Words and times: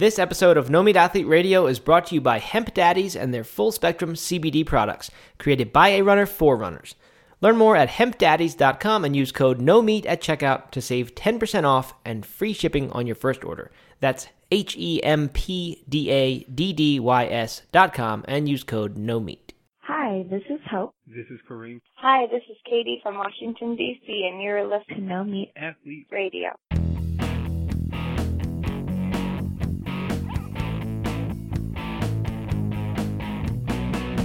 This 0.00 0.18
episode 0.18 0.56
of 0.56 0.70
No 0.70 0.82
Meat 0.82 0.96
Athlete 0.96 1.26
Radio 1.26 1.66
is 1.66 1.78
brought 1.78 2.06
to 2.06 2.14
you 2.14 2.22
by 2.22 2.38
Hemp 2.38 2.72
Daddies 2.72 3.14
and 3.14 3.34
their 3.34 3.44
full 3.44 3.70
spectrum 3.70 4.14
CBD 4.14 4.64
products, 4.64 5.10
created 5.36 5.74
by 5.74 5.90
a 5.90 6.00
runner 6.00 6.24
for 6.24 6.56
runners. 6.56 6.94
Learn 7.42 7.58
more 7.58 7.76
at 7.76 7.90
hempdaddys.com 7.90 9.04
and 9.04 9.14
use 9.14 9.30
code 9.30 9.58
NOMEAT 9.60 10.06
at 10.06 10.22
checkout 10.22 10.70
to 10.70 10.80
save 10.80 11.14
10% 11.14 11.64
off 11.64 11.92
and 12.02 12.24
free 12.24 12.54
shipping 12.54 12.90
on 12.92 13.06
your 13.06 13.14
first 13.14 13.44
order. 13.44 13.70
That's 14.00 14.28
H 14.50 14.74
E 14.78 15.02
M 15.02 15.28
P 15.28 15.84
D 15.86 16.08
A 16.08 16.44
D 16.44 16.72
D 16.72 16.98
Y 16.98 17.26
S 17.26 17.60
dot 17.70 17.92
com 17.92 18.24
and 18.26 18.48
use 18.48 18.64
code 18.64 18.96
NOMEAT. 18.96 19.50
Hi, 19.80 20.24
this 20.30 20.44
is 20.48 20.60
Hope. 20.70 20.94
This 21.06 21.26
is 21.30 21.40
Kareem, 21.46 21.78
Hi, 21.96 22.26
this 22.32 22.42
is 22.48 22.56
Katie 22.64 23.00
from 23.02 23.18
Washington, 23.18 23.76
D.C., 23.76 24.30
and 24.32 24.40
you're 24.40 24.64
listening 24.64 25.00
to 25.00 25.04
No 25.04 25.24
Meat 25.24 25.52
athlete. 25.56 26.06
Radio. 26.10 26.56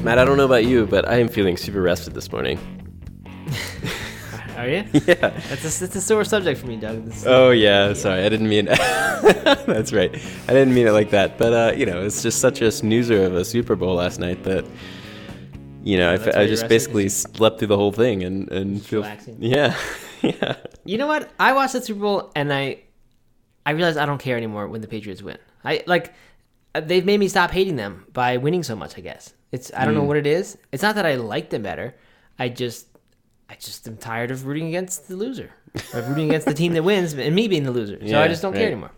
Matt, 0.05 0.20
I 0.20 0.26
don't 0.26 0.38
know 0.38 0.45
about 0.45 0.66
you, 0.66 0.86
but 0.86 1.09
I 1.09 1.16
am 1.16 1.27
feeling 1.27 1.58
super 1.58 1.82
rested 1.82 2.13
this 2.13 2.32
morning. 2.32 2.59
Are 4.55 4.70
you? 4.70 4.84
Yeah. 5.08 5.16
That's 5.50 5.82
a, 5.82 5.86
it's 5.86 5.96
a 5.96 6.02
sore 6.02 6.23
subject 6.23 6.59
for 6.59 6.68
me, 6.68 6.76
Doug. 6.77 7.05
This- 7.05 7.26
Oh 7.26 7.50
yeah, 7.50 7.91
sorry, 7.94 8.23
I 8.23 8.30
didn't 8.30 8.48
mean. 8.48 8.66
That's 9.66 9.91
right, 9.91 10.13
I 10.48 10.54
didn't 10.54 10.76
mean 10.76 10.86
it 10.88 10.91
like 10.91 11.10
that. 11.10 11.40
But 11.40 11.54
uh, 11.54 11.73
you 11.76 11.88
know, 11.88 12.04
it's 12.04 12.22
just 12.22 12.40
such 12.40 12.62
a 12.62 12.72
snoozer 12.72 13.23
of 13.23 13.34
a 13.34 13.44
Super 13.44 13.76
Bowl 13.76 13.96
last 13.96 14.20
night 14.20 14.44
that 14.44 14.63
you 15.84 15.98
know 15.98 16.12
I, 16.13 16.41
I 16.41 16.46
just 16.48 16.68
basically 16.68 17.10
slept 17.10 17.58
through 17.60 17.68
the 17.70 17.77
whole 17.77 17.91
thing 17.91 18.24
and 18.24 18.49
and 18.52 18.85
feel 18.85 19.02
relaxing. 19.02 19.38
yeah, 19.40 19.76
yeah. 20.22 20.55
You 20.85 20.99
know 20.99 21.08
what? 21.08 21.32
I 21.40 21.54
watched 21.54 21.74
the 21.74 21.82
Super 21.82 21.99
Bowl 21.99 22.32
and 22.35 22.54
I, 22.54 22.84
I 23.66 23.72
realized 23.72 23.98
I 23.98 24.05
don't 24.05 24.20
care 24.22 24.38
anymore 24.38 24.68
when 24.68 24.82
the 24.82 24.88
Patriots 24.88 25.22
win. 25.24 25.38
I 25.63 25.84
like, 25.88 26.13
uh, 26.76 26.80
they've 26.80 27.05
made 27.05 27.20
me 27.20 27.27
stop 27.27 27.49
hating 27.52 27.76
them 27.76 28.05
by 28.13 28.38
winning 28.38 28.62
so 28.63 28.76
much. 28.76 28.98
I 28.98 29.02
guess 29.02 29.34
it's 29.52 29.71
I 29.76 29.85
don't 29.85 29.93
know 29.96 30.04
what 30.04 30.18
it 30.18 30.27
is. 30.27 30.57
It's 30.71 30.84
not 30.84 30.96
that 30.96 31.05
I 31.05 31.15
like 31.15 31.49
them 31.49 31.63
better. 31.63 31.96
I 32.38 32.49
just, 32.49 32.88
I 33.49 33.55
just 33.55 33.87
am 33.87 33.98
tired 33.98 34.32
of 34.32 34.46
rooting 34.46 34.68
against 34.68 35.07
the 35.07 35.15
loser, 35.15 35.52
of 35.93 36.10
rooting 36.10 36.27
against 36.29 36.48
the 36.48 36.54
team 36.54 36.74
that 36.74 36.84
wins, 36.84 37.13
and 37.13 37.34
me 37.35 37.48
being 37.48 37.63
the 37.63 37.71
loser. 37.71 37.99
So 38.07 38.20
I 38.21 38.27
just 38.27 38.41
don't 38.41 38.54
care 38.54 38.68
anymore. 38.68 38.91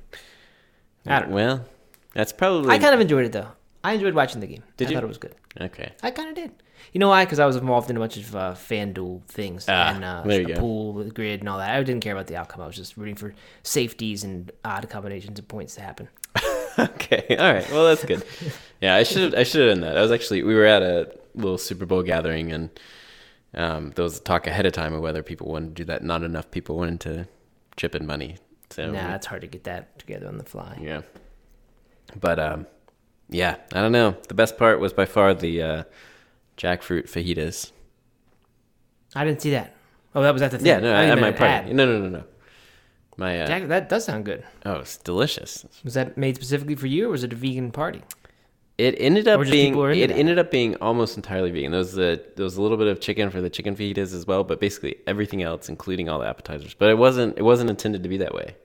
I 1.06 1.20
don't 1.20 1.30
know. 1.30 1.36
Well, 1.36 1.66
that's 2.14 2.34
probably. 2.34 2.72
I 2.72 2.80
kind 2.80 2.94
of 2.94 3.00
enjoyed 3.00 3.26
it 3.26 3.32
though. 3.32 3.50
I 3.84 3.94
enjoyed 3.94 4.16
watching 4.16 4.42
the 4.42 4.48
game. 4.48 4.64
Did 4.76 4.88
I 4.88 4.90
you? 4.92 4.96
thought 4.98 5.04
it 5.04 5.08
was 5.08 5.18
good. 5.18 5.36
okay. 5.62 5.92
I 6.04 6.12
kind 6.12 6.30
of 6.30 6.36
did. 6.36 6.52
You 6.94 7.00
know 7.00 7.10
why? 7.10 7.26
Because 7.26 7.40
I 7.40 7.46
was 7.46 7.56
involved 7.56 7.90
in 7.90 7.98
a 7.98 8.00
bunch 8.00 8.18
of 8.18 8.36
uh, 8.36 8.54
FanDuel 8.54 9.24
things 9.26 9.66
Ah, 9.68 9.94
and 9.94 10.04
uh, 10.04 10.24
there 10.26 10.42
you 10.42 10.48
go. 10.48 10.60
pool 10.60 10.94
with 10.94 11.14
grid 11.14 11.42
and 11.42 11.50
all 11.50 11.58
that. 11.60 11.70
I 11.76 11.84
didn't 11.84 12.02
care 12.02 12.14
about 12.14 12.28
the 12.28 12.36
outcome. 12.38 12.62
I 12.62 12.68
was 12.68 12.76
just 12.76 12.98
rooting 12.98 13.16
for 13.16 13.34
safeties 13.64 14.24
and 14.24 14.52
odd 14.66 14.90
combinations 14.90 15.38
of 15.40 15.48
points 15.48 15.76
to 15.76 15.82
happen. 15.82 16.08
Okay. 16.80 17.36
All 17.40 17.52
right. 17.52 17.68
Well, 17.72 17.86
that's 17.88 18.06
good. 18.06 18.24
Yeah, 18.82 18.96
I 18.96 19.04
should 19.04 19.36
I 19.36 19.44
should 19.44 19.68
have 19.68 19.78
done 19.78 19.82
that. 19.82 19.98
I 19.98 20.02
was 20.02 20.12
actually 20.12 20.44
we 20.44 20.56
were 20.56 20.66
at 20.66 20.82
a 20.82 21.16
little 21.36 21.58
Super 21.58 21.86
Bowl 21.86 22.04
gathering 22.04 22.52
and 22.52 22.70
um, 23.54 23.92
there 23.96 24.04
was 24.04 24.20
talk 24.20 24.46
ahead 24.48 24.66
of 24.66 24.74
time 24.74 24.94
of 24.94 25.02
whether 25.02 25.24
people 25.24 25.48
wanted 25.48 25.70
to 25.70 25.74
do 25.74 25.86
that. 25.86 26.04
Not 26.04 26.24
enough 26.24 26.52
people 26.52 26.78
wanted 26.78 27.00
to 27.02 27.28
chip 27.76 27.96
in 27.96 28.06
money. 28.06 28.38
So 28.70 28.92
nah, 28.92 29.16
it's 29.16 29.26
hard 29.26 29.42
to 29.42 29.48
get 29.48 29.64
that 29.64 29.98
together 29.98 30.28
on 30.28 30.38
the 30.38 30.44
fly. 30.44 30.78
yeah. 30.82 31.02
But 32.20 32.40
um, 32.40 32.68
yeah, 33.30 33.58
I 33.74 33.82
don't 33.82 33.92
know. 33.92 34.16
The 34.28 34.34
best 34.34 34.58
part 34.58 34.80
was 34.80 34.94
by 34.94 35.06
far 35.06 35.34
the 35.34 35.62
uh, 35.62 35.84
jackfruit 36.58 37.10
fajitas. 37.10 37.72
I 39.16 39.26
didn't 39.26 39.42
see 39.42 39.52
that. 39.52 39.76
Oh, 40.14 40.22
that 40.22 40.34
was 40.34 40.42
at 40.42 40.52
the 40.52 40.58
thing. 40.58 40.68
Yeah, 40.68 40.80
no, 40.80 40.94
I 40.94 41.06
at 41.06 41.20
my 41.20 41.32
party. 41.32 41.70
ad. 41.70 41.76
No, 41.76 41.86
no, 41.86 42.00
no, 42.00 42.10
no. 42.10 42.24
My 43.18 43.42
uh, 43.42 43.48
Jack, 43.48 43.68
that 43.68 43.90
does 43.90 44.06
sound 44.06 44.26
good. 44.26 44.44
oh, 44.66 44.76
it's 44.76 44.98
delicious. 44.98 45.66
Was 45.84 45.96
that 45.96 46.18
made 46.18 46.36
specifically 46.36 46.76
for 46.76 46.88
you, 46.88 47.08
or 47.08 47.12
was 47.12 47.24
it 47.24 47.34
a 47.34 47.36
vegan 47.36 47.72
party? 47.72 48.02
It 48.78 48.96
ended 49.00 49.28
up 49.28 49.42
being 49.42 49.74
people 49.74 49.84
are 49.86 49.92
into 49.92 50.04
it 50.04 50.08
that. 50.10 50.18
ended 50.18 50.38
up 50.38 50.52
being 50.52 50.76
almost 50.76 51.18
entirely 51.18 51.50
vegan. 51.50 51.72
There 51.72 51.80
was 51.80 51.98
a 51.98 52.22
there 52.36 52.44
was 52.44 52.58
a 52.58 52.62
little 52.62 52.78
bit 52.78 52.88
of 52.88 53.00
chicken 53.00 53.32
for 53.32 53.42
the 53.42 53.50
chicken 53.50 53.76
fajitas 53.76 54.14
as 54.14 54.28
well, 54.28 54.44
but 54.44 54.60
basically 54.60 54.98
everything 55.08 55.42
else, 55.42 55.68
including 55.68 56.10
all 56.10 56.20
the 56.20 56.28
appetizers. 56.28 56.76
But 56.76 56.90
it 56.90 56.98
wasn't 56.98 57.38
it 57.38 57.42
wasn't 57.42 57.72
intended 57.72 58.04
to 58.04 58.10
be 58.10 58.18
that 58.18 58.36
way. 58.36 58.56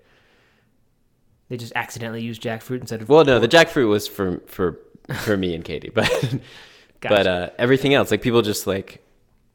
They 1.49 1.57
just 1.57 1.73
accidentally 1.75 2.23
used 2.23 2.43
jackfruit 2.43 2.81
instead 2.81 3.01
of. 3.01 3.09
Well, 3.09 3.25
no, 3.25 3.39
the 3.39 3.49
jackfruit 3.49 3.89
was 3.89 4.07
for 4.07 4.43
for 4.47 4.79
for 5.21 5.37
me 5.37 5.55
and 5.55 5.65
Katie, 5.65 5.91
but 5.91 6.35
but 7.01 7.27
uh, 7.27 7.51
everything 7.59 7.95
else, 7.95 8.11
like 8.11 8.21
people 8.21 8.43
just 8.43 8.67
like 8.67 9.03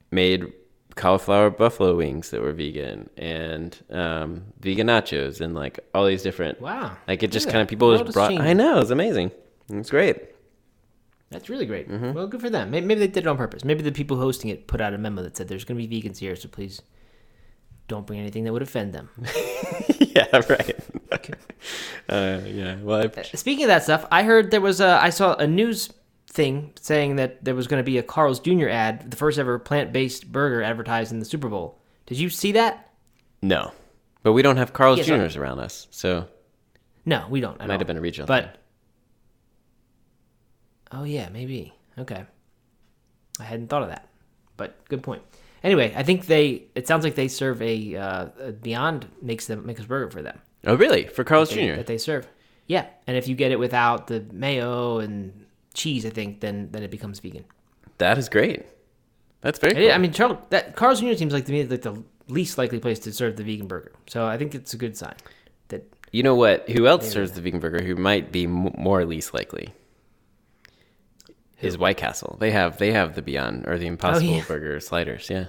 made 0.10 0.52
cauliflower 0.96 1.52
buffalo 1.52 1.96
wings 1.96 2.32
that 2.32 2.42
were 2.42 2.52
vegan 2.52 3.08
and 3.16 3.78
um, 3.92 4.44
vegan 4.60 4.88
nachos 4.88 5.40
and 5.40 5.54
like 5.54 5.80
all 5.94 6.08
these 6.08 6.24
different. 6.24 6.60
Wow. 6.60 6.98
Like 7.08 7.22
it 7.22 7.32
just 7.32 7.48
kind 7.48 7.62
of 7.62 7.68
people 7.68 7.96
just 7.96 8.14
brought. 8.14 8.32
I 8.34 8.54
know 8.54 8.80
it's 8.80 8.90
amazing. 8.90 9.32
It's 9.70 9.92
great. 9.92 10.18
That's 11.30 11.50
really 11.50 11.66
great. 11.66 11.90
Mm-hmm. 11.90 12.14
Well, 12.14 12.28
good 12.28 12.42
for 12.42 12.50
them. 12.50 12.72
Maybe, 12.72 12.86
maybe 12.86 13.00
they 13.02 13.08
did 13.08 13.26
it 13.26 13.28
on 13.28 13.38
purpose. 13.38 13.66
Maybe 13.66 13.82
the 13.84 13.92
people 13.92 14.18
hosting 14.18 14.50
it 14.50 14.68
put 14.68 14.80
out 14.80 14.94
a 14.94 14.98
memo 14.98 15.22
that 15.24 15.36
said 15.36 15.48
there's 15.48 15.66
going 15.66 15.80
to 15.80 15.88
be 15.88 16.02
vegans 16.02 16.18
here, 16.20 16.36
so 16.36 16.48
please 16.48 16.82
don't 17.88 18.08
bring 18.08 18.20
anything 18.20 18.44
that 18.46 18.54
would 18.54 18.62
offend 18.62 18.94
them. 18.94 19.10
yeah, 20.00 20.28
right. 20.50 20.76
uh, 22.10 22.40
yeah. 22.46 22.76
Well, 22.82 23.10
I, 23.18 23.22
Speaking 23.24 23.66
of 23.66 23.70
that 23.70 23.84
stuff, 23.84 24.06
I 24.12 24.24
heard 24.24 24.52
there 24.52 24.62
was 24.62 24.80
a. 24.80 25.00
I 25.02 25.10
saw 25.10 25.36
a 25.36 25.48
news 25.48 25.92
thing 26.28 26.72
saying 26.80 27.16
that 27.18 27.44
there 27.44 27.56
was 27.56 27.68
going 27.68 27.80
to 27.80 27.86
be 27.86 27.98
a 27.98 28.04
Carl's 28.04 28.40
Jr. 28.40 28.68
ad, 28.70 29.10
the 29.12 29.18
first 29.18 29.40
ever 29.40 29.58
plant-based 29.60 30.32
burger 30.32 30.62
advertised 30.62 31.12
in 31.12 31.20
the 31.20 31.26
Super 31.26 31.50
Bowl. 31.50 31.80
Did 32.06 32.20
you 32.20 32.30
see 32.30 32.54
that? 32.54 32.90
no, 33.42 33.72
but 34.24 34.34
we 34.34 34.42
don't 34.42 34.58
have 34.58 34.74
Carl's 34.74 34.98
Yes, 34.98 35.08
Juniors 35.08 35.36
around 35.36 35.60
us, 35.60 35.88
so 35.92 36.28
No, 37.06 37.26
we 37.30 37.40
don't. 37.42 37.60
it 37.62 37.68
might 37.68 37.80
have 37.80 37.88
been 37.88 37.98
a 37.98 38.02
regional. 38.02 38.28
But 38.28 38.44
thing. 38.44 38.54
Oh 40.92 41.04
yeah, 41.04 41.30
maybe. 41.30 41.74
Okay, 41.98 42.24
I 43.40 43.44
hadn't 43.44 43.68
thought 43.68 43.84
of 43.84 43.90
that, 43.90 44.08
but 44.56 44.78
good 44.90 45.04
point. 45.04 45.22
Anyway, 45.64 45.94
I 45.96 46.04
think 46.04 46.28
they. 46.28 46.64
It 46.76 46.88
sounds 46.88 47.04
like 47.04 47.16
they 47.16 47.28
serve 47.28 47.62
a, 47.62 47.96
uh, 47.96 48.26
Beyond 48.62 49.08
makes 49.22 49.48
them 49.48 49.66
makes 49.66 49.82
a 49.82 49.86
burger 49.88 50.12
for 50.12 50.22
them. 50.22 50.40
oh 50.66 50.76
really? 50.76 51.08
For 51.08 51.24
Carl's 51.24 51.50
Jr. 51.50 51.76
that 51.76 51.88
they 51.88 51.98
serve. 51.98 52.28
Yeah, 52.68 52.86
and 53.08 53.16
if 53.18 53.28
you 53.28 53.36
get 53.36 53.52
it 53.52 53.60
without 53.60 54.08
the 54.08 54.26
mayo 54.32 55.00
and 55.00 55.46
cheese, 55.74 56.06
I 56.06 56.10
think 56.10 56.42
then 56.42 56.70
then 56.72 56.84
it 56.84 56.92
becomes 56.92 57.20
vegan. 57.20 57.46
that 57.98 58.18
is 58.18 58.30
great. 58.30 58.66
That's 59.42 59.58
very. 59.60 59.74
Cool. 59.74 59.84
is- 59.84 59.94
I 59.94 59.98
mean, 59.98 60.12
Charles, 60.12 60.38
that 60.50 60.76
Carl's 60.76 61.00
Jr. 61.02 61.14
seems 61.14 61.34
like 61.34 61.46
to 61.46 61.52
me 61.52 61.64
like 61.66 61.82
the 61.82 62.04
least 62.28 62.58
likely 62.58 62.80
place 62.80 63.00
to 63.00 63.12
serve 63.14 63.36
the 63.38 63.44
vegan 63.44 63.68
burger. 63.68 63.94
So 64.08 64.26
I 64.28 64.38
think 64.38 64.54
it's 64.54 64.74
a 64.74 64.78
good 64.78 64.96
sign 64.98 65.16
that 65.70 65.84
you 66.12 66.24
know 66.24 66.36
what? 66.36 66.70
Who 66.70 66.88
else 66.88 67.10
serves 67.10 67.32
the 67.32 67.42
vegan 67.42 67.60
burger? 67.60 67.82
Who 67.84 67.96
might 67.96 68.32
be 68.32 68.44
m- 68.44 68.72
more 68.78 69.04
least 69.06 69.34
likely? 69.34 69.70
Is 71.62 71.78
White 71.78 71.98
Castle. 71.98 72.38
They 72.40 72.52
have 72.52 72.78
they 72.78 72.92
have 72.92 73.16
the 73.16 73.22
Beyond 73.22 73.68
or 73.68 73.78
the 73.78 73.88
Impossible 73.88 74.30
Oh, 74.30 74.38
yeah. 74.38 74.44
Burger 74.48 74.80
sliders. 74.80 75.30
Yeah. 75.30 75.46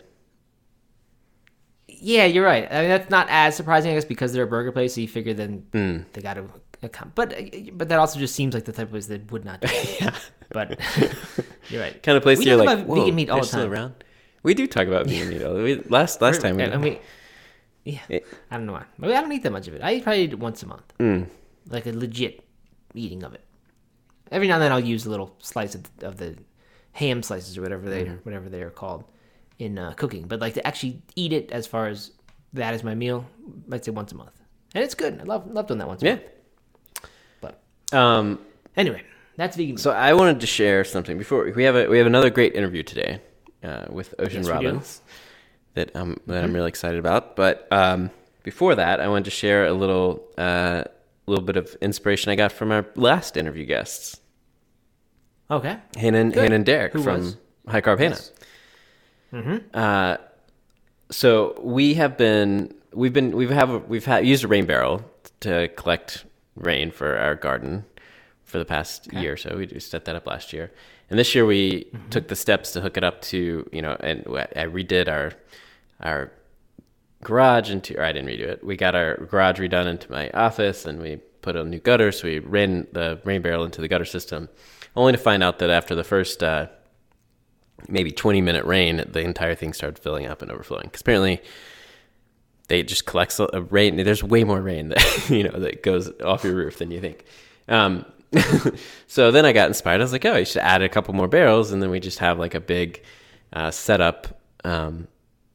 yeah, 1.88 2.24
you're 2.26 2.44
right. 2.44 2.66
I 2.70 2.80
mean, 2.80 2.88
that's 2.90 3.10
not 3.10 3.26
as 3.30 3.56
surprising, 3.56 3.90
I 3.90 3.94
guess, 3.94 4.04
because 4.04 4.32
they're 4.32 4.44
a 4.44 4.46
burger 4.46 4.72
place. 4.72 4.94
So 4.94 5.00
you 5.00 5.08
figure 5.08 5.34
then 5.34 5.66
Hmm. 5.72 5.98
they 6.12 6.20
got 6.22 6.34
to 6.34 6.88
come. 6.88 7.12
But 7.14 7.34
but 7.72 7.88
that 7.88 7.98
also 7.98 8.18
just 8.18 8.34
seems 8.34 8.54
like 8.54 8.64
the 8.64 8.72
type 8.72 8.86
of 8.86 8.90
place 8.92 9.06
that 9.06 9.30
would 9.32 9.44
not. 9.44 9.60
Do 9.60 9.68
it. 9.70 9.96
Yeah. 10.00 10.14
But 10.50 10.80
you're 11.68 11.82
right. 11.82 12.02
Kind 12.02 12.16
of 12.16 12.22
place 12.22 12.38
We 12.38 12.46
you're 12.46 12.56
like, 12.56 12.86
Whoa, 12.86 12.94
vegan 13.00 13.14
meat 13.14 13.28
all 13.30 13.36
they're 13.38 13.44
still 13.44 13.66
around. 13.66 14.02
We 14.42 14.54
do 14.54 14.66
talk 14.66 14.86
about 14.86 15.06
vegan 15.06 15.28
meat. 15.28 15.42
all 15.42 15.54
the- 15.54 15.62
We, 15.62 15.74
last 15.90 16.22
last 16.22 16.40
time 16.40 16.56
we. 16.56 16.62
And 16.62 16.82
we, 16.82 17.00
yeah, 17.84 18.00
It- 18.08 18.26
I 18.50 18.56
don't 18.56 18.64
know 18.66 18.72
why. 18.72 18.84
I 19.02 19.20
don't 19.20 19.32
eat 19.32 19.42
that 19.42 19.52
much 19.52 19.68
of 19.68 19.74
it. 19.74 19.82
I 19.82 20.00
probably 20.00 20.22
eat 20.22 20.32
it 20.32 20.38
once 20.38 20.62
a 20.62 20.66
month, 20.66 20.90
Mm. 20.98 21.28
like 21.68 21.84
a 21.86 21.92
legit 21.92 22.44
eating 22.94 23.22
of 23.24 23.34
it. 23.34 23.42
Every 24.30 24.46
now 24.48 24.54
and 24.54 24.62
then 24.62 24.72
I'll 24.72 24.80
use 24.80 25.06
a 25.06 25.10
little 25.10 25.34
slice 25.40 25.74
of, 25.74 25.82
of 26.02 26.16
the 26.18 26.36
ham 26.92 27.22
slices 27.22 27.56
or 27.56 27.62
whatever 27.62 27.88
they 27.88 28.04
Mm-hmm. 28.04 28.16
whatever 28.24 28.48
they 28.48 28.62
are 28.62 28.70
called 28.70 29.04
in 29.58 29.78
uh, 29.78 29.92
cooking. 29.92 30.26
But 30.28 30.40
like 30.40 30.54
to 30.54 30.66
actually 30.66 31.02
eat 31.16 31.32
it 31.32 31.50
as 31.52 31.66
far 31.66 31.86
as 31.88 32.12
that 32.52 32.74
is 32.74 32.82
my 32.82 32.94
meal, 32.94 33.26
I'd 33.72 33.84
say 33.84 33.90
once 33.90 34.12
a 34.12 34.16
month, 34.16 34.40
and 34.74 34.82
it's 34.84 34.94
good. 34.94 35.20
I 35.20 35.24
love 35.24 35.50
love 35.50 35.66
doing 35.66 35.78
that 35.78 35.88
once. 35.88 36.02
A 36.02 36.06
yeah. 36.06 36.14
month. 36.14 36.24
But 37.40 37.96
Um. 37.96 38.38
anyway, 38.76 39.02
that's 39.36 39.56
vegan. 39.56 39.76
So 39.78 39.90
I 39.92 40.12
wanted 40.14 40.40
to 40.40 40.46
share 40.46 40.84
something 40.84 41.18
before 41.18 41.50
we 41.54 41.64
have 41.64 41.76
a 41.76 41.86
we 41.88 41.98
have 41.98 42.06
another 42.06 42.30
great 42.30 42.54
interview 42.54 42.82
today 42.82 43.20
uh, 43.62 43.86
with 43.90 44.14
Ocean 44.18 44.42
Yes. 44.42 44.46
Mm-hmm. 44.48 44.64
Robbins 44.66 45.02
that 45.74 45.94
um 45.96 46.18
that 46.26 46.42
I'm 46.44 46.52
really 46.52 46.68
excited 46.68 46.98
about. 46.98 47.36
But 47.36 47.66
um, 47.70 48.10
before 48.42 48.74
that, 48.74 49.00
I 49.00 49.08
wanted 49.08 49.26
to 49.26 49.30
share 49.30 49.66
a 49.66 49.72
little 49.72 50.24
uh, 50.38 50.84
little 51.28 51.44
bit 51.44 51.56
of 51.56 51.76
inspiration 51.80 52.30
I 52.32 52.36
got 52.36 52.52
from 52.52 52.70
our 52.72 52.86
last 52.96 53.36
interview 53.36 53.64
guests, 53.64 54.20
okay. 55.50 55.78
Hannah 55.96 56.18
and, 56.18 56.32
Good. 56.32 56.42
Hannah 56.42 56.54
and 56.56 56.66
Derek 56.66 56.92
Who 56.92 57.02
from 57.02 57.20
was? 57.20 57.36
High 57.66 57.80
Carb 57.80 57.98
Hannah. 57.98 58.14
Yes. 58.16 58.32
Mm-hmm. 59.32 59.56
Uh, 59.74 60.16
so 61.10 61.58
we 61.62 61.94
have 61.94 62.16
been 62.16 62.74
we've 62.92 63.12
been 63.12 63.36
we've 63.36 63.50
have 63.50 63.84
we've 63.88 64.04
had 64.06 64.26
used 64.26 64.44
a 64.44 64.48
rain 64.48 64.66
barrel 64.66 65.04
to 65.40 65.68
collect 65.76 66.24
rain 66.56 66.90
for 66.90 67.16
our 67.18 67.34
garden 67.34 67.84
for 68.44 68.58
the 68.58 68.64
past 68.64 69.12
year 69.12 69.34
or 69.34 69.36
so. 69.36 69.56
We 69.56 69.78
set 69.80 70.04
that 70.06 70.16
up 70.16 70.26
last 70.26 70.52
year, 70.52 70.70
and 71.10 71.18
this 71.18 71.34
year 71.34 71.44
we 71.46 71.86
Mm-hmm. 71.92 72.08
took 72.10 72.28
the 72.28 72.36
steps 72.36 72.72
to 72.72 72.80
hook 72.80 72.96
it 72.96 73.04
up 73.04 73.20
to 73.22 73.68
you 73.72 73.82
know, 73.82 73.96
and 74.00 74.20
I 74.56 74.64
redid 74.64 75.08
our 75.08 75.32
our 76.00 76.32
garage 77.22 77.70
into 77.70 77.98
or 77.98 78.04
I 78.04 78.12
didn't 78.12 78.28
redo 78.28 78.48
it. 78.48 78.64
We 78.64 78.76
got 78.76 78.94
our 78.94 79.16
garage 79.16 79.58
redone 79.58 79.86
into 79.86 80.10
my 80.10 80.30
office, 80.30 80.86
and 80.86 81.00
we 81.00 81.16
put 81.42 81.56
a 81.56 81.64
new 81.64 81.78
gutter. 81.78 82.12
So 82.12 82.28
we 82.28 82.38
ran 82.38 82.86
the 82.92 83.20
rain 83.24 83.42
barrel 83.42 83.64
into 83.64 83.80
the 83.80 83.88
gutter 83.88 84.04
system, 84.04 84.48
only 84.96 85.12
to 85.12 85.18
find 85.18 85.42
out 85.42 85.58
that 85.58 85.70
after 85.70 85.94
the 85.94 86.04
first 86.04 86.42
uh, 86.42 86.68
maybe 87.88 88.10
20 88.10 88.40
minute 88.40 88.64
rain, 88.64 89.04
the 89.08 89.20
entire 89.20 89.54
thing 89.54 89.72
started 89.72 89.98
filling 89.98 90.26
up 90.26 90.42
and 90.42 90.50
overflowing. 90.50 90.84
Because 90.84 91.00
apparently 91.00 91.40
they 92.68 92.82
just 92.82 93.06
collect 93.06 93.38
a 93.40 93.62
rain. 93.62 93.96
There's 93.96 94.22
way 94.22 94.44
more 94.44 94.60
rain 94.60 94.90
that 94.90 95.26
you 95.30 95.44
know 95.44 95.58
that 95.58 95.82
goes 95.82 96.10
off 96.20 96.44
your 96.44 96.54
roof 96.54 96.78
than 96.78 96.90
you 96.90 97.00
think. 97.00 97.24
Um, 97.68 98.04
so 99.06 99.30
then 99.30 99.44
I 99.44 99.52
got 99.52 99.68
inspired. 99.68 100.00
I 100.00 100.04
was 100.04 100.12
like, 100.12 100.24
oh, 100.24 100.36
you 100.36 100.44
should 100.44 100.62
add 100.62 100.82
a 100.82 100.88
couple 100.88 101.14
more 101.14 101.28
barrels, 101.28 101.72
and 101.72 101.82
then 101.82 101.90
we 101.90 102.00
just 102.00 102.18
have 102.18 102.38
like 102.38 102.54
a 102.54 102.60
big 102.60 103.02
uh, 103.52 103.70
setup. 103.70 104.40
Um, 104.64 105.08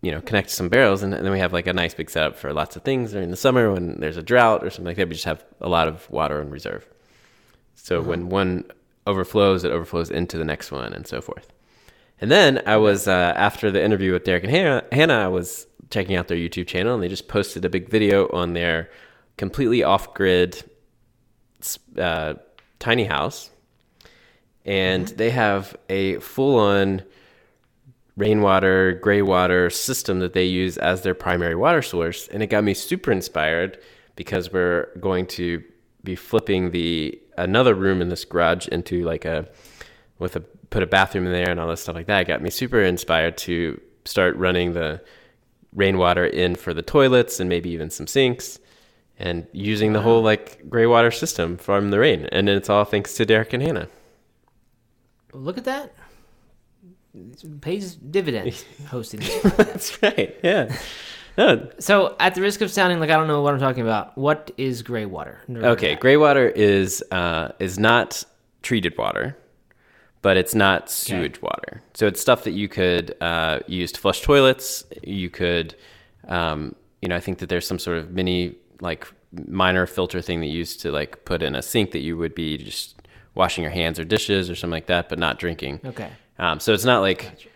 you 0.04 0.12
know, 0.12 0.20
connect 0.20 0.50
some 0.50 0.68
barrels, 0.68 1.02
and, 1.02 1.14
and 1.14 1.26
then 1.26 1.32
we 1.32 1.40
have 1.40 1.54
like 1.54 1.66
a 1.66 1.72
nice 1.72 1.94
big 1.94 2.10
setup 2.10 2.36
for 2.36 2.52
lots 2.52 2.76
of 2.76 2.84
things 2.84 3.14
during 3.14 3.32
the 3.32 3.38
summer 3.38 3.72
when 3.72 4.02
there's 4.02 4.18
a 4.18 4.22
drought 4.22 4.62
or 4.62 4.70
something 4.70 4.88
like 4.88 4.98
that. 4.98 5.08
We 5.08 5.14
just 5.14 5.24
have 5.24 5.46
a 5.62 5.70
lot 5.70 5.88
of 5.88 6.12
water 6.12 6.42
in 6.42 6.50
reserve. 6.50 6.86
So 7.76 8.02
when 8.02 8.28
one 8.28 8.66
overflows, 9.08 9.64
it 9.64 9.72
overflows 9.72 10.12
into 10.12 10.38
the 10.38 10.44
next 10.44 10.74
one, 10.74 10.92
and 10.92 11.08
so 11.08 11.22
forth. 11.22 11.54
And 12.20 12.30
then 12.30 12.62
I 12.66 12.76
was 12.76 13.08
uh, 13.08 13.34
after 13.38 13.72
the 13.72 13.82
interview 13.82 14.12
with 14.12 14.26
Derek 14.26 14.44
and 14.44 14.52
Hannah, 14.52 14.84
Hannah, 14.92 15.20
I 15.20 15.30
was 15.30 15.68
checking 15.90 16.18
out 16.18 16.28
their 16.28 16.38
YouTube 16.38 16.68
channel, 16.68 16.94
and 16.94 17.02
they 17.02 17.08
just 17.08 17.30
posted 17.30 17.64
a 17.64 17.70
big 17.70 17.88
video 17.88 18.28
on 18.34 18.52
their 18.52 18.90
completely 19.38 19.84
off-grid 19.84 20.64
uh, 21.98 22.34
tiny 22.80 23.06
house, 23.06 23.52
and 24.66 25.08
they 25.08 25.30
have 25.30 25.78
a 25.88 26.20
full-on 26.20 27.04
rainwater, 28.16 28.94
gray 28.94 29.22
water 29.22 29.70
system 29.70 30.20
that 30.20 30.34
they 30.34 30.46
use 30.46 30.78
as 30.78 31.02
their 31.02 31.16
primary 31.16 31.56
water 31.56 31.82
source, 31.82 32.28
and 32.28 32.44
it 32.44 32.48
got 32.48 32.64
me 32.64 32.74
super 32.74 33.12
inspired 33.12 33.80
because 34.16 34.52
we're 34.52 34.90
going 35.00 35.26
to 35.26 35.64
be 36.04 36.16
flipping 36.16 36.72
the 36.72 37.20
another 37.38 37.74
room 37.74 38.02
in 38.02 38.10
this 38.10 38.26
garage 38.26 38.68
into 38.68 39.04
like 39.04 39.26
a 39.26 39.48
with 40.20 40.36
a 40.36 40.42
put 40.70 40.84
a 40.84 40.88
bathroom 40.88 41.26
in 41.26 41.32
there 41.32 41.50
and 41.50 41.60
all 41.60 41.68
this 41.68 41.82
stuff 41.82 41.96
like 41.96 42.08
that. 42.08 42.22
It 42.22 42.28
got 42.28 42.42
me 42.42 42.50
super 42.50 42.82
inspired 42.82 43.38
to 43.40 43.80
start 44.06 44.36
running 44.36 44.74
the 44.74 45.02
rainwater 45.74 46.26
in 46.26 46.56
for 46.56 46.74
the 46.74 46.82
toilets 46.82 47.40
and 47.40 47.50
maybe 47.50 47.70
even 47.70 47.90
some 47.90 48.08
sinks 48.08 48.60
and 49.18 49.48
using 49.52 49.94
the 49.94 50.02
whole 50.02 50.22
like 50.22 50.70
gray 50.70 50.86
water 50.86 51.12
system 51.12 51.58
from 51.58 51.92
the 51.92 52.00
rain. 52.00 52.28
And 52.32 52.50
it's 52.50 52.70
all 52.70 52.86
thanks 52.86 53.14
to 53.16 53.26
Derek 53.26 53.54
and 53.54 53.64
Hannah. 53.64 53.88
Look 55.32 55.58
at 55.58 55.66
that. 55.66 55.94
Pays 57.62 57.96
dividends 57.96 58.66
hosting. 58.88 59.20
That's 59.44 60.02
right. 60.02 60.36
Yeah. 60.44 60.76
No. 61.38 61.70
So, 61.80 62.16
at 62.20 62.36
the 62.36 62.42
risk 62.42 62.62
of 62.62 62.72
sounding 62.72 63.00
like 63.00 63.10
I 63.10 63.14
don't 63.14 63.28
know 63.28 63.42
what 63.42 63.54
I'm 63.54 63.60
talking 63.60 63.84
about, 63.84 64.18
what 64.18 64.52
is 64.58 64.82
gray 64.82 65.06
water? 65.06 65.42
Okay, 65.50 65.96
gray 65.96 66.18
water 66.18 66.48
is 66.48 67.04
uh, 67.12 67.50
is 67.60 67.78
not 67.78 68.24
treated 68.62 68.98
water, 68.98 69.38
but 70.22 70.38
it's 70.38 70.56
not 70.56 70.90
sewage 70.90 71.42
water. 71.42 71.82
So 71.94 72.08
it's 72.08 72.22
stuff 72.22 72.44
that 72.46 72.52
you 72.52 72.68
could 72.68 73.16
uh, 73.22 73.60
use 73.68 73.92
to 73.92 74.00
flush 74.00 74.22
toilets. 74.22 74.84
You 75.04 75.30
could, 75.30 75.76
um, 76.28 76.76
you 77.02 77.10
know, 77.10 77.16
I 77.16 77.20
think 77.20 77.40
that 77.40 77.50
there's 77.50 77.68
some 77.68 77.80
sort 77.80 77.98
of 77.98 78.12
mini 78.12 78.56
like 78.80 79.08
minor 79.48 79.86
filter 79.86 80.22
thing 80.22 80.40
that 80.42 80.48
you 80.48 80.60
use 80.60 80.78
to 80.78 80.92
like 80.92 81.26
put 81.26 81.42
in 81.44 81.56
a 81.56 81.62
sink 81.62 81.92
that 81.92 82.00
you 82.00 82.18
would 82.18 82.36
be 82.36 82.58
just 82.58 82.96
washing 83.36 83.64
your 83.64 83.72
hands 83.72 84.00
or 84.00 84.04
dishes 84.04 84.50
or 84.50 84.56
something 84.56 84.72
like 84.72 84.88
that, 84.88 85.10
but 85.10 85.18
not 85.20 85.40
drinking. 85.40 85.80
Okay. 85.86 86.12
Um, 86.40 86.60
so 86.60 86.74
it's 86.74 86.86
not 86.86 87.02
like 87.02 87.50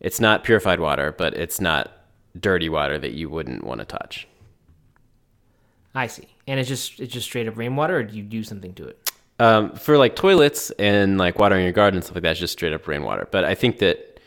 it's 0.00 0.20
not 0.20 0.44
purified 0.44 0.80
water, 0.80 1.14
but 1.16 1.34
it's 1.34 1.60
not 1.60 1.90
dirty 2.38 2.68
water 2.68 2.98
that 2.98 3.12
you 3.12 3.28
wouldn't 3.28 3.64
want 3.64 3.80
to 3.80 3.84
touch. 3.84 4.26
I 5.94 6.06
see. 6.06 6.28
And 6.46 6.60
it's 6.60 6.68
just 6.68 7.00
it's 7.00 7.12
just 7.12 7.26
straight 7.26 7.48
up 7.48 7.56
rainwater, 7.56 7.98
or 7.98 8.02
do 8.04 8.16
you 8.16 8.22
do 8.22 8.42
something 8.42 8.74
to 8.74 8.88
it? 8.88 9.10
Um, 9.38 9.72
for 9.74 9.96
like 9.96 10.16
toilets 10.16 10.70
and 10.72 11.16
like 11.16 11.38
watering 11.38 11.64
your 11.64 11.72
garden 11.72 11.96
and 11.96 12.04
stuff 12.04 12.16
like 12.16 12.22
that, 12.22 12.32
it's 12.32 12.40
just 12.40 12.52
straight 12.52 12.72
up 12.72 12.86
rainwater. 12.86 13.26
But 13.30 13.44
I 13.44 13.54
think 13.54 13.78
that, 13.78 14.20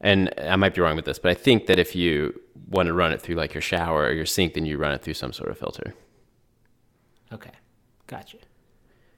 and 0.00 0.32
I 0.38 0.56
might 0.56 0.74
be 0.74 0.80
wrong 0.80 0.96
with 0.96 1.04
this, 1.04 1.18
but 1.18 1.30
I 1.30 1.34
think 1.34 1.66
that 1.66 1.78
if 1.78 1.94
you 1.94 2.38
want 2.68 2.88
to 2.88 2.92
run 2.92 3.12
it 3.12 3.20
through 3.20 3.36
like 3.36 3.54
your 3.54 3.60
shower 3.60 4.06
or 4.06 4.12
your 4.12 4.26
sink, 4.26 4.54
then 4.54 4.66
you 4.66 4.76
run 4.76 4.92
it 4.92 5.02
through 5.02 5.14
some 5.14 5.32
sort 5.32 5.50
of 5.50 5.58
filter. 5.58 5.94
Okay, 7.32 7.52
gotcha. 8.06 8.38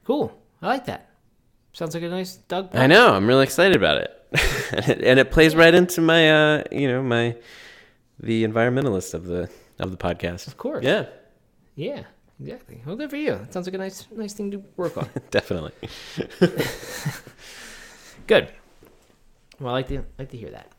Cool. 0.04 0.38
I 0.60 0.66
like 0.66 0.84
that. 0.86 1.07
Sounds 1.78 1.94
like 1.94 2.02
a 2.02 2.08
nice 2.08 2.34
Doug. 2.34 2.74
I 2.74 2.88
know. 2.88 3.14
I'm 3.14 3.28
really 3.28 3.44
excited 3.44 3.76
about 3.76 3.98
it, 3.98 4.10
and, 4.72 4.88
it 4.88 5.04
and 5.04 5.20
it 5.20 5.30
plays 5.30 5.54
right 5.54 5.72
into 5.72 6.00
my, 6.00 6.56
uh, 6.56 6.64
you 6.72 6.88
know, 6.88 7.04
my 7.04 7.36
the 8.18 8.42
environmentalist 8.44 9.14
of 9.14 9.26
the 9.26 9.48
of 9.78 9.92
the 9.92 9.96
podcast. 9.96 10.48
Of 10.48 10.56
course. 10.56 10.84
Yeah, 10.84 11.06
Yeah. 11.76 12.02
Exactly. 12.40 12.82
Well, 12.84 12.96
good 12.96 13.10
for 13.10 13.16
you. 13.16 13.30
That 13.36 13.52
sounds 13.52 13.68
like 13.68 13.74
a 13.74 13.78
nice, 13.78 14.06
nice 14.10 14.32
thing 14.32 14.50
to 14.50 14.62
work 14.76 14.96
on. 14.96 15.08
definitely. 15.30 15.72
Good. 18.26 18.50
Well, 19.60 19.70
I 19.70 19.72
like 19.72 19.88
to 19.88 20.04
like 20.18 20.30
to 20.30 20.36
hear 20.36 20.50
that. 20.50 20.72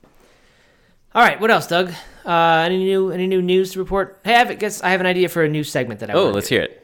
All 1.15 1.21
right, 1.23 1.39
what 1.39 1.49
else, 1.49 1.67
Doug? 1.67 1.93
Uh, 2.25 2.63
any 2.65 2.77
new 2.77 3.11
any 3.11 3.25
new 3.27 3.41
news 3.41 3.71
to 3.71 3.79
report? 3.79 4.19
Hey, 4.25 4.35
I 4.35 4.39
have, 4.39 4.59
guess 4.59 4.81
I 4.83 4.89
have 4.89 4.99
an 4.99 5.05
idea 5.07 5.29
for 5.29 5.43
a 5.43 5.49
new 5.49 5.63
segment 5.63 6.01
that 6.01 6.09
I. 6.09 6.13
Oh, 6.13 6.29
let's 6.29 6.49
do. 6.49 6.55
hear 6.55 6.63
it. 6.65 6.78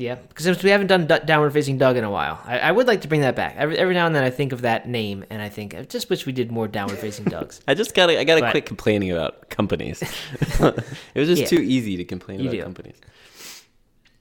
Yeah, 0.00 0.14
because 0.14 0.44
since 0.44 0.62
we 0.62 0.70
haven't 0.70 0.86
done 0.86 1.06
D- 1.06 1.18
downward 1.26 1.50
facing 1.52 1.76
Doug 1.76 1.96
in 1.98 2.04
a 2.04 2.10
while, 2.10 2.40
I, 2.46 2.58
I 2.58 2.72
would 2.72 2.86
like 2.86 3.02
to 3.02 3.08
bring 3.08 3.20
that 3.20 3.36
back. 3.36 3.54
Every, 3.58 3.76
every 3.76 3.92
now 3.92 4.06
and 4.06 4.14
then, 4.14 4.24
I 4.24 4.30
think 4.30 4.52
of 4.52 4.62
that 4.62 4.88
name, 4.88 5.24
and 5.28 5.42
I 5.42 5.50
think 5.50 5.74
I 5.74 5.82
just 5.82 6.08
wish 6.08 6.24
we 6.24 6.32
did 6.32 6.50
more 6.50 6.66
downward 6.66 6.98
facing 6.98 7.26
Dougs. 7.26 7.60
I 7.68 7.74
just 7.74 7.94
gotta 7.94 8.18
I 8.18 8.24
gotta 8.24 8.40
But- 8.40 8.50
quit 8.52 8.64
complaining 8.66 9.12
about 9.12 9.50
companies. 9.50 10.00
it 10.40 10.82
was 11.14 11.28
just 11.28 11.42
Yeah. 11.42 11.48
too 11.48 11.60
easy 11.60 11.98
to 11.98 12.04
complain 12.04 12.40
about 12.40 12.50
do. 12.52 12.62
companies. 12.62 12.96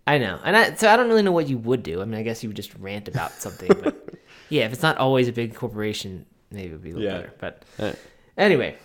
I 0.05 0.17
know, 0.17 0.39
and 0.43 0.57
I, 0.57 0.73
so 0.75 0.89
I 0.89 0.97
don't 0.97 1.07
really 1.07 1.21
know 1.21 1.31
what 1.31 1.47
you 1.47 1.57
would 1.59 1.81
do. 1.83 2.01
I 2.01 2.05
mean, 2.05 2.19
I 2.19 2.23
guess 2.23 2.43
you 2.43 2.49
would 2.49 2.55
just 2.57 2.73
rant 2.75 3.07
about 3.07 3.31
something, 3.33 3.69
but 3.81 4.15
yeah, 4.49 4.65
if 4.65 4.73
it's 4.73 4.81
not 4.81 4.97
always 4.97 5.27
a 5.27 5.31
big 5.31 5.55
corporation, 5.55 6.25
maybe 6.51 6.69
it 6.69 6.71
would 6.73 6.83
be 6.83 6.91
a 6.91 6.93
little 6.95 7.09
Yeah. 7.09 7.17
better. 7.19 7.33
But 7.39 7.63
Alright. 7.79 7.99
anyway, 8.37 8.75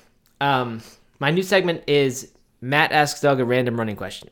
um, 0.40 0.80
my 1.18 1.30
new 1.32 1.42
segment 1.42 1.82
is 1.88 2.30
Matt 2.60 2.92
asks 2.92 3.20
Doug 3.20 3.40
a 3.40 3.44
random 3.44 3.78
running 3.78 3.96
question. 3.96 4.28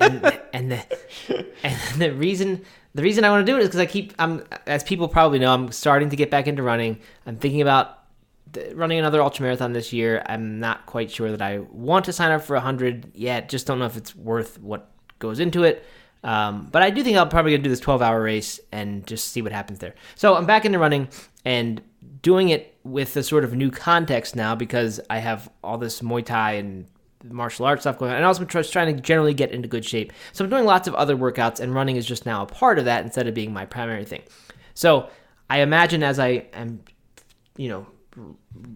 And, 0.00 0.70
the 0.70 1.46
and 1.62 2.00
the 2.00 2.12
reason 2.12 2.64
the 2.94 3.02
reason 3.02 3.24
I 3.24 3.30
want 3.30 3.46
to 3.46 3.52
do 3.52 3.56
it 3.56 3.62
is 3.62 3.68
because 3.68 3.80
I 3.80 3.86
keep 3.86 4.14
I'm 4.18 4.44
as 4.66 4.82
people 4.82 5.08
probably 5.08 5.38
know 5.38 5.52
I'm 5.52 5.70
starting 5.72 6.10
to 6.10 6.16
get 6.16 6.30
back 6.30 6.46
into 6.46 6.62
running. 6.62 7.00
I'm 7.26 7.36
thinking 7.36 7.62
about 7.62 7.98
running 8.72 8.98
another 8.98 9.22
ultra 9.22 9.42
marathon 9.42 9.72
this 9.72 9.92
year. 9.92 10.22
I'm 10.26 10.60
not 10.60 10.86
quite 10.86 11.10
sure 11.10 11.30
that 11.30 11.42
I 11.42 11.58
want 11.58 12.06
to 12.06 12.12
sign 12.12 12.30
up 12.30 12.42
for 12.42 12.56
a 12.56 12.60
hundred 12.60 13.10
yet. 13.14 13.48
Just 13.48 13.66
don't 13.66 13.78
know 13.78 13.86
if 13.86 13.96
it's 13.96 14.14
worth 14.14 14.60
what 14.60 14.90
goes 15.18 15.40
into 15.40 15.64
it. 15.64 15.84
Um, 16.24 16.68
but 16.72 16.82
I 16.82 16.90
do 16.90 17.04
think 17.04 17.16
I'm 17.16 17.28
probably 17.28 17.52
gonna 17.52 17.62
do 17.62 17.70
this 17.70 17.80
12 17.80 18.02
hour 18.02 18.20
race 18.20 18.58
and 18.72 19.06
just 19.06 19.28
see 19.28 19.42
what 19.42 19.52
happens 19.52 19.78
there. 19.78 19.94
So 20.14 20.34
I'm 20.34 20.46
back 20.46 20.64
into 20.64 20.78
running 20.78 21.08
and 21.44 21.80
doing 22.22 22.48
it 22.48 22.74
with 22.82 23.16
a 23.16 23.22
sort 23.22 23.44
of 23.44 23.54
new 23.54 23.70
context 23.70 24.34
now 24.34 24.54
because 24.54 25.00
I 25.08 25.18
have 25.18 25.50
all 25.62 25.78
this 25.78 26.00
Muay 26.00 26.24
Thai 26.24 26.52
and 26.54 26.86
martial 27.30 27.66
arts 27.66 27.82
stuff 27.82 27.98
going 27.98 28.10
on, 28.10 28.16
and 28.16 28.24
also 28.24 28.44
just 28.44 28.72
trying 28.72 28.94
to 28.94 29.00
generally 29.00 29.34
get 29.34 29.50
into 29.50 29.68
good 29.68 29.84
shape. 29.84 30.12
So 30.32 30.44
I'm 30.44 30.50
doing 30.50 30.64
lots 30.64 30.88
of 30.88 30.94
other 30.94 31.16
workouts, 31.16 31.60
and 31.60 31.74
running 31.74 31.96
is 31.96 32.06
just 32.06 32.26
now 32.26 32.42
a 32.42 32.46
part 32.46 32.78
of 32.78 32.84
that 32.84 33.04
instead 33.04 33.26
of 33.26 33.34
being 33.34 33.52
my 33.52 33.66
primary 33.66 34.04
thing. 34.04 34.22
So 34.74 35.08
I 35.48 35.60
imagine 35.60 36.02
as 36.02 36.18
I 36.18 36.46
am, 36.52 36.80
you 37.56 37.68
know, 37.68 37.86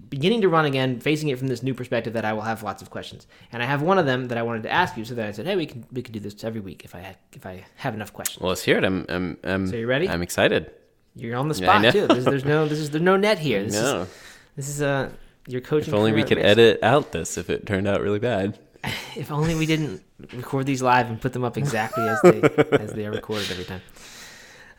beginning 0.09 0.43
to 0.43 0.49
run 0.49 0.65
again, 0.67 1.01
facing 1.01 1.29
it 1.29 1.39
from 1.39 1.49
this 1.49 1.63
new 1.63 1.75
perspective, 1.75 2.13
that 2.13 2.25
I 2.25 2.33
will 2.33 2.43
have 2.43 2.63
lots 2.63 2.83
of 2.83 2.91
questions. 2.91 3.27
And 3.53 3.63
I 3.63 3.67
have 3.67 3.83
one 3.83 3.99
of 3.99 4.07
them 4.07 4.29
that 4.29 4.39
I 4.39 4.43
wanted 4.43 4.63
to 4.65 4.71
ask 4.71 4.97
you. 4.97 5.05
So 5.05 5.15
then 5.15 5.27
I 5.27 5.33
said, 5.33 5.47
hey, 5.47 5.57
we 5.57 5.67
can 5.67 5.87
we 5.93 6.03
can 6.03 6.13
do 6.13 6.21
this 6.21 6.45
every 6.45 6.61
week 6.61 6.85
if 6.85 6.95
I 6.95 7.03
ha- 7.03 7.15
if 7.33 7.47
I 7.47 7.65
have 7.77 7.95
enough 7.95 8.13
questions. 8.13 8.41
Well, 8.41 8.51
let's 8.51 8.63
hear 8.63 8.79
it. 8.79 8.85
I'm 8.85 9.07
I'm, 9.09 9.39
I'm 9.45 9.67
So 9.67 9.77
you 9.77 9.87
ready? 9.87 10.09
I'm 10.09 10.23
excited. 10.23 10.71
You're 11.17 11.37
on 11.37 11.49
the 11.49 11.55
spot 11.55 11.93
too. 11.93 12.07
There's, 12.07 12.25
there's 12.25 12.45
no 12.45 12.69
this 12.69 12.79
is 12.79 12.91
there's 12.91 13.03
no 13.03 13.17
net 13.17 13.39
here. 13.39 13.65
This 13.65 13.75
no, 13.83 14.03
is 14.03 14.09
this 14.57 14.69
is 14.69 14.83
uh 14.83 15.11
your 15.47 15.61
coaching. 15.61 15.89
if 15.89 15.95
only 15.95 16.13
we 16.13 16.23
could 16.23 16.37
risk. 16.39 16.47
edit 16.47 16.83
out 16.83 17.13
this 17.13 17.37
if 17.39 17.51
it 17.51 17.67
turned 17.67 17.87
out 17.89 18.01
really 18.01 18.19
bad. 18.19 18.59
If 19.17 19.31
only 19.31 19.55
we 19.55 19.67
didn't 19.67 20.03
record 20.35 20.65
these 20.67 20.81
live 20.81 21.09
and 21.11 21.21
put 21.21 21.33
them 21.35 21.45
up 21.45 21.59
exactly 21.59 22.09
as 22.09 22.19
they 22.23 22.41
as 22.73 22.93
they 22.95 23.05
are 23.07 23.11
recorded 23.13 23.51
every 23.51 23.65
time. 23.65 23.83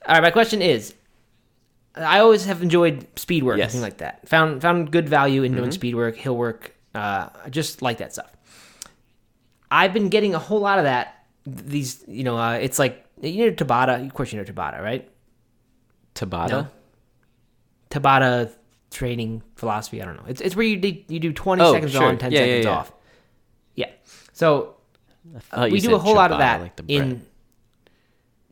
All 0.08 0.16
right, 0.16 0.24
my 0.24 0.32
question 0.32 0.62
is: 0.62 0.96
I 1.96 2.20
always 2.20 2.46
have 2.46 2.64
enjoyed 2.64 3.06
speed 3.16 3.44
work 3.44 3.58
Yes. 3.60 3.76
Mm-hmm. 3.76 3.84
and 3.84 3.84
things 3.84 3.84
like 3.84 3.98
that. 4.00 4.28
Found 4.30 4.62
found 4.62 4.92
good 4.92 5.08
value 5.08 5.44
in 5.44 5.54
doing 5.54 5.72
speed 5.72 5.94
work, 5.96 6.16
hill 6.16 6.36
work. 6.36 6.74
Uh, 6.96 7.30
I 7.46 7.50
just 7.52 7.82
like 7.84 8.00
that 8.00 8.12
stuff. 8.14 8.32
I've 9.70 9.94
been 9.94 10.10
getting 10.10 10.34
a 10.34 10.40
whole 10.40 10.60
lot 10.60 10.80
of 10.80 10.86
that. 10.86 11.26
These, 11.46 12.04
you 12.08 12.24
know, 12.24 12.38
uh, 12.38 12.54
it's 12.54 12.80
like 12.80 13.06
you 13.22 13.46
know 13.46 13.52
Tabata. 13.52 14.04
Of 14.04 14.14
course, 14.16 14.34
you 14.34 14.40
know 14.40 14.46
Tabata, 14.46 14.82
right? 14.82 15.08
Tabata. 16.16 16.50
No? 16.50 16.68
Tabata 17.92 18.52
training 18.92 19.42
philosophy. 19.56 20.02
I 20.02 20.06
don't 20.06 20.18
know. 20.18 20.26
It's 20.28 20.42
it's 20.42 20.56
where 20.56 20.66
you 20.66 20.78
do, 20.78 20.96
you 21.08 21.20
do 21.20 21.34
twenty 21.34 21.64
Oh, 21.64 21.74
seconds 21.74 21.94
sure. 21.94 22.04
on, 22.04 22.18
ten 22.20 22.32
Yeah, 22.32 22.40
yeah, 22.40 22.46
seconds 22.46 22.66
yeah. 22.66 22.72
off. 22.72 22.92
Yeah. 23.76 23.90
So 24.34 24.76
you 25.58 25.72
we 25.72 25.80
do 25.80 25.96
a 25.96 26.00
whole 26.00 26.14
lot 26.16 26.32
of 26.32 26.38
that 26.40 26.62
like 26.62 26.80
in 26.88 27.26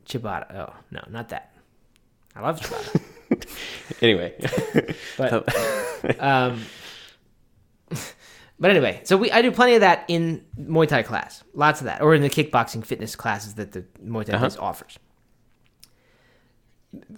ciabatta. 0.06 0.54
Oh 0.54 0.74
no, 0.90 1.04
not 1.10 1.28
that. 1.28 1.52
I 2.34 2.40
love 2.42 2.60
ciabatta, 2.60 3.00
Anyway, 4.02 4.34
but 5.18 6.20
um, 6.22 6.62
But 8.58 8.70
anyway, 8.70 9.00
so 9.04 9.16
we 9.16 9.30
I 9.32 9.40
do 9.42 9.50
plenty 9.50 9.74
of 9.74 9.80
that 9.80 10.04
in 10.08 10.44
Muay 10.58 10.86
Thai 10.86 11.02
class, 11.02 11.42
lots 11.54 11.80
of 11.80 11.86
that, 11.86 12.02
or 12.02 12.14
in 12.14 12.20
the 12.22 12.28
kickboxing 12.28 12.84
fitness 12.84 13.16
classes 13.16 13.54
that 13.54 13.72
the 13.72 13.84
Muay 14.04 14.24
Thai 14.26 14.34
Uh-huh. 14.34 14.50
offers. 14.60 14.98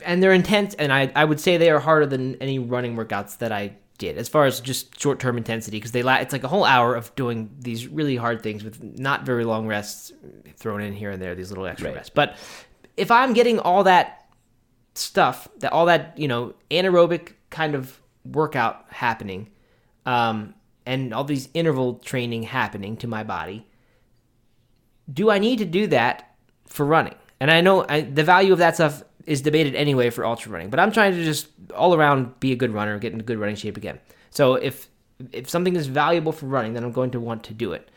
And 0.04 0.22
they're 0.22 0.32
intense, 0.34 0.74
and 0.74 0.92
I 0.92 1.10
I 1.16 1.24
would 1.24 1.40
say 1.40 1.56
they 1.56 1.70
are 1.70 1.78
harder 1.80 2.06
than 2.06 2.34
any 2.42 2.58
running 2.58 2.94
workouts 2.96 3.38
that 3.38 3.52
I 3.52 3.76
did, 3.98 4.18
as 4.18 4.28
far 4.28 4.44
as 4.44 4.60
just 4.60 5.00
short 5.00 5.18
term 5.18 5.36
intensity, 5.38 5.78
because 5.78 5.92
they 5.92 6.02
la- 6.02 6.16
it's 6.16 6.32
like 6.32 6.44
a 6.44 6.48
whole 6.48 6.64
hour 6.64 6.94
of 6.94 7.14
doing 7.14 7.50
these 7.58 7.88
really 7.88 8.16
hard 8.16 8.42
things 8.42 8.64
with 8.64 8.82
not 8.82 9.24
very 9.24 9.44
long 9.44 9.66
rests 9.66 10.12
thrown 10.56 10.82
in 10.82 10.92
here 10.92 11.10
and 11.10 11.22
there, 11.22 11.34
these 11.34 11.50
little 11.50 11.64
extra 11.66 11.88
Right. 11.88 11.96
rests. 11.96 12.10
But 12.14 12.36
if 12.98 13.10
I'm 13.10 13.32
getting 13.32 13.58
all 13.60 13.84
that 13.84 14.26
stuff, 14.94 15.48
that 15.60 15.72
all 15.72 15.86
that 15.86 16.18
you 16.18 16.28
know 16.28 16.54
anaerobic 16.70 17.32
kind 17.48 17.74
of 17.74 17.98
workout 18.26 18.84
happening, 18.90 19.48
um, 20.04 20.54
and 20.84 21.14
all 21.14 21.24
these 21.24 21.48
interval 21.54 21.94
training 21.94 22.42
happening 22.42 22.96
to 22.98 23.06
my 23.06 23.24
body, 23.24 23.66
do 25.10 25.30
I 25.30 25.38
need 25.38 25.58
to 25.60 25.64
do 25.64 25.86
that 25.86 26.34
for 26.66 26.84
running? 26.84 27.14
And 27.40 27.50
I 27.50 27.60
know 27.60 27.84
I, 27.88 28.02
the 28.02 28.22
value 28.22 28.52
of 28.52 28.58
that 28.58 28.74
stuff 28.76 29.02
is 29.26 29.40
debated 29.42 29.74
anyway 29.74 30.10
for 30.10 30.24
ultra 30.24 30.50
running, 30.52 30.70
but 30.70 30.80
I'm 30.80 30.92
trying 30.92 31.12
to 31.12 31.24
just 31.24 31.48
all 31.74 31.94
around 31.94 32.38
be 32.40 32.52
a 32.52 32.56
good 32.56 32.72
runner, 32.72 32.98
get 32.98 33.12
into 33.12 33.24
good 33.24 33.38
running 33.38 33.56
shape 33.56 33.76
again. 33.76 33.98
So 34.30 34.54
if 34.54 34.88
if 35.32 35.48
something 35.48 35.76
is 35.76 35.86
valuable 35.86 36.32
for 36.32 36.46
running, 36.46 36.72
then 36.74 36.82
I'm 36.84 36.92
going 36.92 37.12
to 37.12 37.20
want 37.20 37.44
to 37.44 37.54
do 37.54 37.72
it. 37.72 37.88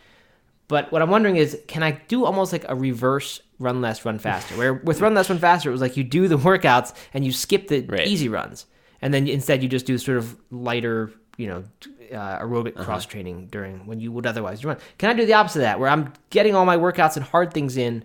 But 0.68 0.92
what 0.92 1.02
I'm 1.02 1.10
wondering 1.10 1.36
is, 1.38 1.60
can 1.68 1.84
I 1.84 1.92
do 2.08 2.26
almost 2.26 2.52
like 2.52 2.66
a 2.68 2.76
reverse 2.76 3.42
run 3.60 3.82
less, 3.82 4.04
run 4.06 4.18
faster? 4.20 4.56
Where 4.56 4.74
with 4.74 5.00
run 5.02 5.14
less, 5.14 5.30
run 5.30 5.40
faster, 5.40 5.70
it 5.70 5.72
was 5.72 5.82
like 5.82 5.98
you 5.98 6.04
do 6.04 6.28
the 6.28 6.38
workouts 6.50 6.94
and 7.14 7.26
you 7.26 7.32
skip 7.32 7.68
the 7.68 7.82
Right. 7.82 8.08
easy 8.08 8.30
runs, 8.30 8.66
and 9.02 9.14
then 9.14 9.28
instead 9.28 9.64
you 9.64 9.70
just 9.70 9.86
do 9.86 9.98
sort 9.98 10.18
of 10.18 10.36
lighter, 10.52 11.12
you 11.38 11.48
know, 11.48 11.64
uh, 12.12 12.40
aerobic 12.40 12.76
cross 12.76 13.06
training 13.06 13.48
during 13.48 13.86
when 13.88 14.00
you 14.00 14.12
would 14.12 14.26
otherwise 14.28 14.64
run. 14.64 14.78
Can 15.00 15.10
I 15.10 15.14
do 15.14 15.26
the 15.26 15.34
opposite 15.34 15.60
of 15.60 15.64
that, 15.64 15.80
where 15.80 15.90
I'm 15.90 16.14
getting 16.30 16.54
all 16.56 16.66
my 16.66 16.78
workouts 16.78 17.16
and 17.16 17.26
hard 17.26 17.54
things 17.54 17.78
in, 17.78 18.04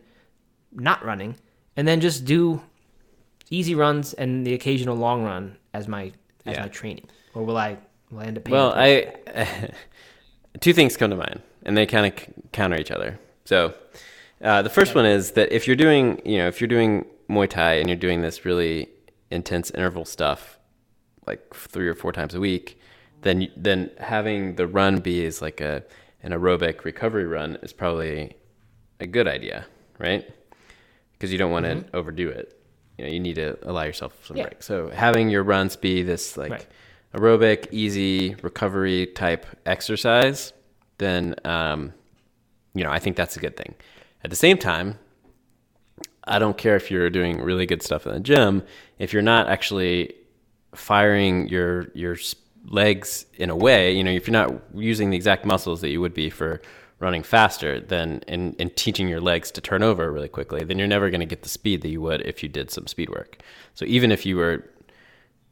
not 0.73 1.05
running, 1.05 1.37
and 1.77 1.87
then 1.87 2.01
just 2.01 2.25
do 2.25 2.63
easy 3.51 3.75
runs 3.75 4.15
and 4.15 4.47
the 4.47 4.55
occasional 4.55 4.97
long 4.97 5.25
run 5.25 5.57
as 5.75 5.87
my 5.89 6.13
as 6.47 6.57
Yeah. 6.57 6.63
my 6.63 6.69
training, 6.69 7.07
or 7.35 7.45
will 7.45 7.57
I 7.57 7.77
will 8.11 8.21
I 8.21 8.25
end 8.25 8.39
up 8.39 8.45
paying 8.45 8.55
Well? 8.57 8.73
I 8.75 9.13
two 10.61 10.73
things 10.73 10.97
come 10.97 11.11
to 11.11 11.17
mind, 11.17 11.41
and 11.65 11.77
they 11.77 11.87
kind 11.87 12.07
of 12.13 12.19
c- 12.19 12.27
counter 12.53 12.77
each 12.81 12.91
other. 12.91 13.19
So, 13.45 13.75
uh, 14.43 14.63
the 14.63 14.71
first 14.71 14.95
one 14.95 15.07
is 15.07 15.33
that 15.33 15.53
if 15.53 15.67
you're 15.67 15.77
doing, 15.77 16.21
you 16.25 16.39
know, 16.39 16.49
if 16.49 16.61
you're 16.61 16.69
doing 16.69 17.05
Muay 17.29 17.49
Thai 17.49 17.75
and 17.75 17.89
you're 17.89 17.97
doing 17.99 18.23
this 18.23 18.45
really 18.45 18.89
intense 19.31 19.71
interval 19.71 20.05
stuff, 20.05 20.59
like 21.27 21.55
three 21.55 21.89
or 21.89 21.95
four 21.95 22.13
times 22.13 22.35
a 22.35 22.41
week, 22.41 22.81
then 23.23 23.49
then 23.57 23.91
having 23.99 24.57
the 24.57 24.67
run 24.67 24.99
be 25.01 25.25
is 25.25 25.43
like 25.43 25.61
a 25.61 25.83
an 26.23 26.33
aerobic 26.33 26.85
recovery 26.85 27.27
run 27.27 27.57
is 27.63 27.73
probably 27.73 28.35
a 29.01 29.07
good 29.07 29.27
idea, 29.27 29.67
right? 29.99 30.29
Because 31.13 31.33
you 31.33 31.39
don't 31.39 31.51
want 31.51 31.65
to 31.67 31.85
overdo 31.95 32.29
it. 32.29 32.60
You 33.01 33.07
know, 33.07 33.13
you 33.13 33.21
need 33.21 33.37
to 33.37 33.57
allow 33.63 33.85
yourself 33.85 34.13
some. 34.27 34.37
Yeah. 34.37 34.45
break. 34.45 34.63
So 34.63 34.91
having 34.91 35.31
your 35.31 35.43
runs 35.43 35.75
be 35.75 36.03
this 36.03 36.37
like 36.37 36.51
Right. 36.51 36.67
aerobic, 37.15 37.69
easy 37.71 38.35
recovery 38.43 39.07
type 39.07 39.47
exercise, 39.65 40.53
then 40.99 41.35
um, 41.47 41.95
you 42.75 42.85
know 42.85 42.91
I 42.91 42.99
think 42.99 43.17
that's 43.17 43.39
a 43.39 43.41
good 43.41 43.57
thing. 43.57 43.75
At 44.23 44.29
the 44.29 44.37
same 44.37 44.59
time, 44.59 44.99
I 46.25 46.39
don't 46.39 46.59
care 46.59 46.77
if 46.77 46.91
you're 46.91 47.09
doing 47.09 47.41
really 47.41 47.65
good 47.65 47.83
stuff 47.83 48.07
in 48.07 48.13
the 48.13 48.21
gym 48.21 48.63
if 48.99 49.15
you're 49.15 49.23
not 49.23 49.49
actually 49.49 50.15
firing 50.75 51.49
your 51.49 51.91
your 51.95 52.19
legs 52.67 53.25
in 53.39 53.49
a 53.49 53.57
way, 53.57 53.97
you 53.97 54.05
know, 54.05 54.11
if 54.11 54.27
you're 54.27 54.33
not 54.33 54.53
using 54.75 55.09
the 55.09 55.17
exact 55.17 55.47
muscles 55.47 55.81
that 55.81 55.89
you 55.89 56.03
would 56.03 56.13
be 56.13 56.29
for 56.29 56.61
running 57.01 57.23
faster, 57.23 57.81
than 57.81 58.23
and, 58.29 58.55
and 58.59 58.77
teaching 58.77 59.09
your 59.09 59.21
legs 59.21 59.51
to 59.51 59.61
turn 59.61 59.83
over 59.83 60.13
really 60.13 60.29
quickly, 60.29 60.63
then 60.63 60.79
you're 60.79 60.87
never 60.87 61.11
going 61.11 61.21
to 61.21 61.27
get 61.27 61.43
the 61.43 61.49
speed 61.49 61.83
that 61.83 61.89
you 61.89 62.01
would 62.01 62.21
if 62.23 62.43
you 62.43 62.49
did 62.49 62.71
some 62.71 62.87
speed 62.87 63.09
work. 63.09 63.39
So 63.75 63.85
even 63.87 64.13
if 64.13 64.25
you 64.25 64.37
were 64.37 64.71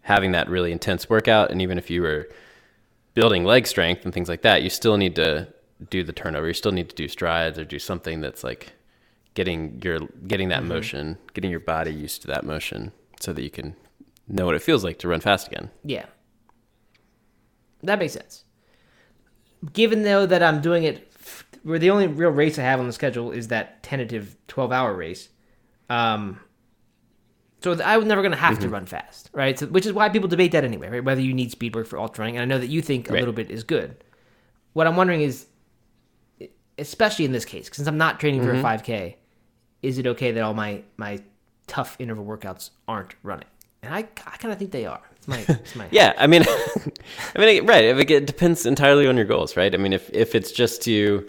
having 0.03 0.33
that 0.33 0.49
really 0.49 0.73
intense 0.73 1.09
workout, 1.09 1.51
and 1.51 1.61
even 1.61 1.79
if 1.79 1.91
you 1.91 2.03
were 2.03 2.29
building 3.15 3.45
leg 3.45 3.67
strength 3.67 4.05
and 4.05 4.13
things 4.15 4.29
like 4.29 4.43
that, 4.43 4.63
you 4.63 4.71
still 4.71 4.97
need 4.97 5.17
to 5.17 5.49
do 5.91 6.05
the 6.05 6.13
turnover. 6.13 6.47
You 6.47 6.55
still 6.55 6.73
need 6.73 6.91
to 6.91 6.95
do 6.95 7.09
strides 7.09 7.59
or 7.59 7.65
do 7.65 7.79
something 7.79 8.21
that's 8.21 8.45
like 8.45 8.73
getting 9.35 9.81
your 9.83 10.01
getting 10.27 10.51
that 10.51 10.61
mm-hmm. 10.61 10.69
motion, 10.69 11.19
getting 11.33 11.51
your 11.51 11.61
body 11.61 11.93
used 11.93 12.21
to 12.23 12.29
that 12.29 12.45
motion, 12.45 12.93
so 13.21 13.33
that 13.33 13.43
you 13.43 13.51
can 13.51 13.75
know 14.27 14.45
what 14.47 14.55
it 14.55 14.63
feels 14.63 14.85
like 14.85 14.99
to 14.99 15.09
run 15.09 15.21
fast 15.21 15.47
again. 15.47 15.71
Yeah. 15.83 16.07
That 17.83 17.99
makes 17.99 18.13
sense. 18.13 18.45
Given 19.73 20.03
though 20.03 20.27
that 20.27 20.43
I'm 20.43 20.61
doing 20.61 20.85
it, 20.85 21.08
where 21.69 21.79
the 21.79 21.91
only 21.91 22.07
real 22.07 22.31
race 22.31 22.59
I 22.59 22.63
have 22.63 22.81
on 22.81 22.87
the 22.87 22.93
schedule 22.93 23.31
is 23.33 23.49
that 23.49 23.83
tentative 23.83 24.37
12 24.49 24.73
hour 24.73 24.95
race, 24.95 25.29
um, 25.91 26.41
so 27.63 27.73
I 27.83 27.97
was 27.97 28.07
never 28.07 28.23
going 28.23 28.33
to 28.33 28.39
have 28.39 28.55
Mm-hmm. 28.55 28.61
to 28.61 28.69
run 28.69 28.87
fast, 28.87 29.31
right? 29.33 29.59
So, 29.59 29.67
which 29.67 29.85
is 29.85 29.93
why 29.93 30.09
people 30.09 30.29
debate 30.29 30.53
that 30.53 30.65
anyway, 30.65 30.89
right? 30.89 31.05
Whether 31.05 31.21
you 31.21 31.35
need 31.35 31.51
speed 31.51 31.75
work 31.75 31.87
for 31.87 31.99
ultra 31.99 32.23
running, 32.23 32.37
and 32.37 32.43
I 32.43 32.47
know 32.55 32.61
that 32.61 32.69
you 32.69 32.81
think 32.83 33.09
a 33.09 33.13
Right. 33.13 33.21
little 33.21 33.35
bit 33.35 33.51
is 33.51 33.65
good. 33.65 34.05
What 34.75 34.87
I'm 34.87 34.97
wondering 34.97 35.23
is, 35.23 35.47
especially 36.79 37.25
in 37.25 37.33
this 37.33 37.45
case, 37.45 37.69
since 37.73 37.89
I'm 37.89 37.99
not 37.99 38.21
training 38.21 38.41
for 38.43 38.51
Mm-hmm. 38.51 38.59
a 38.61 38.63
5K, 38.63 39.17
is 39.83 39.99
it 39.99 40.07
okay 40.07 40.33
that 40.33 40.43
all 40.43 40.55
my 40.55 40.83
my 40.97 41.21
tough 41.67 41.97
interval 41.99 42.25
workouts 42.25 42.71
aren't 42.87 43.15
running? 43.23 43.49
And 43.83 43.95
I, 43.95 43.99
I 43.99 44.37
kind 44.39 44.53
of 44.53 44.59
think 44.59 44.71
they 44.73 44.87
are. 44.87 45.03
It's 45.17 45.29
my, 45.29 45.41
it's 45.41 45.75
my 45.75 45.89
Yeah, 45.91 46.15
I 46.19 46.27
mean, 46.27 46.43
I 47.37 47.39
mean, 47.39 47.67
right. 47.67 47.85
It, 47.85 48.11
it 48.11 48.27
depends 48.27 48.67
entirely 48.67 49.07
on 49.07 49.17
your 49.17 49.27
goals, 49.27 49.57
right? 49.57 49.73
I 49.75 49.79
mean, 49.79 49.93
if 49.93 50.11
if 50.13 50.35
it's 50.35 50.53
just 50.53 50.83
to, 50.83 51.29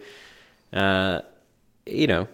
uh, 0.73 1.21
you 1.85 2.07
know, 2.07 2.27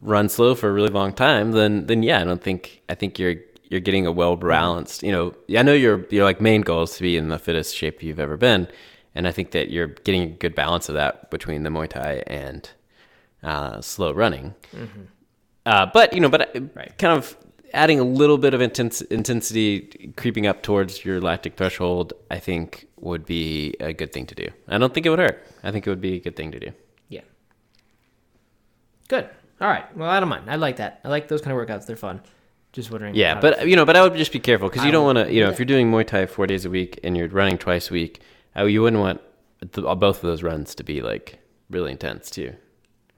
run 0.00 0.28
slow 0.28 0.54
for 0.54 0.68
a 0.68 0.72
really 0.72 0.88
long 0.90 1.12
time, 1.12 1.52
then 1.52 1.86
then 1.86 2.02
yeah, 2.02 2.20
I 2.20 2.24
don't 2.24 2.42
think 2.42 2.82
I 2.88 2.94
think 2.94 3.18
you're 3.18 3.36
you're 3.70 3.80
getting 3.80 4.06
a 4.06 4.12
well 4.12 4.36
balanced. 4.36 5.02
You 5.02 5.12
know, 5.12 5.34
I 5.58 5.62
know 5.62 5.72
your 5.74 6.06
your 6.10 6.24
like 6.24 6.40
main 6.40 6.60
goal 6.62 6.82
is 6.82 6.96
to 6.96 7.02
be 7.02 7.16
in 7.16 7.28
the 7.28 7.38
fittest 7.38 7.74
shape 7.74 8.02
you've 8.02 8.20
ever 8.20 8.36
been, 8.36 8.68
and 9.14 9.26
I 9.28 9.32
think 9.32 9.52
that 9.52 9.70
you're 9.70 9.88
getting 9.88 10.22
a 10.22 10.26
good 10.26 10.54
balance 10.54 10.88
of 10.88 10.94
that 10.96 11.30
between 11.30 11.62
the 11.62 11.70
Muay 11.70 11.88
Thai 11.88 12.22
and 12.26 12.68
uh, 13.42 13.80
slow 13.80 14.12
running. 14.12 14.54
Uh, 15.64 15.86
but 15.92 16.12
you 16.12 16.20
know, 16.20 16.28
but 16.28 16.54
uh, 16.56 16.60
Right. 16.74 16.96
kind 16.98 17.16
of 17.16 17.36
adding 17.72 17.98
a 18.00 18.04
little 18.04 18.36
bit 18.36 18.52
of 18.52 18.60
intense, 18.60 19.00
intensity, 19.02 20.12
creeping 20.16 20.46
up 20.46 20.62
towards 20.62 21.04
your 21.04 21.20
lactic 21.20 21.56
threshold, 21.56 22.12
I 22.30 22.38
think 22.38 22.86
would 23.00 23.24
be 23.24 23.74
a 23.80 23.92
good 23.94 24.12
thing 24.12 24.26
to 24.26 24.34
do. 24.34 24.48
I 24.68 24.76
don't 24.78 24.92
think 24.92 25.06
it 25.06 25.10
would 25.10 25.18
hurt. 25.18 25.42
I 25.62 25.70
think 25.70 25.86
it 25.86 25.90
would 25.90 26.00
be 26.00 26.16
a 26.16 26.20
good 26.20 26.36
thing 26.36 26.52
to 26.52 26.60
do. 26.60 26.72
Yeah. 29.10 29.20
Good. 29.20 29.28
All 29.60 29.68
right. 29.68 29.96
Well, 29.96 30.08
I 30.08 30.20
don't 30.20 30.28
mind. 30.28 30.50
I 30.50 30.56
like 30.56 30.76
that. 30.76 31.00
I 31.04 31.08
like 31.08 31.28
those 31.28 31.40
kind 31.40 31.56
of 31.56 31.66
workouts. 31.66 31.86
They're 31.86 31.96
fun. 31.96 32.20
Just 32.72 32.90
wondering. 32.90 33.14
Yeah, 33.14 33.38
but 33.38 33.68
you 33.68 33.76
know, 33.76 33.84
but 33.84 33.96
I 33.96 34.02
would 34.02 34.14
just 34.16 34.32
be 34.32 34.40
careful 34.40 34.68
because 34.70 34.84
you 34.84 34.90
don't 34.92 35.04
want 35.04 35.18
to. 35.18 35.32
You 35.32 35.44
know, 35.44 35.50
if 35.50 35.58
you're 35.58 35.66
doing 35.66 35.90
Muay 35.90 36.06
Thai 36.06 36.26
four 36.26 36.46
days 36.46 36.64
a 36.64 36.70
week 36.70 36.98
and 37.04 37.16
you're 37.16 37.28
running 37.28 37.58
twice 37.58 37.90
a 37.90 37.92
week, 37.92 38.20
uh, 38.56 38.64
you 38.64 38.80
wouldn't 38.80 39.00
want 39.00 39.20
th- 39.60 39.86
both 39.98 40.16
of 40.16 40.22
those 40.22 40.42
runs 40.42 40.74
to 40.76 40.82
be 40.84 41.02
like 41.02 41.38
really 41.70 41.92
intense 41.92 42.30
too. 42.30 42.54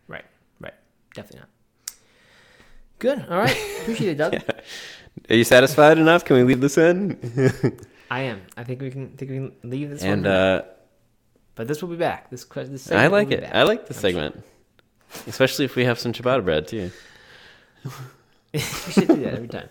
right, 0.09 0.25
right, 0.61 0.75
definitely 1.15 1.41
not. 1.41 1.49
Good. 2.99 3.25
All 3.31 3.39
right. 3.39 3.57
Appreciate 3.83 4.11
it, 4.13 4.19
Doug. 4.19 4.35
Are 5.31 5.37
you 5.37 5.45
satisfied 5.45 5.99
enough? 5.99 6.25
Can 6.25 6.37
we 6.37 6.43
leave 6.43 6.61
this 6.61 6.77
in? 6.77 7.19
I 8.11 8.23
am. 8.23 8.43
I 8.57 8.65
think 8.65 8.81
we 8.81 8.91
can. 8.91 9.11
think 9.17 9.31
we 9.31 9.37
can 9.37 9.53
leave 9.63 9.91
this 9.91 10.03
and 10.03 10.25
one. 10.25 10.33
uh, 10.33 10.63
but 11.55 11.69
this 11.69 11.81
will 11.81 11.91
be 11.91 11.97
back. 11.97 12.31
This 12.31 12.45
this. 12.45 12.91
I 12.91 13.07
like 13.07 13.31
it. 13.31 13.49
I 13.53 13.63
like 13.63 13.87
the 13.87 13.95
segment, 13.95 14.43
especially 15.27 15.65
if 15.65 15.77
we 15.77 15.85
have 15.85 15.99
some 15.99 16.13
ciabatta 16.13 16.45
bread 16.45 16.69
too. 16.69 16.91
we 18.53 18.61
should 18.61 19.09
do 19.09 19.17
that 19.17 19.35
every 19.35 19.49
time. 19.49 19.69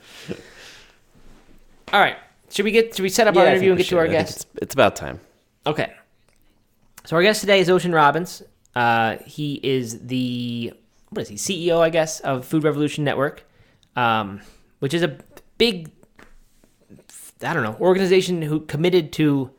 All 1.92 2.00
right. 2.00 2.18
Should 2.50 2.66
we 2.66 2.72
get? 2.72 2.96
Should 2.96 3.04
we 3.04 3.10
set 3.10 3.28
up 3.28 3.36
our 3.36 3.46
interview 3.46 3.72
and 3.72 3.78
get 3.78 3.88
to 3.88 3.98
our 3.98 4.06
should. 4.06 4.12
I 4.12 4.14
guest? 4.14 4.36
It's, 4.36 4.64
it's 4.64 4.74
about 4.74 4.96
time. 4.96 5.20
Okay. 5.66 5.94
So 7.06 7.16
our 7.16 7.24
guest 7.24 7.42
today 7.42 7.60
is 7.60 7.70
Ocean 7.70 7.92
Robbins. 7.92 8.44
Uh, 8.76 9.18
he 9.26 9.60
is 9.64 10.06
the 10.06 10.74
what 11.10 11.22
is 11.24 11.30
he 11.30 11.36
CEO, 11.36 11.80
I 11.80 11.90
guess, 11.90 12.20
of 12.22 12.46
Food 12.46 12.64
Revolution 12.64 13.04
Network, 13.04 13.46
um, 13.96 14.42
which 14.80 14.94
is 14.94 15.04
a 15.04 15.18
big, 15.58 15.92
I 17.42 17.54
don't 17.54 17.64
know, 17.64 17.78
organization 17.80 18.42
who 18.42 18.62
committed 18.62 19.14
to 19.14 19.52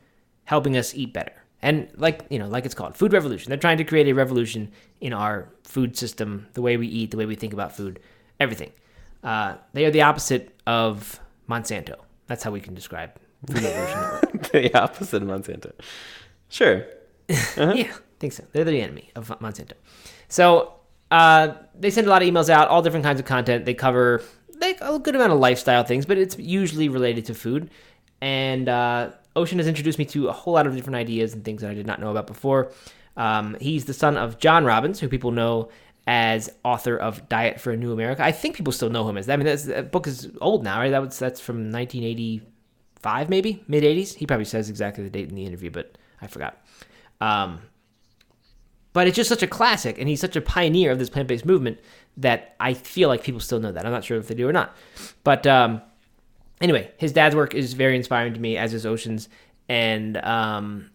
helping 0.45 0.75
us 0.77 0.93
eat 0.95 1.13
better. 1.13 1.33
And 1.65 1.87
like 1.97 2.27
you 2.29 2.37
know, 2.37 2.47
like 2.47 2.67
it's 2.67 2.75
called 2.75 2.95
Food 2.95 3.11
Revolution. 3.11 3.49
They're 3.49 3.57
trying 3.57 3.79
to 3.79 3.83
create 3.83 4.07
a 4.07 4.13
revolution 4.13 4.71
in 5.01 5.13
our 5.13 5.49
food 5.63 5.97
system, 5.97 6.45
the 6.53 6.61
way 6.61 6.77
we 6.77 6.87
eat, 6.87 7.09
the 7.09 7.17
way 7.17 7.25
we 7.25 7.33
think 7.33 7.53
about 7.53 7.75
food, 7.75 7.99
everything. 8.39 8.71
Uh, 9.23 9.55
they 9.73 9.83
are 9.83 9.89
the 9.89 10.03
opposite 10.03 10.55
of 10.67 11.19
Monsanto. 11.49 11.95
That's 12.27 12.43
how 12.43 12.51
we 12.51 12.61
can 12.61 12.75
describe 12.75 13.15
Food 13.47 13.63
Revolution 13.63 14.39
the 14.51 14.79
opposite 14.79 15.23
of 15.23 15.27
Monsanto. 15.27 15.71
Sure. 16.49 16.85
Yeah, 17.57 17.65
I 17.65 18.19
think 18.19 18.33
so. 18.33 18.43
They're 18.51 18.63
the 18.63 18.79
enemy 18.79 19.09
of 19.15 19.29
Monsanto. 19.39 19.73
So 20.27 20.75
uh, 21.09 21.55
they 21.73 21.89
send 21.89 22.05
a 22.05 22.11
lot 22.11 22.21
of 22.21 22.27
emails 22.27 22.47
out, 22.47 22.67
all 22.67 22.83
different 22.83 23.03
kinds 23.03 23.19
of 23.19 23.25
content. 23.25 23.65
They 23.65 23.73
cover 23.73 24.21
like 24.61 24.77
a 24.81 24.99
good 24.99 25.15
amount 25.15 25.33
of 25.33 25.39
lifestyle 25.39 25.83
things, 25.83 26.05
but 26.05 26.19
it's 26.19 26.37
usually 26.37 26.89
related 26.89 27.25
to 27.25 27.33
food. 27.33 27.71
And 28.21 28.69
uh, 28.69 29.09
Ocean 29.35 29.57
has 29.59 29.67
introduced 29.67 29.97
me 29.97 30.05
to 30.05 30.27
a 30.27 30.31
whole 30.31 30.53
lot 30.53 30.67
of 30.67 30.75
different 30.75 30.95
ideas 30.95 31.33
and 31.33 31.43
things 31.43 31.61
that 31.61 31.71
I 31.71 31.73
did 31.73 31.87
not 31.87 31.99
know 31.99 32.11
about 32.11 32.27
before. 32.27 32.71
Um, 33.17 33.55
he's 33.59 33.85
the 33.85 33.93
son 33.93 34.17
of 34.17 34.39
John 34.39 34.65
Robbins, 34.65 34.99
who 34.99 35.07
people 35.07 35.31
know 35.31 35.69
as 36.07 36.49
author 36.63 36.97
of 36.97 37.27
Diet 37.29 37.59
for 37.59 37.71
a 37.71 37.77
New 37.77 37.91
America. 37.91 38.23
I 38.23 38.31
think 38.31 38.55
people 38.55 38.73
still 38.73 38.89
know 38.89 39.07
him 39.07 39.17
as 39.17 39.25
that. 39.25 39.33
I 39.33 39.43
mean, 39.43 39.57
that 39.67 39.91
book 39.91 40.07
is 40.07 40.29
old 40.41 40.63
now, 40.63 40.79
right? 40.79 40.91
That 40.91 41.01
was 41.01 41.17
that's 41.17 41.39
from 41.39 41.71
1985, 41.71 43.29
maybe 43.29 43.63
mid 43.67 43.83
80s. 43.83 44.15
He 44.15 44.25
probably 44.25 44.45
says 44.45 44.69
exactly 44.69 45.03
the 45.03 45.09
date 45.09 45.29
in 45.29 45.35
the 45.35 45.45
interview, 45.45 45.71
but 45.71 45.97
I 46.21 46.27
forgot. 46.27 46.61
Um, 47.21 47.61
but 48.93 49.07
it's 49.07 49.15
just 49.15 49.29
such 49.29 49.43
a 49.43 49.47
classic, 49.47 49.97
and 49.99 50.07
he's 50.07 50.21
such 50.21 50.35
a 50.35 50.41
pioneer 50.41 50.91
of 50.91 50.99
this 50.99 51.09
plant 51.09 51.27
based 51.27 51.45
movement 51.45 51.79
that 52.17 52.55
I 52.59 52.73
feel 52.73 53.09
like 53.09 53.23
people 53.23 53.41
still 53.41 53.59
know 53.59 53.71
that. 53.71 53.85
I'm 53.85 53.91
not 53.91 54.03
sure 54.03 54.17
if 54.17 54.27
they 54.27 54.35
do 54.35 54.47
or 54.47 54.53
not. 54.53 54.75
But 55.23 55.45
um, 55.47 55.81
anyway, 56.61 56.91
his 56.97 57.11
dad's 57.11 57.35
work 57.35 57.53
is 57.53 57.73
very 57.73 57.95
inspiring 57.95 58.33
to 58.33 58.39
me, 58.39 58.57
as 58.57 58.73
is 58.73 58.85
Ocean's. 58.85 59.29
And 59.67 60.17
um, 60.17 60.91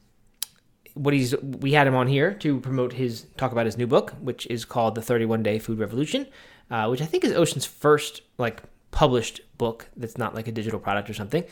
what 0.95 1.15
he's 1.15 1.35
we 1.41 1.73
had 1.73 1.87
him 1.87 1.95
on 1.95 2.07
here 2.07 2.35
to 2.35 2.61
promote 2.61 2.93
his 2.93 3.27
talk 3.37 3.53
about 3.53 3.67
his 3.67 3.77
new 3.77 3.87
book, 3.87 4.13
which 4.21 4.47
is 4.47 4.65
called 4.65 4.95
The 4.95 5.03
31 5.03 5.43
Day 5.43 5.59
Food 5.59 5.79
Revolution, 5.79 6.27
uh, 6.71 6.87
which 6.89 7.03
I 7.03 7.07
think 7.07 7.25
is 7.25 7.33
Ocean's 7.33 7.67
first 7.67 8.23
like 8.39 8.63
published 8.91 9.41
book 9.59 9.89
that's 9.97 10.19
not 10.19 10.35
like 10.35 10.49
a 10.49 10.53
digital 10.53 10.81
product 10.81 11.09
or 11.09 11.15
something. 11.15 11.45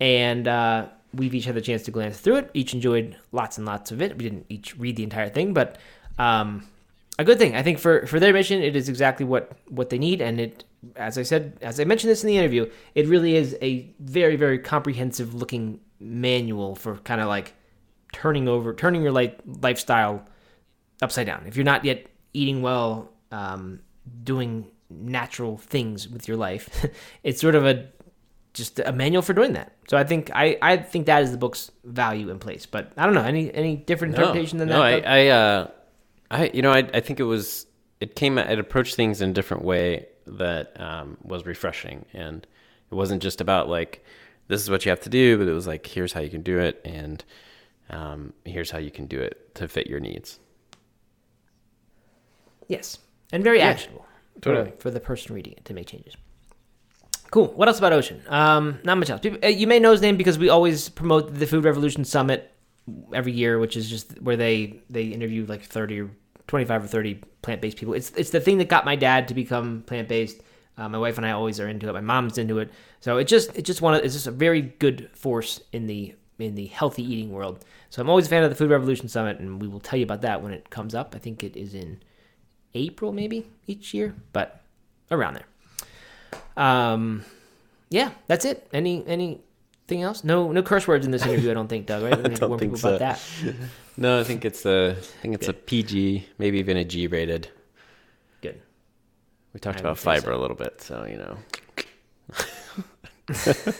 And 0.00 0.48
uh, 0.48 0.88
we've 1.14 1.34
each 1.34 1.44
had 1.44 1.54
the 1.54 1.60
chance 1.60 1.82
to 1.84 1.90
glance 1.90 2.18
through 2.18 2.36
it. 2.36 2.50
Each 2.54 2.74
enjoyed 2.74 3.16
lots 3.32 3.58
and 3.58 3.66
lots 3.66 3.92
of 3.92 4.02
it. 4.02 4.16
We 4.16 4.24
didn't 4.24 4.46
each 4.48 4.76
read 4.76 4.96
the 4.96 5.04
entire 5.04 5.28
thing, 5.28 5.54
but 5.54 5.78
um, 6.18 6.66
a 7.18 7.24
good 7.24 7.38
thing. 7.38 7.54
I 7.54 7.62
think 7.62 7.78
for 7.78 8.06
for 8.06 8.18
their 8.18 8.32
mission, 8.32 8.62
it 8.62 8.76
is 8.76 8.88
exactly 8.88 9.24
what 9.24 9.52
what 9.68 9.90
they 9.90 9.98
need, 9.98 10.20
and 10.20 10.40
it, 10.40 10.64
as 10.96 11.16
I 11.18 11.22
said, 11.22 11.58
as 11.62 11.78
I 11.78 11.84
mentioned 11.84 12.10
this 12.10 12.22
in 12.22 12.28
the 12.28 12.36
interview, 12.36 12.70
it 12.94 13.06
really 13.06 13.36
is 13.36 13.56
a 13.62 13.94
very 14.00 14.36
very 14.36 14.58
comprehensive 14.58 15.34
looking 15.34 15.80
manual 16.00 16.74
for 16.74 16.96
kind 16.98 17.20
of 17.20 17.28
like 17.28 17.54
turning 18.12 18.48
over 18.48 18.74
turning 18.74 19.02
your 19.02 19.12
life 19.12 19.34
lifestyle 19.62 20.26
upside 21.02 21.26
down. 21.26 21.44
If 21.46 21.56
you're 21.56 21.64
not 21.64 21.84
yet 21.84 22.06
eating 22.32 22.62
well, 22.62 23.12
um, 23.30 23.80
doing 24.22 24.70
natural 24.90 25.56
things 25.56 26.08
with 26.08 26.26
your 26.28 26.36
life, 26.36 26.86
it's 27.22 27.40
sort 27.40 27.54
of 27.54 27.64
a 27.64 27.88
just 28.54 28.78
a 28.78 28.92
manual 28.92 29.22
for 29.22 29.34
doing 29.34 29.52
that. 29.52 29.72
So 29.88 29.96
I 29.96 30.04
think 30.04 30.30
I, 30.34 30.56
I 30.62 30.76
think 30.78 31.06
that 31.06 31.22
is 31.22 31.32
the 31.32 31.36
book's 31.36 31.70
value 31.84 32.30
in 32.30 32.38
place. 32.38 32.66
But 32.66 32.92
I 32.96 33.04
don't 33.04 33.14
know 33.14 33.22
any 33.22 33.52
any 33.54 33.76
different 33.76 34.14
interpretation 34.14 34.58
no, 34.58 34.64
than 34.64 34.68
no, 34.70 34.82
that. 34.82 35.06
I, 35.06 35.26
I, 35.26 35.28
uh, 35.28 35.70
I, 36.34 36.50
you 36.52 36.62
know, 36.62 36.72
I, 36.72 36.88
I 36.92 37.00
think 37.00 37.20
it 37.20 37.24
was, 37.24 37.66
it 38.00 38.16
came, 38.16 38.38
it 38.38 38.58
approached 38.58 38.96
things 38.96 39.20
in 39.22 39.30
a 39.30 39.32
different 39.32 39.64
way 39.64 40.06
that 40.26 40.78
um, 40.80 41.16
was 41.22 41.46
refreshing, 41.46 42.04
and 42.12 42.46
it 42.90 42.94
wasn't 42.94 43.22
just 43.22 43.40
about 43.40 43.68
like, 43.68 44.04
this 44.48 44.60
is 44.60 44.68
what 44.68 44.84
you 44.84 44.90
have 44.90 45.00
to 45.00 45.10
do, 45.10 45.38
but 45.38 45.46
it 45.48 45.52
was 45.52 45.66
like, 45.66 45.86
here's 45.86 46.12
how 46.12 46.20
you 46.20 46.30
can 46.30 46.42
do 46.42 46.58
it, 46.58 46.80
and 46.84 47.24
um, 47.90 48.32
here's 48.44 48.70
how 48.70 48.78
you 48.78 48.90
can 48.90 49.06
do 49.06 49.20
it 49.20 49.54
to 49.54 49.68
fit 49.68 49.86
your 49.86 50.00
needs. 50.00 50.40
yes, 52.68 52.98
and 53.32 53.42
very 53.44 53.60
actionable 53.60 54.06
totally. 54.40 54.70
for, 54.72 54.76
for 54.78 54.90
the 54.90 55.00
person 55.00 55.34
reading 55.34 55.54
it 55.54 55.64
to 55.64 55.74
make 55.74 55.86
changes. 55.86 56.16
Cool. 57.30 57.48
What 57.48 57.68
else 57.68 57.78
about 57.78 57.92
Ocean? 57.92 58.22
Um, 58.28 58.78
not 58.84 58.96
much 58.98 59.10
else. 59.10 59.20
People, 59.20 59.40
uh, 59.42 59.48
you 59.48 59.66
may 59.66 59.80
know 59.80 59.90
his 59.90 60.00
name 60.00 60.16
because 60.16 60.38
we 60.38 60.48
always 60.48 60.88
promote 60.88 61.34
the 61.34 61.46
Food 61.46 61.64
Revolution 61.64 62.04
Summit 62.04 62.52
every 63.12 63.32
year, 63.32 63.58
which 63.58 63.76
is 63.76 63.90
just 63.90 64.20
where 64.20 64.36
they 64.36 64.80
they 64.88 65.06
interview 65.06 65.44
like 65.46 65.64
thirty 65.64 66.00
or 66.00 66.10
twenty 66.46 66.64
five 66.64 66.84
or 66.84 66.86
thirty 66.86 67.20
plant 67.42 67.60
based 67.60 67.76
people. 67.76 67.94
It's 67.94 68.10
it's 68.12 68.30
the 68.30 68.40
thing 68.40 68.58
that 68.58 68.68
got 68.68 68.84
my 68.84 68.96
dad 68.96 69.28
to 69.28 69.34
become 69.34 69.82
plant 69.86 70.08
based. 70.08 70.40
Uh, 70.76 70.88
my 70.88 70.98
wife 70.98 71.16
and 71.18 71.26
I 71.26 71.30
always 71.30 71.60
are 71.60 71.68
into 71.68 71.88
it. 71.88 71.92
My 71.92 72.00
mom's 72.00 72.36
into 72.38 72.58
it. 72.58 72.70
So 73.00 73.18
it 73.18 73.24
just 73.24 73.56
it 73.56 73.62
just 73.62 73.80
one 73.80 73.94
it's 73.94 74.14
just 74.14 74.26
a 74.26 74.32
very 74.32 74.62
good 74.62 75.10
force 75.12 75.60
in 75.72 75.86
the 75.86 76.14
in 76.38 76.54
the 76.54 76.66
healthy 76.66 77.02
eating 77.02 77.30
world. 77.30 77.64
So 77.90 78.02
I'm 78.02 78.10
always 78.10 78.26
a 78.26 78.30
fan 78.30 78.42
of 78.42 78.50
the 78.50 78.56
Food 78.56 78.70
Revolution 78.70 79.08
Summit, 79.08 79.38
and 79.38 79.62
we 79.62 79.68
will 79.68 79.78
tell 79.78 79.98
you 79.98 80.04
about 80.04 80.22
that 80.22 80.42
when 80.42 80.52
it 80.52 80.70
comes 80.70 80.94
up. 80.94 81.14
I 81.14 81.18
think 81.18 81.44
it 81.44 81.56
is 81.56 81.74
in 81.74 82.02
April 82.74 83.12
maybe 83.12 83.46
each 83.68 83.94
year, 83.94 84.14
but 84.32 84.60
around 85.12 85.34
there. 85.34 85.46
Um, 86.56 87.24
yeah, 87.90 88.10
that's 88.26 88.44
it. 88.44 88.66
Any 88.72 89.06
any 89.06 89.40
anything 89.88 90.02
else? 90.02 90.24
No 90.24 90.50
no 90.52 90.62
curse 90.62 90.86
words 90.88 91.04
in 91.06 91.12
this 91.12 91.24
interview. 91.26 91.50
I 91.50 91.54
don't 91.54 91.68
think, 91.68 91.86
Doug. 91.86 92.02
Right? 92.02 92.12
To 92.24 92.28
don't 92.36 92.58
think 92.58 92.76
so. 92.76 92.98
that. 92.98 93.20
No, 93.96 94.18
I 94.18 94.24
think 94.24 94.44
it's 94.44 94.66
a, 94.66 94.96
I 94.98 95.02
think 95.22 95.34
it's 95.36 95.46
a 95.46 95.52
PG, 95.52 96.26
maybe 96.38 96.58
even 96.58 96.76
a 96.76 96.84
G 96.84 97.06
rated. 97.06 97.48
Good. 98.40 98.60
We 99.52 99.60
talked 99.60 99.76
I 99.76 99.80
about 99.82 99.98
fiber 99.98 100.32
a 100.32 100.38
little 100.38 100.56
bit, 100.56 100.80
so 100.80 101.04
you 101.04 101.16
know. 101.16 101.36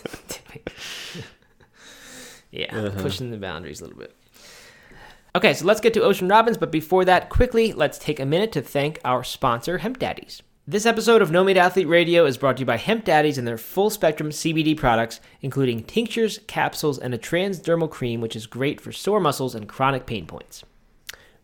yeah, 2.52 2.76
Uh-huh. 2.76 3.02
pushing 3.02 3.32
the 3.32 3.36
boundaries 3.38 3.80
a 3.80 3.84
little 3.84 3.98
bit. 3.98 4.14
Okay, 5.34 5.52
so 5.52 5.64
let's 5.64 5.80
get 5.80 5.94
to 5.94 6.02
Ocean 6.02 6.28
Robbins, 6.28 6.56
but 6.58 6.70
before 6.70 7.04
that, 7.06 7.28
quickly, 7.28 7.72
let's 7.72 7.98
take 7.98 8.20
a 8.20 8.24
minute 8.24 8.52
to 8.52 8.62
thank 8.62 9.00
our 9.04 9.24
sponsor, 9.24 9.78
Hemp 9.78 9.98
Daddies. 9.98 10.42
This 10.66 10.86
episode 10.86 11.20
of 11.20 11.30
No 11.30 11.44
Meat 11.44 11.58
Athlete 11.58 11.88
Radio 11.88 12.24
is 12.24 12.38
brought 12.38 12.56
to 12.56 12.60
you 12.60 12.66
by 12.66 12.78
Hemp 12.78 13.04
Daddies 13.04 13.36
and 13.36 13.46
their 13.46 13.58
full 13.58 13.90
spectrum 13.90 14.30
CBD 14.30 14.74
products, 14.74 15.20
including 15.42 15.82
tinctures, 15.82 16.40
capsules, 16.46 16.98
and 16.98 17.12
a 17.12 17.18
transdermal 17.18 17.90
cream, 17.90 18.22
which 18.22 18.34
is 18.34 18.46
great 18.46 18.80
for 18.80 18.90
sore 18.90 19.20
muscles 19.20 19.54
and 19.54 19.68
chronic 19.68 20.06
pain 20.06 20.24
points. 20.24 20.64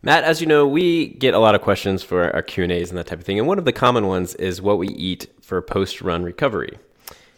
Matt, 0.01 0.23
as 0.23 0.41
you 0.41 0.47
know, 0.47 0.65
we 0.65 1.09
get 1.09 1.35
a 1.35 1.39
lot 1.39 1.53
of 1.53 1.61
questions 1.61 2.01
for 2.01 2.33
our 2.35 2.41
Q 2.41 2.63
and 2.63 2.73
A's 2.73 2.89
and 2.89 2.97
that 2.97 3.05
type 3.05 3.19
of 3.19 3.25
thing, 3.25 3.37
and 3.37 3.47
one 3.47 3.59
of 3.59 3.65
the 3.65 3.71
common 3.71 4.07
ones 4.07 4.33
is 4.35 4.59
what 4.59 4.79
we 4.79 4.87
eat 4.87 5.27
for 5.39 5.61
post-run 5.61 6.23
recovery. 6.23 6.79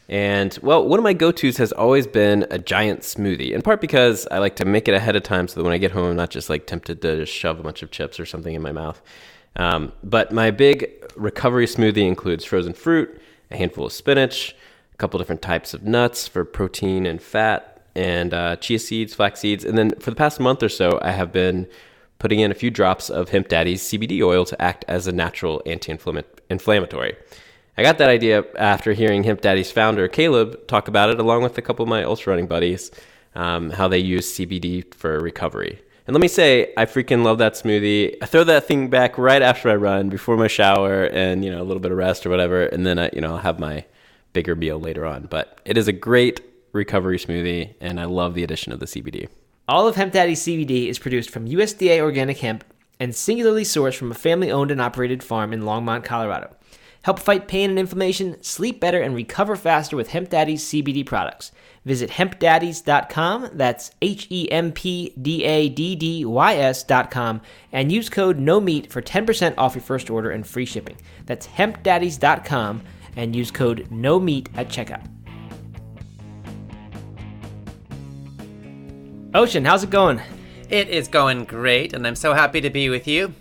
And 0.07 0.57
well, 0.61 0.87
one 0.87 0.99
of 0.99 1.03
my 1.03 1.11
go-tos 1.11 1.57
has 1.57 1.73
always 1.73 2.07
been 2.07 2.47
a 2.49 2.59
giant 2.59 3.01
smoothie, 3.01 3.51
in 3.51 3.61
part 3.61 3.81
because 3.81 4.25
I 4.31 4.37
like 4.37 4.55
to 4.55 4.65
make 4.65 4.87
it 4.87 4.93
ahead 4.93 5.17
of 5.17 5.23
time 5.23 5.49
so 5.49 5.55
that 5.55 5.65
when 5.65 5.73
I 5.73 5.79
get 5.79 5.91
home, 5.91 6.05
I'm 6.05 6.15
not 6.15 6.29
just 6.29 6.49
like 6.49 6.65
tempted 6.65 7.01
to 7.01 7.17
just 7.17 7.33
shove 7.33 7.59
a 7.59 7.63
bunch 7.63 7.83
of 7.83 7.91
chips 7.91 8.21
or 8.21 8.25
something 8.25 8.55
in 8.55 8.61
my 8.61 8.71
mouth. 8.71 9.01
Um, 9.55 9.91
but 10.03 10.31
my 10.31 10.51
big 10.51 10.89
recovery 11.15 11.65
smoothie 11.65 12.07
includes 12.07 12.43
frozen 12.43 12.73
fruit, 12.73 13.21
a 13.51 13.57
handful 13.57 13.85
of 13.85 13.93
spinach, 13.93 14.55
a 14.93 14.97
couple 14.97 15.19
different 15.19 15.41
types 15.41 15.73
of 15.73 15.83
nuts 15.83 16.27
for 16.27 16.43
protein 16.43 17.05
and 17.05 17.21
fat, 17.21 17.81
and 17.95 18.33
uh, 18.33 18.55
chia 18.55 18.79
seeds, 18.79 19.13
flax 19.13 19.39
seeds. 19.41 19.63
And 19.63 19.77
then 19.77 19.91
for 19.99 20.09
the 20.09 20.15
past 20.15 20.39
month 20.39 20.63
or 20.63 20.69
so, 20.69 20.99
I 21.01 21.11
have 21.11 21.31
been 21.31 21.67
putting 22.19 22.39
in 22.39 22.51
a 22.51 22.55
few 22.55 22.71
drops 22.71 23.09
of 23.09 23.29
Hemp 23.29 23.49
Daddy's 23.49 23.83
CBD 23.83 24.21
oil 24.21 24.45
to 24.45 24.61
act 24.61 24.85
as 24.87 25.07
a 25.07 25.11
natural 25.11 25.61
anti-inflammatory. 25.65 27.15
I 27.77 27.83
got 27.83 27.97
that 27.97 28.09
idea 28.09 28.45
after 28.57 28.93
hearing 28.93 29.23
Hemp 29.23 29.41
Daddy's 29.41 29.71
founder 29.71 30.07
Caleb 30.07 30.67
talk 30.67 30.87
about 30.87 31.09
it, 31.09 31.19
along 31.19 31.43
with 31.43 31.57
a 31.57 31.61
couple 31.61 31.83
of 31.83 31.89
my 31.89 32.03
ultra 32.03 32.31
running 32.31 32.47
buddies, 32.47 32.91
um, 33.35 33.71
how 33.71 33.87
they 33.87 33.97
use 33.97 34.31
CBD 34.33 34.93
for 34.93 35.19
recovery. 35.19 35.81
And 36.05 36.13
let 36.13 36.21
me 36.21 36.27
say, 36.27 36.73
I 36.75 36.85
freaking 36.85 37.23
love 37.23 37.37
that 37.37 37.53
smoothie. 37.53 38.17
I 38.21 38.25
throw 38.25 38.43
that 38.43 38.67
thing 38.67 38.89
back 38.89 39.17
right 39.17 39.41
after 39.41 39.69
I 39.69 39.75
run, 39.75 40.09
before 40.09 40.35
my 40.35 40.47
shower, 40.47 41.05
and 41.05 41.45
you 41.45 41.51
know 41.51 41.61
a 41.61 41.63
little 41.63 41.79
bit 41.79 41.91
of 41.91 41.97
rest 41.97 42.25
or 42.25 42.29
whatever, 42.29 42.65
and 42.65 42.85
then 42.85 42.99
I, 42.99 43.09
you 43.13 43.21
know 43.21 43.35
I'll 43.35 43.41
have 43.41 43.59
my 43.59 43.85
bigger 44.33 44.55
meal 44.55 44.79
later 44.79 45.05
on. 45.05 45.27
But 45.27 45.61
it 45.63 45.77
is 45.77 45.87
a 45.87 45.93
great 45.93 46.41
recovery 46.73 47.17
smoothie, 47.17 47.75
and 47.79 47.99
I 48.01 48.05
love 48.05 48.33
the 48.33 48.43
addition 48.43 48.73
of 48.73 48.79
the 48.79 48.85
CBD. 48.85 49.29
All 49.67 49.87
of 49.87 49.95
Hemp 49.95 50.11
Daddy's 50.11 50.41
CBD 50.41 50.89
is 50.89 50.99
produced 50.99 51.29
from 51.29 51.47
USDA 51.47 52.01
organic 52.01 52.39
hemp 52.39 52.65
and 52.99 53.15
singularly 53.15 53.63
sourced 53.63 53.95
from 53.95 54.11
a 54.11 54.15
family 54.15 54.51
owned 54.51 54.71
and 54.71 54.81
operated 54.81 55.23
farm 55.23 55.53
in 55.53 55.61
Longmont, 55.61 56.03
Colorado. 56.03 56.53
Help 57.03 57.19
fight 57.19 57.47
pain 57.47 57.69
and 57.69 57.79
inflammation, 57.79 58.41
sleep 58.43 58.79
better, 58.79 59.01
and 59.01 59.15
recover 59.15 59.55
faster 59.55 59.95
with 59.95 60.09
Hemp 60.09 60.29
Daddy's 60.29 60.63
CBD 60.63 61.05
products. 61.05 61.51
Visit 61.85 62.11
hempdaddys.com, 62.11 63.49
that's 63.53 63.91
H 64.01 64.27
E 64.29 64.49
M 64.51 64.71
P 64.71 65.13
D 65.21 65.43
A 65.43 65.67
D 65.67 65.95
D 65.95 66.23
Y 66.23 66.55
S.com, 66.55 67.41
and 67.73 67.91
use 67.91 68.09
code 68.09 68.39
NOMEAT 68.39 68.89
for 68.89 69.01
10% 69.01 69.55
off 69.57 69.75
your 69.75 69.81
first 69.81 70.09
order 70.09 70.31
and 70.31 70.47
free 70.47 70.65
shipping. 70.65 70.95
That's 71.25 71.45
hempdaddys.com 71.45 72.83
and 73.17 73.35
use 73.35 73.51
code 73.51 73.87
NOMEAT 73.91 74.47
at 74.55 74.69
checkout. 74.69 75.05
Ocean, 79.35 79.65
how's 79.65 79.83
it 79.83 79.89
going? 79.89 80.21
It 80.69 80.89
is 80.89 81.07
going 81.07 81.43
great, 81.45 81.93
and 81.93 82.07
I'm 82.07 82.15
so 82.15 82.33
happy 82.33 82.61
to 82.61 82.69
be 82.69 82.89
with 82.89 83.07
you. 83.07 83.33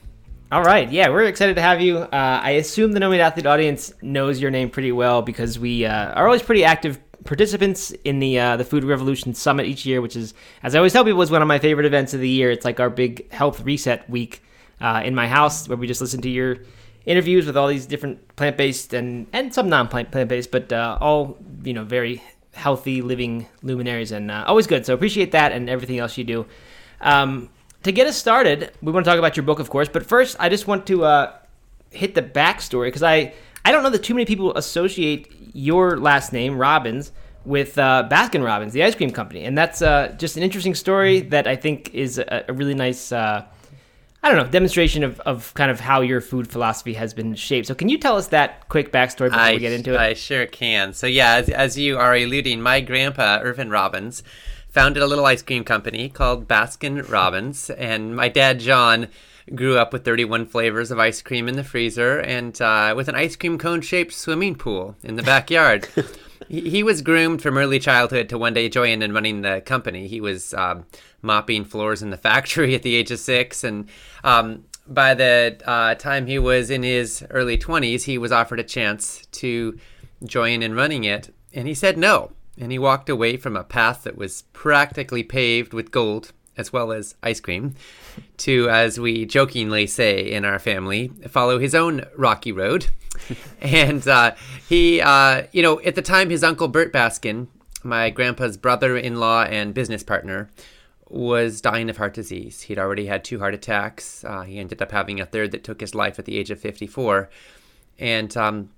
All 0.51 0.63
right, 0.63 0.91
yeah, 0.91 1.09
we're 1.11 1.25
excited 1.25 1.55
to 1.57 1.63
have 1.63 1.81
you. 1.81 1.99
Uh, 1.99 2.41
I 2.43 2.53
assume 2.53 2.93
the 2.93 3.01
No 3.01 3.09
Meat 3.09 3.21
Athlete 3.21 3.47
audience 3.47 3.93
knows 4.03 4.41
your 4.41 4.51
name 4.51 4.69
pretty 4.69 4.93
well 4.93 5.23
because 5.23 5.59
we 5.59 5.87
uh, 5.87 6.13
are 6.13 6.27
always 6.27 6.43
pretty 6.43 6.65
active 6.65 6.99
participants 7.25 7.91
in 8.05 8.19
the 8.19 8.39
uh, 8.39 8.57
the 8.57 8.65
Food 8.65 8.85
Revolution 8.85 9.35
Summit 9.35 9.67
each 9.67 9.87
year, 9.87 10.01
which 10.01 10.17
is, 10.17 10.35
as 10.63 10.75
I 10.75 10.79
always 10.79 10.93
tell 10.93 11.05
people, 11.05 11.23
is 11.23 11.31
one 11.31 11.43
of 11.43 11.49
my 11.49 11.59
favorite 11.59 11.87
events 11.87 12.15
of 12.15 12.21
the 12.21 12.29
year. 12.29 12.51
It's 12.51 12.65
like 12.65 12.81
our 12.81 12.91
big 12.91 13.31
health 13.31 13.61
reset 13.61 14.09
week 14.09 14.43
uh, 14.81 15.03
in 15.05 15.15
my 15.15 15.29
house 15.29 15.69
where 15.69 15.79
we 15.79 15.87
just 15.87 16.01
listen 16.01 16.21
to 16.23 16.29
your 16.29 16.59
interviews 17.07 17.47
with 17.47 17.57
all 17.57 17.69
these 17.69 17.87
different 17.87 18.37
plant 18.37 18.57
based 18.57 18.95
and 18.95 19.27
and 19.33 19.55
some 19.55 19.69
non 19.69 19.89
plant 19.89 20.11
based, 20.11 20.51
but 20.51 20.73
uh, 20.73 20.99
all 21.01 21.39
you 21.63 21.73
know 21.73 21.85
very 21.85 22.23
healthy 22.55 23.01
living 23.01 23.47
luminaries 23.63 24.13
and 24.13 24.31
uh, 24.31 24.45
always 24.47 24.67
good. 24.67 24.85
So 24.85 24.95
appreciate 24.95 25.33
that 25.33 25.53
and 25.53 25.71
everything 25.71 25.99
else 25.99 26.19
you 26.19 26.25
do. 26.25 26.47
Um, 27.01 27.49
to 27.83 27.93
get 27.93 28.07
us 28.07 28.17
started, 28.17 28.73
we 28.81 28.93
want 28.93 29.05
to 29.05 29.11
talk 29.11 29.19
about 29.19 29.37
your 29.37 29.45
book, 29.45 29.59
of 29.59 29.71
course. 29.71 29.89
But 29.89 30.07
first, 30.07 30.37
I 30.39 30.49
just 30.49 30.67
want 30.67 30.87
to 30.87 31.05
uh, 31.05 31.37
hit 31.91 32.15
the 32.15 32.23
backstory 32.23 32.89
because 32.89 33.03
I 33.03 33.35
I 33.65 33.73
don't 33.73 33.83
know 33.83 33.91
that 33.91 34.03
too 34.03 34.15
many 34.15 34.25
people 34.25 34.57
associate 34.57 35.31
your 35.53 35.99
last 35.99 36.33
name 36.33 36.57
Robbins 36.57 37.13
with 37.45 37.77
uh, 37.79 38.09
Baskin 38.11 38.45
Robbins, 38.45 38.73
the 38.73 38.85
ice 38.85 38.95
cream 38.95 39.11
company, 39.11 39.45
and 39.45 39.59
that's 39.59 39.83
uh, 39.83 40.15
just 40.19 40.37
an 40.37 40.43
interesting 40.43 40.75
story 40.75 41.21
that 41.21 41.47
I 41.47 41.57
think 41.57 41.93
is 41.95 42.19
a, 42.19 42.45
a 42.49 42.53
really 42.53 42.75
nice 42.75 43.11
uh, 43.11 43.45
I 44.25 44.29
don't 44.29 44.37
know, 44.37 44.51
demonstration 44.53 45.03
of, 45.03 45.19
of 45.21 45.53
kind 45.55 45.69
of 45.69 45.81
how 45.81 46.01
your 46.01 46.21
food 46.21 46.49
philosophy 46.49 46.95
has 46.95 47.13
been 47.13 47.35
shaped. 47.35 47.67
So, 47.67 47.75
can 47.75 47.89
you 47.89 47.99
tell 47.99 48.17
us 48.17 48.29
that 48.29 48.69
quick 48.69 48.93
backstory 48.93 49.31
before 49.31 49.41
I, 49.41 49.55
we 49.55 49.59
get 49.59 49.73
into 49.73 49.95
it? 49.95 49.99
I 49.99 50.15
sure 50.15 50.47
can. 50.47 50.93
So, 50.93 51.09
yeah, 51.09 51.35
as, 51.35 51.49
as 51.49 51.77
you 51.77 51.99
are 51.99 52.15
alluding, 52.15 52.63
my 52.63 52.81
grandpa, 52.81 53.41
Irvin 53.43 53.69
Robbins, 53.69 54.23
founded 54.69 55.03
a 55.03 55.07
little 55.07 55.27
ice 55.27 55.43
cream 55.43 55.65
company 55.65 56.09
called 56.09 56.47
Baskin 56.47 57.11
Robbins. 57.11 57.69
And 57.71 58.15
my 58.15 58.29
dad, 58.29 58.61
John, 58.61 59.09
grew 59.55 59.77
up 59.77 59.93
with 59.93 60.05
31 60.05 60.47
flavors 60.47 60.91
of 60.91 60.99
ice 60.99 61.23
cream 61.23 61.49
in 61.49 61.57
the 61.57 61.65
freezer 61.65 62.19
and 62.19 62.61
uh, 62.61 62.95
with 62.97 63.09
an 63.09 63.15
ice 63.15 63.37
cream 63.37 63.59
cone 63.59 63.81
shaped 63.81 64.13
swimming 64.13 64.55
pool 64.55 64.97
in 65.03 65.17
the 65.17 65.23
backyard. 65.23 65.89
he, 66.49 66.69
he 66.69 66.83
was 66.83 67.03
groomed 67.03 67.43
from 67.43 67.59
early 67.59 67.79
childhood 67.79 68.29
to 68.29 68.39
one 68.39 68.55
day 68.55 68.69
join 68.69 69.03
and 69.03 69.15
running 69.15 69.43
the 69.43 69.63
company. 69.65 70.07
He 70.07 70.21
was 70.21 70.55
um, 70.55 70.87
mopping 71.23 71.65
floors 71.65 72.03
in 72.03 72.11
the 72.11 72.17
factory 72.17 72.75
at 72.75 72.83
the 72.83 72.95
age 72.95 73.11
of 73.11 73.19
six. 73.19 73.65
And 73.65 73.89
um, 74.25 74.65
by 74.87 75.15
the 75.15 75.61
uh, 75.65 75.95
time 75.97 76.27
he 76.27 76.39
was 76.39 76.71
in 76.71 76.83
his 76.83 77.25
early 77.31 77.59
20s, 77.59 78.03
he 78.03 78.19
was 78.19 78.33
offered 78.33 78.61
a 78.61 78.65
chance 78.65 79.27
to 79.33 79.79
join 80.25 80.63
in 80.63 80.75
running 80.75 81.05
it. 81.05 81.35
And 81.53 81.69
he 81.69 81.75
said 81.75 81.99
no. 81.99 82.33
And 82.59 82.71
he 82.71 82.79
walked 82.79 83.09
away 83.09 83.39
from 83.39 83.57
a 83.57 83.65
path 83.65 84.05
that 84.05 84.17
was 84.17 84.43
practically 84.53 85.23
paved 85.23 85.73
with 85.73 85.91
gold 85.91 86.33
as 86.57 86.73
well 86.73 86.93
as 86.93 87.15
ice 87.23 87.41
cream 87.41 87.75
to, 88.39 88.69
as 88.69 89.01
we 89.01 89.25
jokingly 89.25 89.87
say 89.87 90.31
in 90.31 90.45
our 90.45 90.59
family, 90.59 91.09
follow 91.29 91.59
his 91.59 91.75
own 91.75 92.05
rocky 92.17 92.53
road. 92.53 92.87
and 93.61 94.07
uh, 94.07 94.35
he, 94.69 95.01
uh, 95.01 95.45
you 95.53 95.63
know, 95.63 95.81
at 95.81 95.95
the 95.95 96.03
time, 96.03 96.31
his 96.31 96.45
uncle 96.45 96.69
Burt 96.69 96.93
Baskin, 96.93 97.49
my 97.83 98.11
grandpa's 98.11 98.57
brother 98.57 98.97
in 98.97 99.17
law 99.17 99.43
and 99.45 99.75
business 99.75 100.03
partner, 100.03 100.51
was 101.09 101.61
dying 101.61 101.91
of 101.91 101.99
heart 101.99 102.15
disease. 102.15 102.63
He'd 102.63 102.79
already 102.79 103.07
had 103.07 103.25
two 103.25 103.39
heart 103.39 103.55
attacks. 103.55 104.25
Uh, 104.25 104.43
he 104.43 104.59
ended 104.59 104.81
up 104.81 104.93
having 104.93 105.21
a 105.21 105.27
third 105.27 105.53
that 105.53 105.65
took 105.65 105.81
his 105.81 105.95
life 105.95 106.19
at 106.19 106.25
the 106.25 106.39
age 106.39 106.51
of 106.51 106.61
54. 106.61 107.29
And, 107.99 108.35
um, 108.37 108.71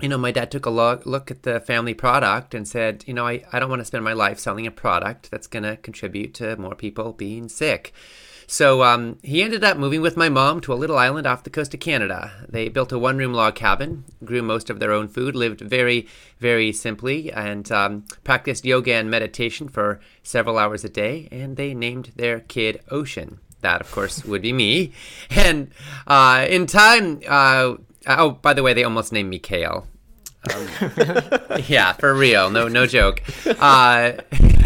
you 0.00 0.08
know, 0.08 0.18
my 0.18 0.30
dad 0.30 0.50
took 0.50 0.66
a 0.66 0.70
look, 0.70 1.06
look 1.06 1.30
at 1.30 1.42
the 1.42 1.60
family 1.60 1.94
product 1.94 2.54
and 2.54 2.68
said, 2.68 3.04
you 3.06 3.14
know, 3.14 3.26
I, 3.26 3.44
I 3.52 3.58
don't 3.58 3.70
want 3.70 3.80
to 3.80 3.86
spend 3.86 4.04
my 4.04 4.12
life 4.12 4.38
selling 4.38 4.66
a 4.66 4.70
product 4.70 5.30
that's 5.30 5.46
going 5.46 5.62
to 5.62 5.76
contribute 5.78 6.34
to 6.34 6.56
more 6.56 6.74
people 6.74 7.12
being 7.12 7.48
sick. 7.48 7.94
So 8.46 8.82
um, 8.84 9.18
he 9.22 9.42
ended 9.42 9.64
up 9.64 9.76
moving 9.76 10.02
with 10.02 10.16
my 10.16 10.28
mom 10.28 10.60
to 10.62 10.72
a 10.72 10.76
little 10.76 10.98
island 10.98 11.26
off 11.26 11.42
the 11.42 11.50
coast 11.50 11.74
of 11.74 11.80
Canada. 11.80 12.30
They 12.48 12.68
built 12.68 12.92
a 12.92 12.98
one 12.98 13.16
room 13.16 13.32
log 13.32 13.56
cabin, 13.56 14.04
grew 14.24 14.42
most 14.42 14.70
of 14.70 14.78
their 14.78 14.92
own 14.92 15.08
food, 15.08 15.34
lived 15.34 15.60
very, 15.60 16.06
very 16.38 16.72
simply, 16.72 17.32
and 17.32 17.70
um, 17.72 18.04
practiced 18.22 18.64
yoga 18.64 18.94
and 18.94 19.10
meditation 19.10 19.68
for 19.68 20.00
several 20.22 20.58
hours 20.58 20.84
a 20.84 20.88
day. 20.88 21.28
And 21.32 21.56
they 21.56 21.74
named 21.74 22.12
their 22.14 22.40
kid 22.40 22.80
Ocean. 22.88 23.40
That, 23.62 23.80
of 23.80 23.90
course, 23.90 24.24
would 24.24 24.42
be 24.42 24.52
me. 24.52 24.92
And 25.30 25.72
uh, 26.06 26.46
in 26.48 26.66
time, 26.66 27.20
uh, 27.26 27.74
oh, 28.06 28.30
by 28.30 28.52
the 28.52 28.62
way, 28.62 28.72
they 28.72 28.84
almost 28.84 29.12
named 29.12 29.30
me 29.30 29.38
Kale. 29.38 29.86
Um, 30.54 30.68
yeah, 31.66 31.92
for 31.94 32.14
real. 32.14 32.50
No, 32.50 32.68
no 32.68 32.86
joke. 32.86 33.22
Uh, 33.46 34.12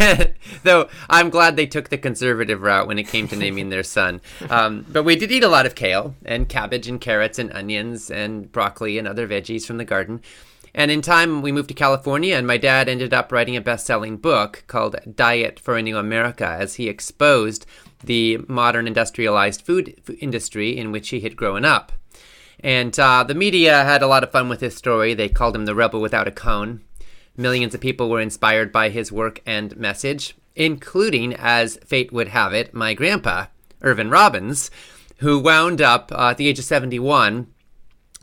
though 0.63 0.89
I'm 1.09 1.29
glad 1.29 1.55
they 1.55 1.65
took 1.65 1.89
the 1.89 1.97
conservative 1.97 2.61
route 2.61 2.87
when 2.87 2.99
it 2.99 3.07
came 3.07 3.27
to 3.29 3.35
naming 3.35 3.69
their 3.69 3.83
son. 3.83 4.21
Um, 4.49 4.85
but 4.89 5.03
we 5.03 5.15
did 5.15 5.31
eat 5.31 5.43
a 5.43 5.49
lot 5.49 5.65
of 5.65 5.75
kale 5.75 6.15
and 6.25 6.47
cabbage 6.47 6.87
and 6.87 6.99
carrots 6.99 7.39
and 7.39 7.51
onions 7.53 8.11
and 8.11 8.51
broccoli 8.51 8.97
and 8.97 9.07
other 9.07 9.27
veggies 9.27 9.65
from 9.65 9.77
the 9.77 9.85
garden. 9.85 10.21
And 10.73 10.89
in 10.89 11.01
time, 11.01 11.41
we 11.41 11.51
moved 11.51 11.67
to 11.67 11.73
California, 11.73 12.35
and 12.35 12.47
my 12.47 12.55
dad 12.55 12.87
ended 12.87 13.13
up 13.13 13.31
writing 13.33 13.57
a 13.57 13.61
best 13.61 13.85
selling 13.85 14.15
book 14.15 14.63
called 14.67 14.95
Diet 15.15 15.59
for 15.59 15.75
a 15.75 15.81
New 15.81 15.97
America 15.97 16.47
as 16.47 16.75
he 16.75 16.87
exposed 16.87 17.65
the 18.03 18.39
modern 18.47 18.87
industrialized 18.87 19.63
food 19.63 20.01
industry 20.19 20.77
in 20.77 20.93
which 20.93 21.09
he 21.09 21.19
had 21.19 21.35
grown 21.35 21.65
up. 21.65 21.91
And 22.63 22.97
uh, 22.99 23.23
the 23.23 23.35
media 23.35 23.83
had 23.83 24.01
a 24.01 24.07
lot 24.07 24.23
of 24.23 24.31
fun 24.31 24.47
with 24.47 24.61
his 24.61 24.75
story. 24.75 25.13
They 25.13 25.29
called 25.29 25.55
him 25.55 25.65
the 25.65 25.75
rebel 25.75 25.99
without 25.99 26.27
a 26.27 26.31
cone. 26.31 26.81
Millions 27.35 27.73
of 27.73 27.81
people 27.81 28.09
were 28.09 28.21
inspired 28.21 28.71
by 28.71 28.89
his 28.89 29.11
work 29.11 29.41
and 29.45 29.75
message, 29.77 30.35
including, 30.55 31.33
as 31.33 31.77
fate 31.77 32.11
would 32.11 32.27
have 32.27 32.53
it, 32.53 32.73
my 32.73 32.93
grandpa, 32.93 33.47
Irvin 33.81 34.09
Robbins, 34.09 34.69
who 35.17 35.39
wound 35.39 35.81
up 35.81 36.11
uh, 36.11 36.29
at 36.31 36.37
the 36.37 36.47
age 36.47 36.59
of 36.59 36.65
71 36.65 37.47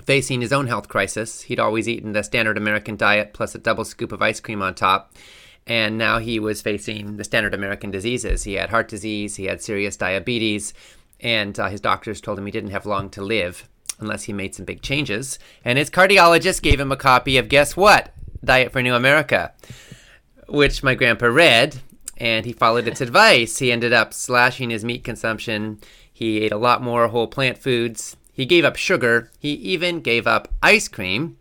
facing 0.05 0.41
his 0.41 0.53
own 0.53 0.69
health 0.69 0.89
crisis. 0.89 1.43
He'd 1.43 1.59
always 1.59 1.89
eaten 1.89 2.13
the 2.13 2.23
standard 2.23 2.57
American 2.57 2.97
diet 2.97 3.33
plus 3.33 3.55
a 3.55 3.59
double 3.59 3.85
scoop 3.85 4.13
of 4.13 4.23
ice 4.23 4.41
cream 4.41 4.63
on 4.63 4.75
top. 4.75 5.15
And 5.67 5.99
now 5.99 6.19
he 6.19 6.39
was 6.39 6.63
facing 6.63 7.17
the 7.17 7.25
standard 7.25 7.55
American 7.55 7.91
diseases. 7.91 8.45
He 8.45 8.55
had 8.55 8.71
heart 8.71 8.89
disease, 8.89 9.37
he 9.37 9.47
had 9.47 9.61
serious 9.61 9.97
diabetes, 9.97 10.73
and 11.21 11.59
uh, 11.59 11.69
his 11.69 11.81
doctors 11.81 12.21
told 12.21 12.39
him 12.39 12.47
he 12.47 12.53
didn't 12.53 12.71
have 12.71 12.87
long 12.87 13.11
to 13.11 13.23
live 13.23 13.69
unless 14.01 14.25
he 14.25 14.33
made 14.33 14.55
some 14.55 14.65
big 14.65 14.83
changes. 14.83 15.39
And 15.65 15.79
his 15.79 15.91
cardiologist 15.91 16.63
gave 16.63 16.81
him 16.81 16.93
a 16.93 16.97
copy 16.97 17.37
of 17.37 17.49
guess 17.49 17.77
what? 17.77 18.13
Diet 18.45 18.73
for 18.73 18.83
New 18.83 18.95
America, 18.95 19.53
which 20.49 20.83
my 20.83 20.95
grandpa 20.95 21.27
read, 21.27 21.81
and 22.17 22.47
he 22.47 22.53
followed 22.53 22.87
its 22.87 23.01
advice. 23.01 23.59
He 23.59 23.73
ended 23.73 23.93
up 23.93 24.15
slashing 24.15 24.71
his 24.71 24.85
meat 24.85 25.05
consumption. 25.05 25.81
He 26.13 26.43
ate 26.43 26.53
a 26.53 26.57
lot 26.57 26.83
more 26.83 27.09
whole 27.09 27.27
plant 27.27 27.59
foods. 27.59 28.17
He 28.33 28.47
gave 28.47 28.65
up 28.65 28.77
sugar. 28.77 29.31
He 29.39 29.53
even 29.53 30.01
gave 30.01 30.27
up 30.27 30.49
ice 30.63 30.89
cream, 30.89 31.39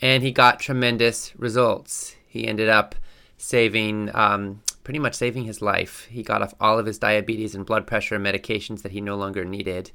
and 0.00 0.22
he 0.22 0.32
got 0.32 0.60
tremendous 0.60 1.32
results. 1.36 2.14
He 2.26 2.46
ended 2.46 2.68
up 2.68 2.94
saving, 3.38 4.10
um, 4.14 4.62
pretty 4.84 4.98
much 4.98 5.14
saving 5.14 5.44
his 5.44 5.62
life. 5.62 6.06
He 6.10 6.22
got 6.22 6.42
off 6.42 6.54
all 6.60 6.78
of 6.78 6.86
his 6.86 6.98
diabetes 6.98 7.54
and 7.54 7.64
blood 7.64 7.86
pressure 7.86 8.18
medications 8.18 8.82
that 8.82 8.92
he 8.92 9.00
no 9.00 9.16
longer 9.16 9.44
needed 9.44 9.90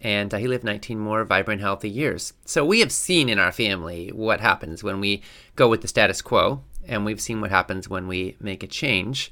and 0.00 0.32
uh, 0.32 0.38
he 0.38 0.46
lived 0.46 0.64
19 0.64 0.98
more 0.98 1.24
vibrant, 1.24 1.60
healthy 1.60 1.90
years. 1.90 2.32
So 2.44 2.64
we 2.64 2.80
have 2.80 2.92
seen 2.92 3.28
in 3.28 3.38
our 3.38 3.52
family 3.52 4.10
what 4.12 4.40
happens 4.40 4.82
when 4.82 5.00
we 5.00 5.22
go 5.56 5.68
with 5.68 5.82
the 5.82 5.88
status 5.88 6.22
quo, 6.22 6.62
and 6.86 7.04
we've 7.04 7.20
seen 7.20 7.40
what 7.40 7.50
happens 7.50 7.88
when 7.88 8.06
we 8.06 8.36
make 8.40 8.62
a 8.62 8.66
change. 8.68 9.30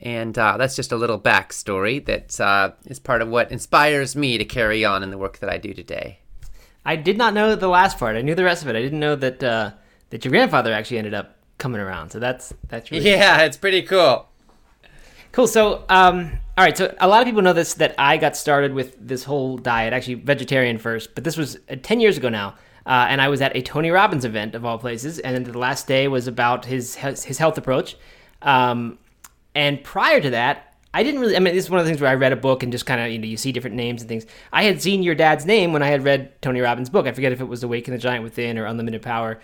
And 0.00 0.38
uh, 0.38 0.56
that's 0.56 0.76
just 0.76 0.92
a 0.92 0.96
little 0.96 1.18
backstory 1.18 2.04
that 2.06 2.40
uh, 2.40 2.72
is 2.86 2.98
part 3.00 3.22
of 3.22 3.28
what 3.28 3.50
inspires 3.50 4.14
me 4.14 4.38
to 4.38 4.44
carry 4.44 4.84
on 4.84 5.02
in 5.02 5.10
the 5.10 5.18
work 5.18 5.38
that 5.38 5.50
I 5.50 5.58
do 5.58 5.74
today. 5.74 6.20
I 6.84 6.96
did 6.96 7.18
not 7.18 7.34
know 7.34 7.54
the 7.54 7.68
last 7.68 7.98
part. 7.98 8.16
I 8.16 8.22
knew 8.22 8.34
the 8.34 8.44
rest 8.44 8.62
of 8.62 8.68
it. 8.68 8.76
I 8.76 8.80
didn't 8.80 9.00
know 9.00 9.16
that 9.16 9.42
uh, 9.42 9.72
that 10.10 10.24
your 10.24 10.30
grandfather 10.30 10.72
actually 10.72 10.98
ended 10.98 11.14
up 11.14 11.36
coming 11.58 11.80
around. 11.80 12.10
So 12.10 12.18
that's 12.18 12.54
that's 12.68 12.90
really 12.90 13.10
yeah, 13.10 13.42
it's 13.42 13.56
pretty 13.56 13.82
cool. 13.82 14.28
Cool. 15.32 15.46
So, 15.46 15.84
um, 15.88 16.32
all 16.56 16.64
right. 16.64 16.76
So, 16.76 16.94
a 17.00 17.08
lot 17.08 17.20
of 17.20 17.26
people 17.26 17.42
know 17.42 17.52
this 17.52 17.74
that 17.74 17.94
I 17.98 18.16
got 18.16 18.36
started 18.36 18.74
with 18.74 18.96
this 19.00 19.24
whole 19.24 19.56
diet, 19.58 19.92
actually 19.92 20.14
vegetarian 20.14 20.78
first, 20.78 21.14
but 21.14 21.24
this 21.24 21.36
was 21.36 21.58
uh, 21.70 21.76
10 21.82 22.00
years 22.00 22.16
ago 22.16 22.28
now. 22.28 22.56
Uh, 22.86 23.06
and 23.10 23.20
I 23.20 23.28
was 23.28 23.42
at 23.42 23.54
a 23.54 23.60
Tony 23.60 23.90
Robbins 23.90 24.24
event 24.24 24.54
of 24.54 24.64
all 24.64 24.78
places, 24.78 25.18
and 25.18 25.44
the 25.44 25.58
last 25.58 25.86
day 25.86 26.08
was 26.08 26.26
about 26.26 26.64
his 26.64 26.94
his 26.94 27.36
health 27.36 27.58
approach. 27.58 27.96
Um, 28.40 28.98
and 29.54 29.84
prior 29.84 30.22
to 30.22 30.30
that, 30.30 30.74
I 30.94 31.02
didn't 31.02 31.20
really. 31.20 31.36
I 31.36 31.40
mean, 31.40 31.54
this 31.54 31.66
is 31.66 31.70
one 31.70 31.80
of 31.80 31.84
the 31.84 31.90
things 31.90 32.00
where 32.00 32.10
I 32.10 32.14
read 32.14 32.32
a 32.32 32.36
book 32.36 32.62
and 32.62 32.72
just 32.72 32.86
kind 32.86 33.00
of 33.00 33.10
you 33.10 33.18
know 33.18 33.26
you 33.26 33.36
see 33.36 33.52
different 33.52 33.76
names 33.76 34.00
and 34.00 34.08
things. 34.08 34.24
I 34.52 34.62
had 34.62 34.80
seen 34.80 35.02
your 35.02 35.14
dad's 35.14 35.44
name 35.44 35.74
when 35.74 35.82
I 35.82 35.88
had 35.88 36.02
read 36.02 36.40
Tony 36.40 36.60
Robbins' 36.60 36.88
book. 36.88 37.06
I 37.06 37.12
forget 37.12 37.30
if 37.30 37.42
it 37.42 37.44
was 37.44 37.62
Awaken 37.62 37.92
the 37.92 37.98
Giant 37.98 38.24
Within 38.24 38.56
or 38.56 38.64
Unlimited 38.64 39.02
Power. 39.02 39.38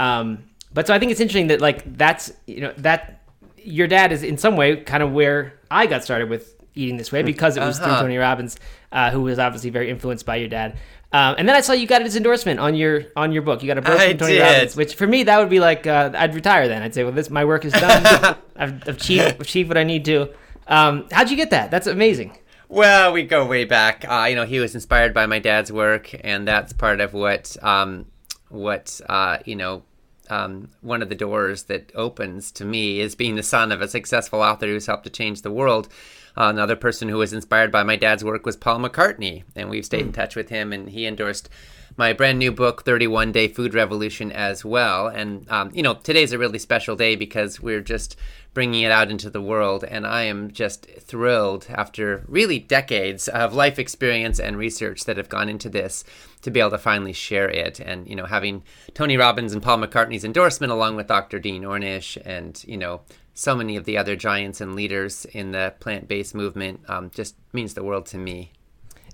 Um, 0.00 0.44
but 0.72 0.86
so 0.88 0.94
I 0.94 0.98
think 0.98 1.12
it's 1.12 1.20
interesting 1.20 1.48
that 1.48 1.60
like 1.60 1.96
that's 1.96 2.32
you 2.46 2.62
know 2.62 2.72
that 2.78 3.22
your 3.68 3.86
dad 3.86 4.12
is 4.12 4.22
in 4.22 4.38
some 4.38 4.56
way 4.56 4.76
kind 4.76 5.02
of 5.02 5.12
where 5.12 5.54
I 5.70 5.86
got 5.86 6.02
started 6.02 6.28
with 6.28 6.54
eating 6.74 6.96
this 6.96 7.12
way 7.12 7.22
because 7.22 7.56
it 7.56 7.60
was 7.60 7.78
uh-huh. 7.78 7.88
through 7.88 8.02
Tony 8.02 8.16
Robbins, 8.16 8.58
uh, 8.92 9.10
who 9.10 9.22
was 9.22 9.38
obviously 9.38 9.70
very 9.70 9.90
influenced 9.90 10.24
by 10.24 10.36
your 10.36 10.48
dad. 10.48 10.78
Um, 11.12 11.36
and 11.38 11.48
then 11.48 11.56
I 11.56 11.60
saw 11.60 11.72
you 11.72 11.86
got 11.86 12.02
his 12.02 12.16
endorsement 12.16 12.60
on 12.60 12.74
your 12.74 13.04
on 13.16 13.32
your 13.32 13.42
book. 13.42 13.62
You 13.62 13.66
got 13.66 13.78
a 13.78 13.82
book 13.82 13.98
from 13.98 14.18
Tony 14.18 14.34
did. 14.34 14.42
Robbins, 14.42 14.76
which 14.76 14.94
for 14.94 15.06
me 15.06 15.22
that 15.22 15.38
would 15.38 15.48
be 15.48 15.60
like 15.60 15.86
uh, 15.86 16.10
I'd 16.14 16.34
retire 16.34 16.68
then. 16.68 16.82
I'd 16.82 16.94
say, 16.94 17.02
well, 17.02 17.12
this 17.12 17.30
my 17.30 17.44
work 17.44 17.64
is 17.64 17.72
done. 17.72 18.06
I've, 18.56 18.74
I've 18.86 18.88
achieved, 18.88 19.40
achieved 19.40 19.68
what 19.68 19.78
I 19.78 19.84
need 19.84 20.04
to. 20.06 20.30
Um, 20.66 21.06
how'd 21.10 21.30
you 21.30 21.36
get 21.36 21.50
that? 21.50 21.70
That's 21.70 21.86
amazing. 21.86 22.36
Well, 22.68 23.14
we 23.14 23.22
go 23.22 23.46
way 23.46 23.64
back. 23.64 24.04
Uh, 24.06 24.26
you 24.28 24.36
know, 24.36 24.44
he 24.44 24.60
was 24.60 24.74
inspired 24.74 25.14
by 25.14 25.24
my 25.24 25.38
dad's 25.38 25.72
work, 25.72 26.14
and 26.22 26.46
that's 26.46 26.74
part 26.74 27.00
of 27.00 27.14
what 27.14 27.56
um, 27.62 28.06
what 28.50 29.00
uh, 29.08 29.38
you 29.46 29.56
know 29.56 29.82
um, 30.30 30.70
one 30.80 31.02
of 31.02 31.08
the 31.08 31.14
doors 31.14 31.64
that 31.64 31.92
opens 31.94 32.50
to 32.52 32.64
me 32.64 33.00
is 33.00 33.14
being 33.14 33.36
the 33.36 33.42
son 33.42 33.72
of 33.72 33.80
a 33.80 33.88
successful 33.88 34.42
author 34.42 34.66
who's 34.66 34.86
helped 34.86 35.04
to 35.04 35.10
change 35.10 35.42
the 35.42 35.50
world. 35.50 35.88
Uh, 36.36 36.50
another 36.50 36.76
person 36.76 37.08
who 37.08 37.16
was 37.16 37.32
inspired 37.32 37.72
by 37.72 37.82
my 37.82 37.96
dad's 37.96 38.24
work 38.24 38.46
was 38.46 38.56
Paul 38.56 38.78
McCartney, 38.78 39.42
and 39.56 39.68
we've 39.68 39.84
stayed 39.84 40.02
in 40.02 40.06
hmm. 40.06 40.12
touch 40.12 40.36
with 40.36 40.50
him, 40.50 40.72
and 40.72 40.90
he 40.90 41.06
endorsed 41.06 41.48
my 41.96 42.12
brand 42.12 42.38
new 42.38 42.52
book, 42.52 42.84
31 42.84 43.32
Day 43.32 43.48
Food 43.48 43.74
Revolution, 43.74 44.30
as 44.30 44.64
well. 44.64 45.08
And, 45.08 45.50
um, 45.50 45.70
you 45.74 45.82
know, 45.82 45.94
today's 45.94 46.32
a 46.32 46.38
really 46.38 46.60
special 46.60 46.94
day 46.94 47.16
because 47.16 47.60
we're 47.60 47.80
just 47.80 48.16
bringing 48.58 48.82
it 48.82 48.90
out 48.90 49.08
into 49.08 49.30
the 49.30 49.40
world. 49.40 49.84
And 49.84 50.04
I 50.04 50.24
am 50.24 50.50
just 50.50 50.84
thrilled 50.98 51.66
after 51.68 52.24
really 52.26 52.58
decades 52.58 53.28
of 53.28 53.54
life 53.54 53.78
experience 53.78 54.40
and 54.40 54.58
research 54.58 55.04
that 55.04 55.16
have 55.16 55.28
gone 55.28 55.48
into 55.48 55.68
this 55.68 56.02
to 56.42 56.50
be 56.50 56.58
able 56.58 56.70
to 56.70 56.78
finally 56.78 57.12
share 57.12 57.48
it. 57.48 57.78
And, 57.78 58.08
you 58.08 58.16
know, 58.16 58.26
having 58.26 58.64
Tony 58.94 59.16
Robbins 59.16 59.52
and 59.52 59.62
Paul 59.62 59.78
McCartney's 59.78 60.24
endorsement 60.24 60.72
along 60.72 60.96
with 60.96 61.06
Dr. 61.06 61.38
Dean 61.38 61.62
Ornish 61.62 62.20
and, 62.24 62.60
you 62.66 62.76
know, 62.76 63.02
so 63.32 63.54
many 63.54 63.76
of 63.76 63.84
the 63.84 63.96
other 63.96 64.16
giants 64.16 64.60
and 64.60 64.74
leaders 64.74 65.24
in 65.26 65.52
the 65.52 65.72
plant 65.78 66.08
based 66.08 66.34
movement 66.34 66.80
um, 66.88 67.12
just 67.14 67.36
means 67.52 67.74
the 67.74 67.84
world 67.84 68.06
to 68.06 68.18
me. 68.18 68.50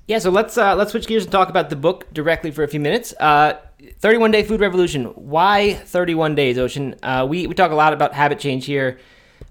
Yeah, 0.06 0.20
so 0.20 0.30
let's 0.30 0.56
uh, 0.56 0.74
let's 0.74 0.92
switch 0.92 1.06
gears 1.06 1.24
and 1.24 1.32
talk 1.32 1.50
about 1.50 1.68
the 1.68 1.76
book 1.76 2.06
directly 2.14 2.50
for 2.50 2.62
a 2.62 2.68
few 2.68 2.80
minutes. 2.80 3.12
Uh, 3.20 3.58
31 4.00 4.30
Day 4.30 4.42
Food 4.42 4.60
Revolution. 4.60 5.06
Why 5.06 5.74
31 5.74 6.34
days, 6.34 6.58
Ocean? 6.58 6.94
Uh, 7.02 7.26
we, 7.28 7.46
we 7.46 7.54
talk 7.54 7.70
a 7.70 7.74
lot 7.74 7.92
about 7.92 8.14
habit 8.14 8.38
change 8.38 8.64
here, 8.66 8.98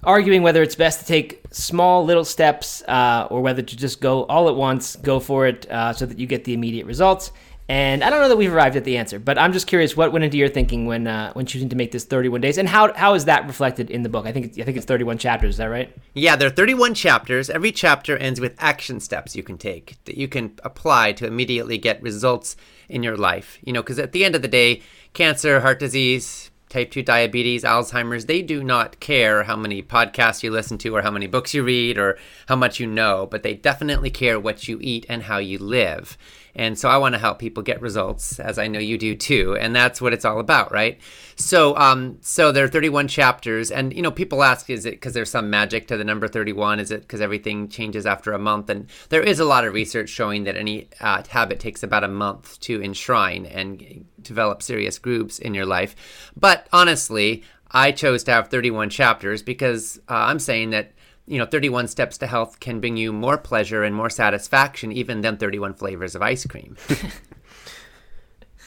arguing 0.04 0.44
whether 0.44 0.62
it's 0.62 0.76
best 0.76 1.00
to 1.00 1.06
take 1.06 1.42
small 1.52 2.06
little 2.06 2.26
steps 2.26 2.82
uh, 2.84 3.28
or 3.30 3.42
whether 3.42 3.62
to 3.62 3.78
just 3.78 4.02
go 4.02 4.26
all 4.26 4.50
at 4.50 4.56
once, 4.56 4.96
go 4.98 5.20
for 5.20 5.48
it 5.48 5.70
uh, 5.70 5.94
so 5.94 6.06
that 6.06 6.20
you 6.20 6.28
get 6.28 6.44
the 6.44 6.54
immediate 6.54 6.86
results. 6.86 7.32
And 7.70 8.04
I 8.04 8.10
don't 8.10 8.20
know 8.20 8.28
that 8.28 8.36
we've 8.36 8.54
arrived 8.54 8.76
at 8.76 8.84
the 8.84 8.98
answer, 8.98 9.20
but 9.20 9.38
I'm 9.38 9.54
just 9.54 9.68
curious 9.68 9.96
what 9.96 10.12
went 10.12 10.26
into 10.26 10.38
your 10.38 10.50
thinking 10.50 10.86
when 10.86 11.08
uh, 11.08 11.32
when 11.32 11.46
choosing 11.46 11.70
to 11.70 11.78
make 11.78 11.94
this 11.94 12.04
31 12.04 12.42
days, 12.42 12.58
and 12.58 12.68
how 12.68 12.94
how 12.94 13.14
is 13.14 13.26
that 13.26 13.48
reflected 13.48 13.90
in 13.90 14.04
the 14.04 14.10
book? 14.10 14.26
I 14.26 14.34
think 14.34 14.60
I 14.60 14.64
think 14.64 14.76
it's 14.76 14.86
31 14.86 15.18
chapters. 15.18 15.52
Is 15.52 15.58
that 15.58 15.68
right? 15.68 15.96
Yeah, 16.14 16.36
there 16.36 16.50
are 16.50 16.52
31 16.52 16.94
chapters. 16.94 17.50
Every 17.50 17.72
chapter 17.72 18.18
ends 18.18 18.42
with 18.42 18.54
action 18.60 19.00
steps 19.00 19.34
you 19.34 19.44
can 19.44 19.58
take 19.58 19.96
that 20.04 20.18
you 20.18 20.28
can 20.28 20.60
apply 20.66 21.14
to 21.14 21.26
immediately 21.26 21.78
get 21.78 22.02
results 22.02 22.58
in 22.90 23.02
your 23.02 23.16
life. 23.16 23.60
You 23.64 23.72
know, 23.72 23.82
because 23.82 23.98
at 23.98 24.12
the 24.12 24.26
end 24.26 24.36
of 24.36 24.42
the 24.42 24.50
day, 24.50 24.82
cancer, 25.14 25.62
heart 25.62 25.80
disease, 25.80 26.52
type 26.74 26.90
2 26.90 27.04
diabetes, 27.04 27.64
Alzheimer's, 27.64 28.26
they 28.26 28.42
do 28.42 28.64
not 28.64 29.00
care 29.00 29.44
how 29.44 29.56
many 29.56 29.84
podcasts 29.84 30.42
you 30.42 30.50
listen 30.50 30.80
to 30.80 30.96
or 30.96 31.04
how 31.04 31.12
many 31.12 31.28
books 31.28 31.54
you 31.54 31.64
read 31.64 32.00
or 32.00 32.18
how 32.48 32.56
much 32.56 32.80
you 32.80 32.88
know, 32.88 33.28
but 33.30 33.44
they 33.44 33.54
definitely 33.54 34.10
care 34.10 34.40
what 34.40 34.68
you 34.68 34.80
eat 34.82 35.06
and 35.08 35.22
how 35.24 35.38
you 35.38 35.60
live. 35.60 36.18
And 36.56 36.78
so 36.78 36.88
I 36.88 36.98
want 36.98 37.16
to 37.16 37.20
help 37.20 37.40
people 37.40 37.64
get 37.64 37.82
results, 37.82 38.40
as 38.40 38.60
I 38.60 38.68
know 38.68 38.80
you 38.80 38.98
do 38.98 39.16
too. 39.16 39.58
And 39.60 39.76
that's 39.76 40.00
what 40.00 40.14
it's 40.14 40.26
all 40.26 40.40
about, 40.40 40.72
right? 40.72 41.00
So, 41.36 41.76
um, 41.78 42.18
so 42.22 42.52
there 42.52 42.64
are 42.64 42.68
31 42.68 43.08
chapters, 43.08 43.72
and 43.72 43.94
you 43.94 44.02
know, 44.02 44.12
people 44.12 44.44
ask, 44.44 44.70
is 44.70 44.86
it 44.86 44.92
because 44.92 45.14
there's 45.14 45.32
some 45.32 45.50
magic 45.50 45.88
to 45.88 45.98
the 45.98 46.04
number 46.04 46.28
31? 46.28 46.80
Is 46.80 46.92
it 46.92 47.02
because 47.02 47.22
everything 47.22 47.70
changes 47.70 48.06
after 48.06 48.34
a 48.34 48.40
month? 48.40 48.70
And 48.70 48.88
there 49.10 49.24
is 49.24 49.40
a 49.40 49.46
lot 49.46 49.66
of 49.66 49.74
research 49.74 50.10
showing 50.10 50.44
that 50.44 50.56
any 50.56 50.90
uh, 51.02 51.24
habit 51.28 51.60
takes 51.60 51.82
about 51.82 52.04
a 52.04 52.08
month 52.08 52.60
to 52.62 52.82
enshrine 52.84 53.48
and 53.48 54.06
develop 54.22 54.62
serious 54.62 55.00
groups 55.00 55.40
in 55.40 55.56
your 55.56 55.66
life. 55.66 55.96
But 56.38 56.68
honestly, 56.72 57.44
I 57.72 57.92
chose 57.92 58.24
to 58.26 58.32
have 58.32 58.50
31 58.50 58.92
chapters 58.92 59.42
because 59.42 60.00
uh, 60.08 60.14
I'm 60.14 60.40
saying 60.40 60.70
that 60.70 60.92
you 61.26 61.38
know 61.38 61.46
31 61.46 61.88
steps 61.88 62.18
to 62.18 62.28
health 62.28 62.60
can 62.60 62.80
bring 62.80 62.98
you 62.98 63.14
more 63.14 63.38
pleasure 63.38 63.84
and 63.84 63.96
more 63.96 64.10
satisfaction 64.10 64.92
even 64.92 65.22
than 65.22 65.38
31 65.38 65.74
flavors 65.74 66.16
of 66.16 66.22
ice 66.22 66.46
cream. 66.46 66.78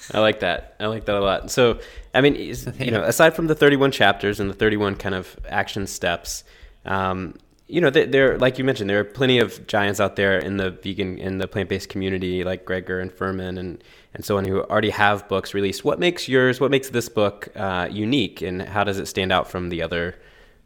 I 0.14 0.21
like 0.21 0.40
that. 0.40 0.77
I 0.79 0.87
like 0.87 1.07
that 1.07 1.16
a 1.16 1.21
lot. 1.21 1.51
So 1.51 1.81
i 2.14 2.21
mean 2.21 2.35
you 2.79 2.90
know 2.90 3.03
aside 3.03 3.35
from 3.35 3.47
the 3.47 3.55
31 3.55 3.92
chapters 3.92 4.40
and 4.40 4.49
the 4.49 4.55
31 4.55 4.97
kind 4.97 5.14
of 5.14 5.38
action 5.49 5.87
steps 5.87 6.45
um, 6.85 7.35
you 7.69 7.81
know 7.81 7.90
there 7.90 8.38
like 8.38 8.59
you 8.59 8.64
mentioned 8.64 8.88
there 8.88 9.01
are 9.01 9.05
plenty 9.05 9.38
of 9.38 9.66
giants 9.66 9.99
out 9.99 10.16
there 10.16 10.38
in 10.38 10.57
the 10.57 10.71
vegan 10.71 11.19
in 11.19 11.38
the 11.38 11.49
plant-based 11.49 11.88
community 11.88 12.45
like 12.45 12.64
Greger 12.64 13.03
and 13.03 13.11
Fuhrman 13.11 13.59
and 13.59 13.83
and 14.14 14.25
so 14.25 14.38
on 14.38 14.45
who 14.45 14.62
already 14.62 14.90
have 14.90 15.29
books 15.29 15.53
released. 15.53 15.85
What 15.85 15.99
makes 15.99 16.29
yours 16.29 16.61
what 16.61 16.71
makes 16.71 16.90
this 16.90 17.09
book 17.09 17.49
uh, 17.57 17.88
unique 17.90 18.40
and 18.40 18.62
how 18.62 18.85
does 18.85 18.99
it 18.99 19.07
stand 19.07 19.33
out 19.33 19.51
from 19.51 19.69
the 19.69 19.83
other 19.83 20.14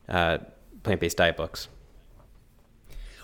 uh, 0.08 0.38
plant-based 0.82 1.16
diet 1.16 1.36
books 1.36 1.68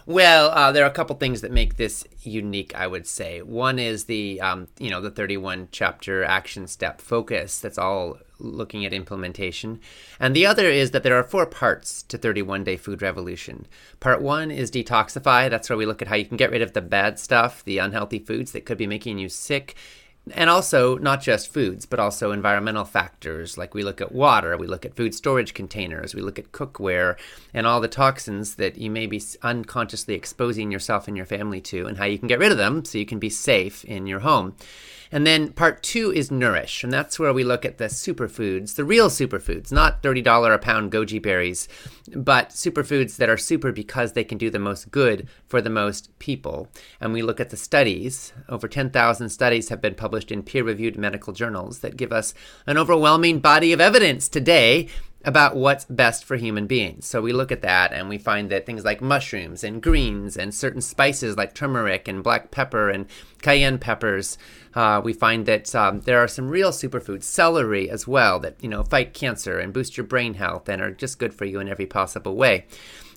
well, 0.06 0.50
uh, 0.50 0.70
there 0.70 0.84
are 0.84 0.88
a 0.88 0.94
couple 0.94 1.16
things 1.16 1.40
that 1.40 1.50
make 1.50 1.76
this 1.76 2.04
unique, 2.22 2.72
I 2.76 2.86
would 2.86 3.08
say. 3.08 3.42
One 3.42 3.80
is 3.80 4.04
the, 4.04 4.40
um, 4.40 4.68
you 4.78 4.88
know, 4.88 5.00
the 5.00 5.10
31 5.10 5.68
chapter 5.72 6.24
action 6.24 6.68
step 6.68 7.00
focus 7.00 7.58
that's 7.58 7.76
all 7.76 8.18
looking 8.38 8.84
at 8.84 8.92
implementation. 8.92 9.80
And 10.20 10.36
the 10.36 10.46
other 10.46 10.66
is 10.66 10.92
that 10.92 11.02
there 11.02 11.16
are 11.18 11.24
four 11.24 11.44
parts 11.44 12.04
to 12.04 12.18
31 12.18 12.62
Day 12.62 12.76
Food 12.76 13.02
Revolution. 13.02 13.66
Part 13.98 14.22
one 14.22 14.52
is 14.52 14.70
detoxify. 14.70 15.50
That's 15.50 15.68
where 15.68 15.76
we 15.76 15.86
look 15.86 16.02
at 16.02 16.08
how 16.08 16.14
you 16.16 16.26
can 16.26 16.36
get 16.36 16.50
rid 16.50 16.62
of 16.62 16.72
the 16.72 16.82
bad 16.82 17.18
stuff, 17.18 17.64
the 17.64 17.78
unhealthy 17.78 18.20
foods 18.20 18.52
that 18.52 18.64
could 18.64 18.78
be 18.78 18.86
making 18.86 19.18
you 19.18 19.28
sick 19.28 19.74
and 20.34 20.50
also 20.50 20.98
not 20.98 21.22
just 21.22 21.52
foods, 21.52 21.86
but 21.86 22.00
also 22.00 22.32
environmental 22.32 22.84
factors. 22.84 23.56
Like 23.56 23.74
we 23.74 23.84
look 23.84 24.00
at 24.00 24.12
water, 24.12 24.56
we 24.56 24.66
look 24.66 24.84
at 24.84 24.96
food 24.96 25.14
storage 25.14 25.54
containers, 25.54 26.14
we 26.14 26.22
look 26.22 26.38
at 26.38 26.52
cookware, 26.52 27.16
and 27.54 27.66
all 27.66 27.80
the 27.80 27.88
toxins 27.88 28.56
that 28.56 28.76
you 28.76 28.90
may 28.90 29.06
be 29.06 29.22
unconsciously 29.42 30.14
exposing 30.14 30.72
yourself 30.72 31.06
and 31.06 31.16
your 31.16 31.26
family 31.26 31.60
to, 31.62 31.86
and 31.86 31.98
how 31.98 32.04
you 32.04 32.18
can 32.18 32.28
get 32.28 32.40
rid 32.40 32.52
of 32.52 32.58
them 32.58 32.84
so 32.84 32.98
you 32.98 33.06
can 33.06 33.18
be 33.18 33.30
safe 33.30 33.84
in 33.84 34.06
your 34.06 34.20
home. 34.20 34.54
And 35.12 35.26
then 35.26 35.52
part 35.52 35.82
two 35.82 36.12
is 36.12 36.30
nourish, 36.30 36.82
and 36.82 36.92
that's 36.92 37.18
where 37.18 37.32
we 37.32 37.44
look 37.44 37.64
at 37.64 37.78
the 37.78 37.86
superfoods, 37.86 38.74
the 38.74 38.84
real 38.84 39.08
superfoods, 39.08 39.70
not 39.72 40.02
$30 40.02 40.54
a 40.54 40.58
pound 40.58 40.92
goji 40.92 41.22
berries, 41.22 41.68
but 42.14 42.50
superfoods 42.50 43.16
that 43.16 43.28
are 43.28 43.36
super 43.36 43.72
because 43.72 44.12
they 44.12 44.24
can 44.24 44.38
do 44.38 44.50
the 44.50 44.58
most 44.58 44.90
good 44.90 45.28
for 45.46 45.60
the 45.60 45.70
most 45.70 46.16
people. 46.18 46.68
And 47.00 47.12
we 47.12 47.22
look 47.22 47.40
at 47.40 47.50
the 47.50 47.56
studies. 47.56 48.32
Over 48.48 48.68
10,000 48.68 49.28
studies 49.28 49.68
have 49.68 49.80
been 49.80 49.94
published 49.94 50.32
in 50.32 50.42
peer 50.42 50.64
reviewed 50.64 50.98
medical 50.98 51.32
journals 51.32 51.80
that 51.80 51.96
give 51.96 52.12
us 52.12 52.34
an 52.66 52.78
overwhelming 52.78 53.40
body 53.40 53.72
of 53.72 53.80
evidence 53.80 54.28
today 54.28 54.88
about 55.26 55.56
what's 55.56 55.84
best 55.86 56.24
for 56.24 56.36
human 56.36 56.68
beings. 56.68 57.04
So 57.04 57.20
we 57.20 57.32
look 57.32 57.50
at 57.50 57.60
that 57.62 57.92
and 57.92 58.08
we 58.08 58.16
find 58.16 58.48
that 58.50 58.64
things 58.64 58.84
like 58.84 59.00
mushrooms 59.02 59.64
and 59.64 59.82
greens 59.82 60.36
and 60.36 60.54
certain 60.54 60.80
spices 60.80 61.36
like 61.36 61.52
turmeric 61.52 62.06
and 62.06 62.22
black 62.22 62.52
pepper 62.52 62.88
and 62.88 63.06
cayenne 63.42 63.78
peppers, 63.78 64.38
uh, 64.76 65.00
we 65.04 65.12
find 65.12 65.44
that 65.46 65.74
um, 65.74 66.00
there 66.02 66.20
are 66.20 66.28
some 66.28 66.48
real 66.48 66.70
superfoods, 66.70 67.24
celery 67.24 67.90
as 67.90 68.06
well, 68.06 68.38
that 68.38 68.62
you 68.62 68.68
know 68.68 68.84
fight 68.84 69.14
cancer 69.14 69.58
and 69.58 69.72
boost 69.72 69.96
your 69.96 70.06
brain 70.06 70.34
health 70.34 70.68
and 70.68 70.80
are 70.80 70.92
just 70.92 71.18
good 71.18 71.34
for 71.34 71.44
you 71.44 71.58
in 71.58 71.68
every 71.68 71.86
possible 71.86 72.36
way. 72.36 72.64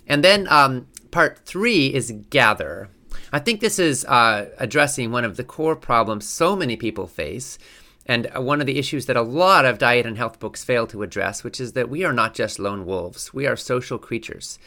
And 0.07 0.23
then 0.23 0.47
um, 0.49 0.87
part 1.11 1.37
three 1.45 1.93
is 1.93 2.11
gather. 2.31 2.89
I 3.31 3.37
think 3.37 3.59
this 3.59 3.77
is 3.77 4.03
uh, 4.05 4.49
addressing 4.57 5.11
one 5.11 5.25
of 5.25 5.37
the 5.37 5.43
core 5.43 5.75
problems 5.75 6.27
so 6.27 6.55
many 6.55 6.75
people 6.75 7.05
face 7.05 7.59
and 8.09 8.27
one 8.35 8.59
of 8.59 8.65
the 8.65 8.79
issues 8.79 9.05
that 9.05 9.15
a 9.15 9.21
lot 9.21 9.65
of 9.65 9.77
diet 9.77 10.07
and 10.07 10.17
health 10.17 10.39
books 10.39 10.63
fail 10.63 10.87
to 10.87 11.03
address, 11.03 11.43
which 11.43 11.61
is 11.61 11.73
that 11.73 11.91
we 11.91 12.03
are 12.03 12.11
not 12.11 12.33
just 12.33 12.57
lone 12.57 12.87
wolves, 12.87 13.35
we 13.35 13.45
are 13.45 13.55
social 13.55 13.99
creatures. 13.99 14.57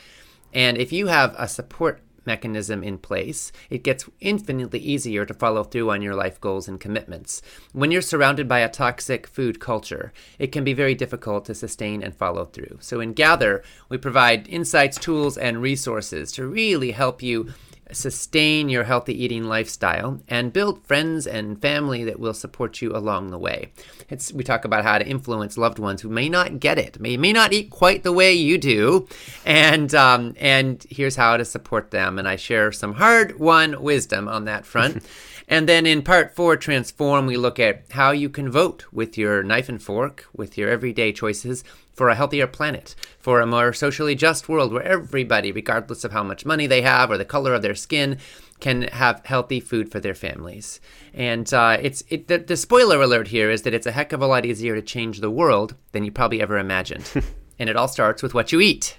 And 0.54 0.78
if 0.78 0.92
you 0.92 1.08
have 1.08 1.34
a 1.36 1.48
support 1.48 2.02
mechanism 2.24 2.84
in 2.84 2.98
place, 2.98 3.50
it 3.68 3.82
gets 3.82 4.08
infinitely 4.20 4.78
easier 4.78 5.26
to 5.26 5.34
follow 5.34 5.64
through 5.64 5.90
on 5.90 6.02
your 6.02 6.14
life 6.14 6.40
goals 6.40 6.68
and 6.68 6.78
commitments. 6.78 7.42
When 7.72 7.90
you're 7.90 8.00
surrounded 8.00 8.46
by 8.46 8.60
a 8.60 8.68
toxic 8.68 9.26
food 9.26 9.58
culture, 9.58 10.12
it 10.38 10.52
can 10.52 10.62
be 10.62 10.72
very 10.72 10.94
difficult 10.94 11.44
to 11.46 11.54
sustain 11.56 12.00
and 12.00 12.14
follow 12.14 12.44
through. 12.44 12.78
So, 12.78 13.00
in 13.00 13.12
Gather, 13.12 13.64
we 13.88 13.98
provide 13.98 14.46
insights, 14.46 14.98
tools, 14.98 15.36
and 15.36 15.60
resources 15.60 16.30
to 16.32 16.46
really 16.46 16.92
help 16.92 17.24
you 17.24 17.52
sustain 17.92 18.68
your 18.68 18.84
healthy 18.84 19.22
eating 19.22 19.44
lifestyle, 19.44 20.20
and 20.28 20.52
build 20.52 20.84
friends 20.86 21.26
and 21.26 21.60
family 21.60 22.04
that 22.04 22.18
will 22.18 22.34
support 22.34 22.82
you 22.82 22.94
along 22.94 23.30
the 23.30 23.38
way. 23.38 23.72
It's, 24.08 24.32
we 24.32 24.44
talk 24.44 24.64
about 24.64 24.84
how 24.84 24.98
to 24.98 25.06
influence 25.06 25.56
loved 25.56 25.78
ones 25.78 26.02
who 26.02 26.08
may 26.08 26.28
not 26.28 26.60
get 26.60 26.78
it, 26.78 27.00
may, 27.00 27.16
may 27.16 27.32
not 27.32 27.52
eat 27.52 27.70
quite 27.70 28.02
the 28.02 28.12
way 28.12 28.32
you 28.32 28.58
do, 28.58 29.08
and 29.44 29.94
um, 29.94 30.34
and 30.38 30.84
here's 30.90 31.16
how 31.16 31.36
to 31.36 31.44
support 31.44 31.90
them. 31.90 32.18
And 32.18 32.28
I 32.28 32.36
share 32.36 32.72
some 32.72 32.94
hard-won 32.94 33.82
wisdom 33.82 34.28
on 34.28 34.44
that 34.46 34.66
front. 34.66 35.04
And 35.48 35.68
then 35.68 35.86
in 35.86 36.02
part 36.02 36.34
four, 36.34 36.56
Transform, 36.56 37.26
we 37.26 37.36
look 37.36 37.58
at 37.58 37.84
how 37.90 38.10
you 38.10 38.28
can 38.28 38.50
vote 38.50 38.84
with 38.92 39.18
your 39.18 39.42
knife 39.42 39.68
and 39.68 39.82
fork, 39.82 40.26
with 40.32 40.56
your 40.56 40.70
everyday 40.70 41.12
choices, 41.12 41.64
for 41.92 42.08
a 42.08 42.14
healthier 42.14 42.46
planet, 42.46 42.94
for 43.18 43.40
a 43.40 43.46
more 43.46 43.72
socially 43.72 44.14
just 44.14 44.48
world 44.48 44.72
where 44.72 44.82
everybody, 44.82 45.52
regardless 45.52 46.04
of 46.04 46.12
how 46.12 46.22
much 46.22 46.46
money 46.46 46.66
they 46.66 46.82
have 46.82 47.10
or 47.10 47.18
the 47.18 47.24
color 47.24 47.54
of 47.54 47.62
their 47.62 47.74
skin, 47.74 48.18
can 48.60 48.82
have 48.82 49.20
healthy 49.26 49.60
food 49.60 49.90
for 49.90 50.00
their 50.00 50.14
families. 50.14 50.80
And 51.12 51.52
uh, 51.52 51.78
it's 51.82 52.04
it, 52.08 52.28
the, 52.28 52.38
the 52.38 52.56
spoiler 52.56 53.02
alert 53.02 53.28
here 53.28 53.50
is 53.50 53.62
that 53.62 53.74
it's 53.74 53.86
a 53.86 53.92
heck 53.92 54.12
of 54.12 54.22
a 54.22 54.26
lot 54.26 54.46
easier 54.46 54.74
to 54.74 54.82
change 54.82 55.20
the 55.20 55.30
world 55.30 55.74
than 55.90 56.04
you 56.04 56.12
probably 56.12 56.40
ever 56.40 56.58
imagined. 56.58 57.10
and 57.58 57.68
it 57.68 57.76
all 57.76 57.88
starts 57.88 58.22
with 58.22 58.34
what 58.34 58.52
you 58.52 58.60
eat. 58.60 58.96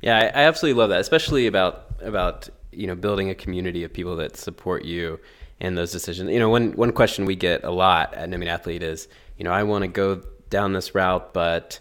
Yeah, 0.00 0.18
I, 0.18 0.22
I 0.40 0.44
absolutely 0.44 0.78
love 0.80 0.90
that, 0.90 1.00
especially 1.00 1.46
about 1.46 1.86
about 2.00 2.48
you 2.72 2.86
know 2.86 2.94
building 2.94 3.28
a 3.30 3.34
community 3.34 3.84
of 3.84 3.92
people 3.92 4.16
that 4.16 4.36
support 4.36 4.84
you 4.84 5.20
in 5.60 5.74
those 5.74 5.92
decisions. 5.92 6.30
You 6.30 6.38
know, 6.38 6.48
one 6.48 6.72
one 6.72 6.92
question 6.92 7.26
we 7.26 7.36
get 7.36 7.64
a 7.64 7.70
lot 7.70 8.14
at 8.14 8.28
No 8.28 8.38
Meat 8.38 8.48
Athlete 8.48 8.82
is, 8.82 9.08
you 9.36 9.44
know, 9.44 9.52
I 9.52 9.62
want 9.62 9.82
to 9.82 9.88
go 9.88 10.22
down 10.48 10.72
this 10.72 10.94
route, 10.94 11.32
but 11.32 11.80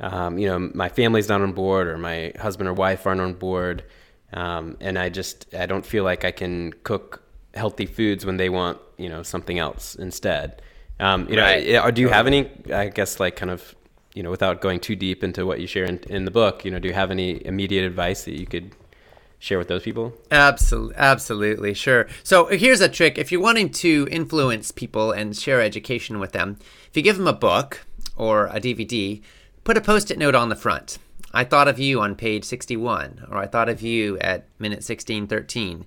um, 0.00 0.38
you 0.38 0.48
know, 0.48 0.58
my 0.74 0.88
family's 0.88 1.28
not 1.28 1.40
on 1.40 1.52
board 1.52 1.86
or 1.86 1.98
my 1.98 2.32
husband 2.40 2.68
or 2.68 2.72
wife 2.72 3.06
aren't 3.06 3.20
on 3.20 3.34
board. 3.34 3.84
Um, 4.32 4.76
and 4.80 4.98
I 4.98 5.08
just, 5.08 5.54
I 5.54 5.66
don't 5.66 5.86
feel 5.86 6.02
like 6.02 6.24
I 6.24 6.32
can 6.32 6.72
cook 6.82 7.22
healthy 7.54 7.86
foods 7.86 8.26
when 8.26 8.36
they 8.36 8.48
want, 8.48 8.78
you 8.96 9.08
know, 9.08 9.22
something 9.22 9.58
else 9.58 9.94
instead. 9.94 10.60
Um, 10.98 11.28
you 11.28 11.38
right. 11.38 11.66
know, 11.66 11.90
do 11.90 12.00
you 12.00 12.08
have 12.08 12.26
any, 12.26 12.50
I 12.72 12.88
guess, 12.88 13.20
like 13.20 13.36
kind 13.36 13.50
of, 13.50 13.74
you 14.12 14.22
know, 14.22 14.30
without 14.30 14.60
going 14.60 14.80
too 14.80 14.96
deep 14.96 15.22
into 15.22 15.46
what 15.46 15.60
you 15.60 15.66
share 15.68 15.84
in, 15.84 15.98
in 16.08 16.24
the 16.24 16.30
book, 16.30 16.64
you 16.64 16.70
know, 16.70 16.80
do 16.80 16.88
you 16.88 16.94
have 16.94 17.12
any 17.12 17.44
immediate 17.46 17.84
advice 17.84 18.24
that 18.24 18.38
you 18.38 18.46
could 18.46 18.72
share 19.44 19.58
with 19.58 19.68
those 19.68 19.82
people? 19.82 20.14
Absolutely, 20.30 20.96
absolutely, 20.96 21.74
sure. 21.74 22.08
So 22.22 22.46
here's 22.46 22.80
a 22.80 22.88
trick: 22.88 23.18
if 23.18 23.30
you're 23.30 23.40
wanting 23.40 23.70
to 23.70 24.08
influence 24.10 24.70
people 24.70 25.12
and 25.12 25.36
share 25.36 25.60
education 25.60 26.18
with 26.18 26.32
them, 26.32 26.58
if 26.88 26.96
you 26.96 27.02
give 27.02 27.18
them 27.18 27.28
a 27.28 27.32
book 27.32 27.86
or 28.16 28.46
a 28.46 28.60
DVD, 28.60 29.22
Put 29.64 29.78
a 29.78 29.80
post 29.80 30.10
it 30.10 30.18
note 30.18 30.34
on 30.34 30.50
the 30.50 30.56
front. 30.56 30.98
I 31.32 31.42
thought 31.42 31.68
of 31.68 31.78
you 31.78 32.02
on 32.02 32.16
page 32.16 32.44
61, 32.44 33.28
or 33.30 33.38
I 33.38 33.46
thought 33.46 33.70
of 33.70 33.80
you 33.80 34.18
at 34.18 34.46
minute 34.58 34.84
1613. 34.84 35.86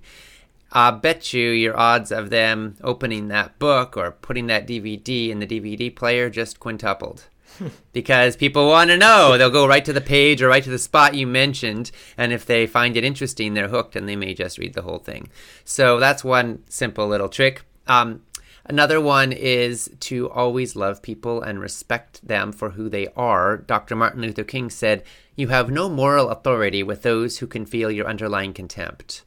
I 0.72 0.90
bet 0.90 1.32
you 1.32 1.50
your 1.50 1.78
odds 1.78 2.10
of 2.10 2.30
them 2.30 2.76
opening 2.82 3.28
that 3.28 3.56
book 3.60 3.96
or 3.96 4.10
putting 4.10 4.48
that 4.48 4.66
DVD 4.66 5.30
in 5.30 5.38
the 5.38 5.46
DVD 5.46 5.94
player 5.94 6.28
just 6.28 6.58
quintupled. 6.58 7.26
because 7.92 8.36
people 8.36 8.68
want 8.68 8.90
to 8.90 8.96
know. 8.96 9.36
They'll 9.36 9.50
go 9.50 9.66
right 9.66 9.84
to 9.84 9.92
the 9.92 10.00
page 10.00 10.42
or 10.42 10.48
right 10.48 10.62
to 10.62 10.70
the 10.70 10.78
spot 10.78 11.14
you 11.14 11.26
mentioned, 11.26 11.90
and 12.16 12.32
if 12.32 12.46
they 12.46 12.66
find 12.66 12.96
it 12.96 13.04
interesting, 13.04 13.54
they're 13.54 13.68
hooked 13.68 13.96
and 13.96 14.08
they 14.08 14.16
may 14.16 14.34
just 14.34 14.58
read 14.58 14.74
the 14.74 14.82
whole 14.82 14.98
thing. 14.98 15.28
So 15.64 15.98
that's 15.98 16.24
one 16.24 16.62
simple 16.68 17.08
little 17.08 17.28
trick. 17.28 17.64
Um, 17.86 18.22
Another 18.68 19.00
one 19.00 19.32
is 19.32 19.90
to 20.00 20.28
always 20.28 20.76
love 20.76 21.00
people 21.00 21.40
and 21.40 21.58
respect 21.58 22.26
them 22.26 22.52
for 22.52 22.70
who 22.70 22.90
they 22.90 23.08
are. 23.16 23.56
Dr. 23.56 23.96
Martin 23.96 24.20
Luther 24.20 24.44
King 24.44 24.68
said, 24.68 25.04
You 25.34 25.48
have 25.48 25.70
no 25.70 25.88
moral 25.88 26.28
authority 26.28 26.82
with 26.82 27.00
those 27.00 27.38
who 27.38 27.46
can 27.46 27.64
feel 27.64 27.90
your 27.90 28.06
underlying 28.06 28.52
contempt. 28.52 29.24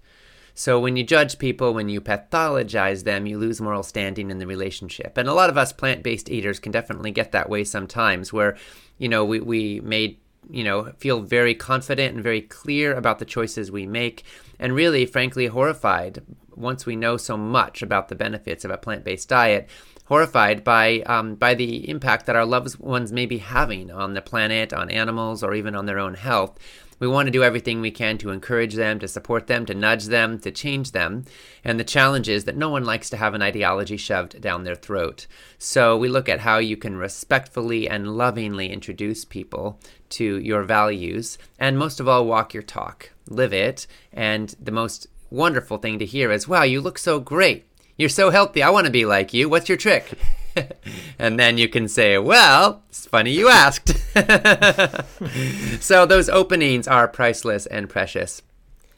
So 0.61 0.79
when 0.79 0.95
you 0.95 1.03
judge 1.03 1.39
people, 1.39 1.73
when 1.73 1.89
you 1.89 2.01
pathologize 2.01 3.03
them, 3.03 3.25
you 3.25 3.39
lose 3.39 3.59
moral 3.59 3.81
standing 3.81 4.29
in 4.29 4.37
the 4.37 4.45
relationship. 4.45 5.17
And 5.17 5.27
a 5.27 5.33
lot 5.33 5.49
of 5.49 5.57
us 5.57 5.73
plant-based 5.73 6.29
eaters 6.29 6.59
can 6.59 6.71
definitely 6.71 7.09
get 7.09 7.31
that 7.31 7.49
way 7.49 7.63
sometimes 7.63 8.31
where, 8.31 8.55
you 8.99 9.09
know, 9.09 9.25
we, 9.25 9.39
we 9.39 9.79
made 9.79 10.19
you 10.51 10.63
know, 10.63 10.91
feel 10.99 11.21
very 11.21 11.55
confident 11.55 12.13
and 12.13 12.23
very 12.23 12.41
clear 12.41 12.93
about 12.93 13.17
the 13.17 13.25
choices 13.25 13.71
we 13.71 13.87
make, 13.87 14.23
and 14.59 14.75
really, 14.75 15.07
frankly, 15.07 15.47
horrified 15.47 16.21
once 16.55 16.85
we 16.85 16.95
know 16.95 17.17
so 17.17 17.35
much 17.37 17.81
about 17.81 18.09
the 18.09 18.15
benefits 18.15 18.63
of 18.63 18.69
a 18.69 18.77
plant-based 18.77 19.29
diet, 19.29 19.67
horrified 20.05 20.63
by 20.63 20.99
um, 21.01 21.35
by 21.35 21.55
the 21.55 21.89
impact 21.89 22.27
that 22.27 22.35
our 22.35 22.45
loved 22.45 22.77
ones 22.79 23.11
may 23.11 23.25
be 23.25 23.39
having 23.39 23.89
on 23.89 24.13
the 24.13 24.21
planet, 24.21 24.73
on 24.73 24.91
animals, 24.91 25.43
or 25.43 25.55
even 25.55 25.75
on 25.75 25.85
their 25.87 25.99
own 25.99 26.13
health. 26.13 26.57
We 27.01 27.07
want 27.07 27.25
to 27.25 27.31
do 27.31 27.43
everything 27.43 27.81
we 27.81 27.89
can 27.89 28.19
to 28.19 28.29
encourage 28.29 28.75
them, 28.75 28.99
to 28.99 29.07
support 29.07 29.47
them, 29.47 29.65
to 29.65 29.73
nudge 29.73 30.05
them, 30.05 30.39
to 30.41 30.51
change 30.51 30.91
them. 30.91 31.25
And 31.63 31.79
the 31.79 31.83
challenge 31.83 32.29
is 32.29 32.45
that 32.45 32.55
no 32.55 32.69
one 32.69 32.85
likes 32.85 33.09
to 33.09 33.17
have 33.17 33.33
an 33.33 33.41
ideology 33.41 33.97
shoved 33.97 34.39
down 34.39 34.63
their 34.63 34.75
throat. 34.75 35.25
So 35.57 35.97
we 35.97 36.07
look 36.07 36.29
at 36.29 36.41
how 36.41 36.59
you 36.59 36.77
can 36.77 36.95
respectfully 36.95 37.89
and 37.89 38.15
lovingly 38.15 38.71
introduce 38.71 39.25
people 39.25 39.79
to 40.09 40.37
your 40.37 40.61
values, 40.61 41.39
and 41.57 41.79
most 41.79 41.99
of 41.99 42.07
all, 42.07 42.27
walk 42.27 42.53
your 42.53 42.61
talk, 42.61 43.11
live 43.27 43.51
it. 43.51 43.87
And 44.13 44.53
the 44.61 44.71
most 44.71 45.07
wonderful 45.31 45.79
thing 45.79 45.97
to 45.97 46.05
hear 46.05 46.31
is, 46.31 46.47
wow, 46.47 46.63
you 46.63 46.81
look 46.81 46.99
so 46.99 47.19
great. 47.19 47.65
You're 48.01 48.09
so 48.09 48.31
healthy. 48.31 48.63
I 48.63 48.71
want 48.71 48.87
to 48.87 48.91
be 48.91 49.05
like 49.05 49.31
you. 49.31 49.47
What's 49.47 49.69
your 49.69 49.77
trick? 49.77 50.17
and 51.19 51.39
then 51.39 51.59
you 51.59 51.69
can 51.69 51.87
say, 51.87 52.17
well, 52.17 52.81
it's 52.89 53.05
funny 53.05 53.29
you 53.29 53.47
asked. 53.47 53.89
so 55.83 56.07
those 56.07 56.27
openings 56.27 56.87
are 56.87 57.07
priceless 57.07 57.67
and 57.67 57.87
precious. 57.87 58.41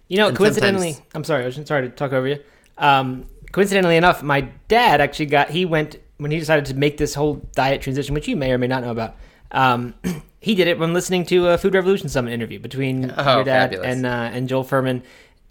You 0.07 0.19
know, 0.19 0.29
and 0.29 0.37
coincidentally, 0.37 0.95
I'm 1.13 1.25
sorry, 1.25 1.43
I 1.43 1.47
was 1.47 1.59
sorry 1.65 1.89
to 1.89 1.93
talk 1.93 2.13
over 2.13 2.27
you. 2.27 2.39
Um, 2.77 3.25
coincidentally 3.51 3.97
enough, 3.97 4.23
my 4.23 4.47
dad 4.69 5.01
actually 5.01 5.25
got, 5.25 5.49
he 5.49 5.65
went, 5.65 5.97
when 6.15 6.31
he 6.31 6.39
decided 6.39 6.63
to 6.67 6.73
make 6.73 6.95
this 6.95 7.13
whole 7.13 7.45
diet 7.55 7.81
transition, 7.81 8.15
which 8.15 8.29
you 8.29 8.37
may 8.37 8.53
or 8.53 8.57
may 8.57 8.67
not 8.67 8.83
know 8.83 8.91
about, 8.91 9.17
um, 9.51 9.95
he 10.39 10.55
did 10.55 10.69
it 10.69 10.79
when 10.79 10.93
listening 10.93 11.25
to 11.25 11.49
a 11.49 11.57
Food 11.57 11.73
Revolution 11.73 12.07
Summit 12.07 12.31
interview 12.31 12.57
between 12.57 13.13
oh, 13.17 13.35
your 13.35 13.43
dad 13.43 13.73
and 13.73 14.05
uh, 14.05 14.29
and 14.31 14.47
Joel 14.47 14.63
Fuhrman. 14.63 15.01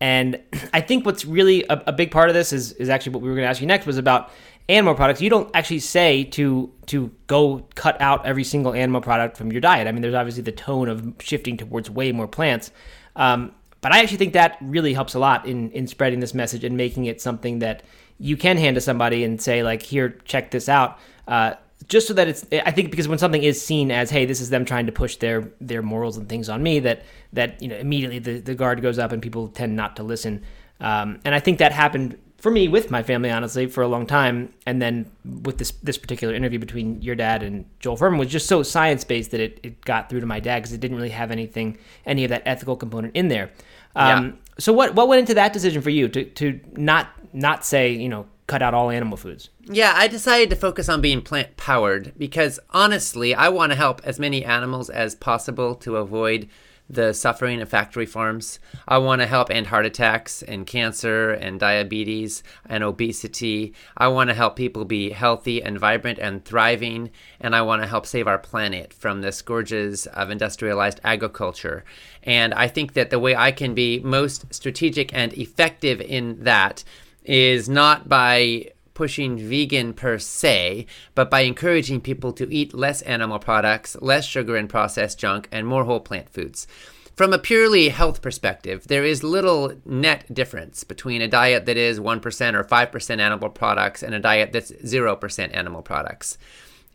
And 0.03 0.41
I 0.75 0.81
think 0.83 1.07
what's 1.07 1.25
really 1.25 1.65
a, 1.71 1.83
a, 1.87 1.93
big 1.93 2.11
part 2.11 2.29
of 2.29 2.35
this 2.35 2.53
is 2.53 2.73
is 2.73 2.91
actually 2.91 3.12
what 3.12 3.23
we 3.23 3.29
were 3.29 3.37
going 3.37 3.47
to 3.47 3.49
ask 3.49 3.61
you 3.61 3.67
next 3.69 3.87
was 3.87 3.97
about 3.97 4.31
animal 4.69 4.95
products. 4.95 5.23
You 5.23 5.31
don't 5.31 5.49
actually 5.55 5.79
say 5.79 6.25
to 6.25 6.71
to 6.87 7.11
go 7.29 7.67
cut 7.77 7.99
out 8.01 8.27
every 8.27 8.45
single 8.45 8.75
animal 8.75 9.01
product 9.01 9.37
from 9.37 9.53
your 9.53 9.61
diet. 9.61 9.87
I 9.87 9.93
mean, 9.93 10.03
there's 10.03 10.15
obviously 10.15 10.43
the 10.43 10.53
tone 10.53 10.88
of 10.88 11.15
shifting 11.21 11.57
towards 11.57 11.88
way 11.88 12.11
more 12.12 12.27
plants. 12.27 12.73
Um, 13.15 13.55
but 13.81 13.93
I 13.93 14.01
actually 14.01 14.19
think 14.19 14.33
that 14.33 14.59
really 14.61 14.93
helps 14.93 15.15
a 15.15 15.19
lot 15.21 15.47
in 15.47 15.71
in 15.71 15.87
spreading 15.87 16.19
this 16.19 16.35
message 16.35 16.65
and 16.65 16.77
making 16.77 17.07
it 17.07 17.21
something 17.21 17.61
that 17.61 17.85
you 18.19 18.37
can 18.37 18.57
hand 18.57 18.75
to 18.75 18.81
somebody 18.81 19.25
and 19.25 19.41
say 19.41 19.62
like, 19.62 19.83
here, 19.83 20.11
check 20.25 20.51
this 20.51 20.69
out. 20.69 20.99
Uh, 21.29 21.55
just 21.88 22.07
so 22.07 22.14
that 22.14 22.29
it's 22.29 22.47
i 22.64 22.71
think 22.71 22.90
because 22.90 23.09
when 23.09 23.18
something 23.18 23.42
is 23.42 23.61
seen 23.61 23.90
as 23.90 24.11
hey 24.11 24.25
this 24.25 24.40
is 24.40 24.51
them 24.51 24.64
trying 24.64 24.87
to 24.87 24.92
push 24.92 25.16
their 25.16 25.51
their 25.61 25.83
morals 25.83 26.16
and 26.16 26.29
things 26.29 26.49
on 26.49 26.62
me 26.62 26.79
that 26.81 27.03
that 27.33 27.61
you 27.62 27.68
know 27.68 27.77
immediately 27.77 28.18
the, 28.18 28.40
the 28.40 28.55
guard 28.55 28.83
goes 28.83 28.99
up 28.99 29.12
and 29.12 29.23
people 29.23 29.49
tend 29.49 29.75
not 29.77 29.97
to 29.97 30.03
listen. 30.03 30.42
Um, 30.81 31.21
and 31.25 31.35
i 31.35 31.40
think 31.40 31.59
that 31.59 31.73
happened 31.73 32.18
for 32.42 32.51
me 32.51 32.66
with 32.66 32.90
my 32.90 33.05
family 33.05 33.31
honestly 33.31 33.66
for 33.68 33.83
a 33.83 33.88
long 33.88 34.05
time. 34.05 34.53
And 34.66 34.83
then 34.83 35.11
with 35.25 35.59
this 35.59 35.71
this 35.83 35.97
particular 35.97 36.35
interview 36.35 36.59
between 36.59 37.01
your 37.01 37.14
dad 37.14 37.45
and 37.45 37.64
joel 37.79 37.97
fuhrman 37.97 38.18
was 38.18 38.29
just 38.29 38.49
so 38.49 38.64
science-based 38.64 39.31
that 39.31 39.40
it, 39.40 39.61
it 39.62 39.85
got 39.85 40.11
through 40.11 40.21
to 40.21 40.27
my 40.27 40.40
dad 40.40 40.59
because 40.59 40.73
it 40.73 40.81
didn't 40.81 40.97
really 40.97 41.11
have 41.11 41.31
anything 41.31 41.79
any 42.05 42.25
of 42.25 42.31
that 42.31 42.42
ethical 42.45 42.77
component 42.77 43.14
in 43.14 43.29
there. 43.29 43.53
Um, 43.95 44.27
yeah. 44.27 44.33
so 44.59 44.73
what 44.73 44.95
what 44.97 45.07
went 45.07 45.21
into 45.21 45.35
that 45.35 45.53
decision 45.53 45.83
for 45.83 45.90
you 45.90 46.09
to 46.09 46.25
to 46.25 46.61
not 46.73 47.11
not 47.33 47.64
say 47.64 47.92
you 47.92 48.09
know 48.09 48.27
cut 48.53 48.62
out 48.62 48.75
all 48.75 48.91
animal 48.91 49.17
foods 49.17 49.51
yeah, 49.65 49.93
I 49.95 50.09
decided 50.09 50.51
to 50.51 50.57
focus 50.57 50.88
on 50.88 51.01
being 51.01 51.23
plant 51.23 51.57
powered 51.57 52.12
because 52.19 52.59
honestly, 52.71 53.35
I 53.35 53.49
want 53.49 53.71
to 53.71 53.77
help 53.77 54.01
as 54.05 54.19
many 54.19 54.45
animals 54.45 54.91
as 54.91 55.15
possible 55.15 55.75
to 55.77 55.97
avoid 55.97 56.49
the 56.91 57.15
suffering 57.15 57.62
of 57.62 57.69
factory 57.69 58.05
farms. 58.05 58.59
I 58.87 58.99
want 58.99 59.23
to 59.23 59.27
help 59.27 59.51
end 59.51 59.69
heart 59.69 59.87
attacks 59.87 60.43
and 60.43 60.67
cancer 60.67 61.31
and 61.31 61.61
diabetes 61.61 62.43
and 62.67 62.83
obesity. 62.83 63.73
I 63.97 64.09
want 64.09 64.29
to 64.29 64.35
help 64.35 64.57
people 64.57 64.85
be 64.85 65.11
healthy 65.11 65.62
and 65.62 65.79
vibrant 65.79 66.19
and 66.19 66.45
thriving. 66.45 67.11
And 67.41 67.55
I 67.55 67.62
want 67.62 67.83
to 67.83 67.88
help 67.88 68.05
save 68.05 68.27
our 68.27 68.38
planet 68.38 68.93
from 68.93 69.23
the 69.23 69.33
scourges 69.33 70.07
of 70.09 70.31
industrialized 70.31 71.01
agriculture. 71.05 71.85
And 72.25 72.53
I 72.53 72.69
think 72.69 72.93
that 72.93 73.11
the 73.11 73.19
way 73.19 73.35
I 73.35 73.53
can 73.53 73.75
be 73.75 74.01
most 74.01 74.53
strategic 74.53 75.15
and 75.15 75.33
effective 75.35 76.01
in 76.01 76.43
that 76.45 76.85
is 77.25 77.69
not 77.69 78.09
by 78.09 78.71
pushing 78.95 79.39
vegan 79.39 79.95
per 79.95 80.19
se, 80.19 80.87
but 81.15 81.31
by 81.31 81.41
encouraging 81.41 82.01
people 82.01 82.33
to 82.33 82.53
eat 82.53 82.75
less 82.75 83.03
animal 83.03 83.39
products, 83.39 83.97
less 84.01 84.25
sugar 84.25 84.57
and 84.57 84.69
processed 84.69 85.19
junk, 85.19 85.49
and 85.51 85.67
more 85.67 85.85
whole 85.85 86.01
plant 86.01 86.29
foods. 86.29 86.67
From 87.15 87.33
a 87.33 87.39
purely 87.39 87.91
health 87.91 88.23
perspective, 88.23 88.89
there 88.89 89.05
is 89.05 89.23
little 89.23 89.75
net 89.85 90.33
difference 90.33 90.83
between 90.83 91.21
a 91.21 91.29
diet 91.29 91.67
that 91.67 91.77
is 91.77 92.01
1% 92.01 92.55
or 92.55 92.65
5% 92.65 93.21
animal 93.21 93.51
products 93.51 94.03
and 94.03 94.15
a 94.15 94.19
diet 94.19 94.53
that's 94.53 94.73
0% 94.73 95.55
animal 95.55 95.83
products. 95.83 96.39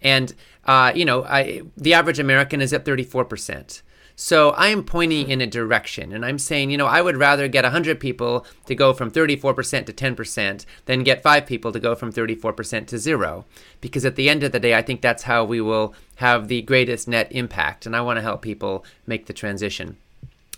And, 0.02 0.34
uh, 0.66 0.92
you 0.96 1.06
know, 1.06 1.24
I, 1.24 1.62
the 1.76 1.94
average 1.94 2.20
American 2.20 2.62
is 2.62 2.74
at 2.74 2.84
34%. 2.84 3.84
So 4.20 4.50
I 4.50 4.70
am 4.70 4.84
pointing 4.84 5.30
in 5.30 5.42
a 5.42 5.46
direction 5.46 6.12
and 6.12 6.26
I'm 6.26 6.40
saying, 6.40 6.72
you 6.72 6.78
know, 6.78 6.88
I 6.88 7.04
would 7.04 7.18
rather 7.18 7.48
get 7.48 7.64
100 7.64 8.00
people 8.00 8.48
to 8.66 8.74
go 8.74 8.92
from 8.92 9.12
34% 9.12 9.86
to 9.86 9.94
10% 9.94 10.66
than 10.86 11.04
get 11.04 11.22
five 11.22 11.46
people 11.46 11.72
to 11.72 11.80
go 11.80 11.94
from 11.94 12.12
34% 12.12 12.88
to 12.88 12.98
zero. 12.98 13.46
Because 13.80 14.06
at 14.06 14.16
the 14.16 14.28
end 14.28 14.42
of 14.42 14.54
the 14.54 14.60
day, 14.60 14.74
I 14.74 14.82
think 14.82 15.02
that's 15.02 15.24
how 15.24 15.46
we 15.46 15.62
will 15.62 15.94
have 16.16 16.48
the 16.48 16.64
greatest 16.64 17.08
net 17.08 17.32
impact. 17.32 17.86
And 17.86 17.96
I 17.96 18.02
want 18.02 18.18
to 18.18 18.24
help 18.24 18.42
people 18.42 18.84
make 19.06 19.28
the 19.28 19.34
transition. 19.34 19.98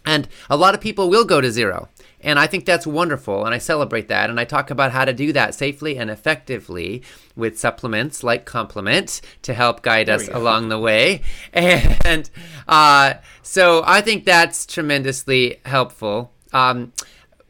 And 0.06 0.28
a 0.50 0.58
lot 0.58 0.74
of 0.74 0.82
people 0.82 1.10
will 1.10 1.26
go 1.26 1.42
to 1.42 1.52
zero. 1.52 1.90
And 2.22 2.38
I 2.38 2.48
think 2.48 2.66
that's 2.66 2.86
wonderful, 2.86 3.46
and 3.46 3.56
I 3.56 3.60
celebrate 3.60 4.10
that. 4.10 4.30
And 4.30 4.40
I 4.40 4.44
talk 4.44 4.72
about 4.72 4.92
how 4.92 5.06
to 5.06 5.14
do 5.14 5.32
that 5.34 5.56
safely 5.56 5.98
and 5.98 6.10
effectively 6.10 7.02
with 7.36 7.58
supplements 7.58 8.24
like 8.24 8.46
Complement 8.46 9.22
to 9.44 9.54
help 9.54 9.82
guide 9.84 10.10
us 10.10 10.28
along 10.28 10.70
the 10.70 10.80
way. 10.80 11.22
And 11.54 12.30
uh, 12.68 13.16
so 13.42 13.84
I 13.86 14.02
think 14.02 14.26
that's 14.26 14.66
tremendously 14.66 15.60
helpful. 15.64 16.32
Um, 16.52 16.92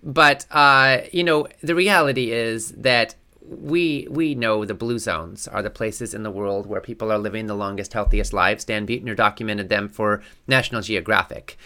but 0.04 0.46
uh, 0.52 1.00
you 1.12 1.24
know, 1.24 1.48
the 1.62 1.76
reality 1.76 2.32
is 2.32 2.72
that 2.74 3.16
we 3.42 4.08
we 4.10 4.36
know 4.36 4.66
the 4.66 4.74
blue 4.74 5.00
zones 5.00 5.48
are 5.48 5.64
the 5.64 5.70
places 5.70 6.14
in 6.14 6.24
the 6.24 6.32
world 6.32 6.68
where 6.68 6.82
people 6.82 7.12
are 7.12 7.18
living 7.18 7.48
the 7.48 7.56
longest, 7.56 7.94
healthiest 7.94 8.34
lives. 8.34 8.66
Dan 8.66 8.86
Buettner 8.86 9.16
documented 9.16 9.70
them 9.70 9.90
for 9.90 10.22
National 10.48 10.82
Geographic 10.82 11.58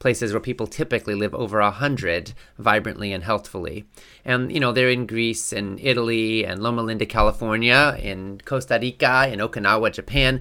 places 0.00 0.32
where 0.32 0.40
people 0.40 0.66
typically 0.66 1.14
live 1.14 1.34
over 1.34 1.60
a 1.60 1.70
hundred 1.70 2.32
vibrantly 2.58 3.12
and 3.12 3.22
healthfully. 3.22 3.84
And 4.24 4.50
you 4.50 4.58
know 4.58 4.72
they're 4.72 4.90
in 4.90 5.06
Greece 5.06 5.52
and 5.52 5.78
Italy 5.78 6.44
and 6.44 6.60
Loma 6.60 6.82
Linda, 6.82 7.06
California, 7.06 7.96
in 8.02 8.40
Costa 8.44 8.78
Rica, 8.82 9.28
in 9.32 9.38
Okinawa, 9.38 9.92
Japan. 9.92 10.40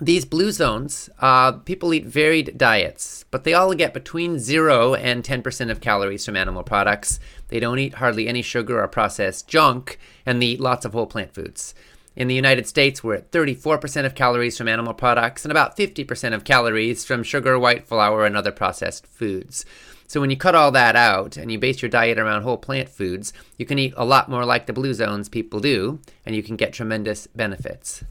These 0.00 0.26
blue 0.26 0.52
zones, 0.52 1.10
uh, 1.18 1.52
people 1.52 1.92
eat 1.92 2.06
varied 2.06 2.56
diets, 2.56 3.24
but 3.32 3.42
they 3.42 3.52
all 3.52 3.74
get 3.74 3.92
between 3.92 4.38
0 4.38 4.94
and 4.94 5.24
10% 5.24 5.70
of 5.72 5.80
calories 5.80 6.24
from 6.24 6.36
animal 6.36 6.62
products. 6.62 7.18
They 7.48 7.58
don't 7.58 7.80
eat 7.80 7.94
hardly 7.94 8.28
any 8.28 8.42
sugar 8.42 8.80
or 8.80 8.86
processed 8.86 9.48
junk, 9.48 9.98
and 10.24 10.40
they 10.40 10.46
eat 10.46 10.60
lots 10.60 10.84
of 10.84 10.92
whole 10.92 11.08
plant 11.08 11.34
foods. 11.34 11.74
In 12.18 12.26
the 12.26 12.34
United 12.34 12.66
States, 12.66 13.04
we're 13.04 13.14
at 13.14 13.30
34% 13.30 14.04
of 14.04 14.16
calories 14.16 14.58
from 14.58 14.66
animal 14.66 14.92
products 14.92 15.44
and 15.44 15.52
about 15.52 15.76
50% 15.76 16.34
of 16.34 16.42
calories 16.42 17.04
from 17.04 17.22
sugar, 17.22 17.56
white 17.60 17.86
flour, 17.86 18.26
and 18.26 18.36
other 18.36 18.50
processed 18.50 19.06
foods. 19.06 19.64
So 20.08 20.20
when 20.20 20.28
you 20.28 20.36
cut 20.36 20.56
all 20.56 20.72
that 20.72 20.96
out 20.96 21.36
and 21.36 21.52
you 21.52 21.60
base 21.60 21.80
your 21.80 21.88
diet 21.88 22.18
around 22.18 22.42
whole 22.42 22.56
plant 22.56 22.88
foods, 22.88 23.32
you 23.56 23.64
can 23.64 23.78
eat 23.78 23.94
a 23.96 24.04
lot 24.04 24.28
more 24.28 24.44
like 24.44 24.66
the 24.66 24.72
blue 24.72 24.94
zones 24.94 25.28
people 25.28 25.60
do, 25.60 26.00
and 26.26 26.34
you 26.34 26.42
can 26.42 26.56
get 26.56 26.72
tremendous 26.72 27.28
benefits. 27.28 28.02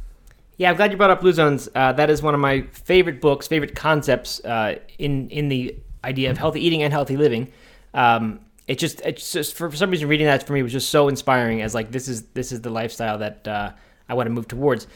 Yeah, 0.55 0.69
I'm 0.69 0.77
glad 0.77 0.91
you 0.91 0.97
brought 0.97 1.09
up 1.09 1.19
Blue 1.19 1.33
Zones. 1.33 1.67
Uh, 1.75 1.91
that 1.91 2.09
is 2.09 2.21
one 2.21 2.33
of 2.33 2.39
my 2.39 2.61
favorite 2.71 3.19
books, 3.19 3.45
favorite 3.45 3.75
concepts 3.75 4.39
uh, 4.45 4.79
in 4.97 5.29
in 5.31 5.49
the 5.49 5.75
idea 6.05 6.31
of 6.31 6.37
healthy 6.37 6.65
eating 6.65 6.81
and 6.81 6.93
healthy 6.93 7.17
living. 7.17 7.51
Um, 7.93 8.39
it 8.67 8.79
just 8.79 9.01
it's 9.01 9.33
just 9.33 9.55
for 9.55 9.69
some 9.75 9.91
reason 9.91 10.07
reading 10.07 10.27
that 10.27 10.47
for 10.47 10.53
me 10.53 10.63
was 10.63 10.71
just 10.71 10.89
so 10.89 11.09
inspiring 11.09 11.61
as 11.61 11.75
like 11.75 11.91
this 11.91 12.07
is 12.07 12.23
this 12.29 12.51
is 12.51 12.61
the 12.61 12.69
lifestyle 12.69 13.17
that 13.17 13.47
uh, 13.47 13.71
I 14.09 14.13
want 14.13 14.27
to 14.27 14.31
move 14.31 14.47
towards. 14.47 14.87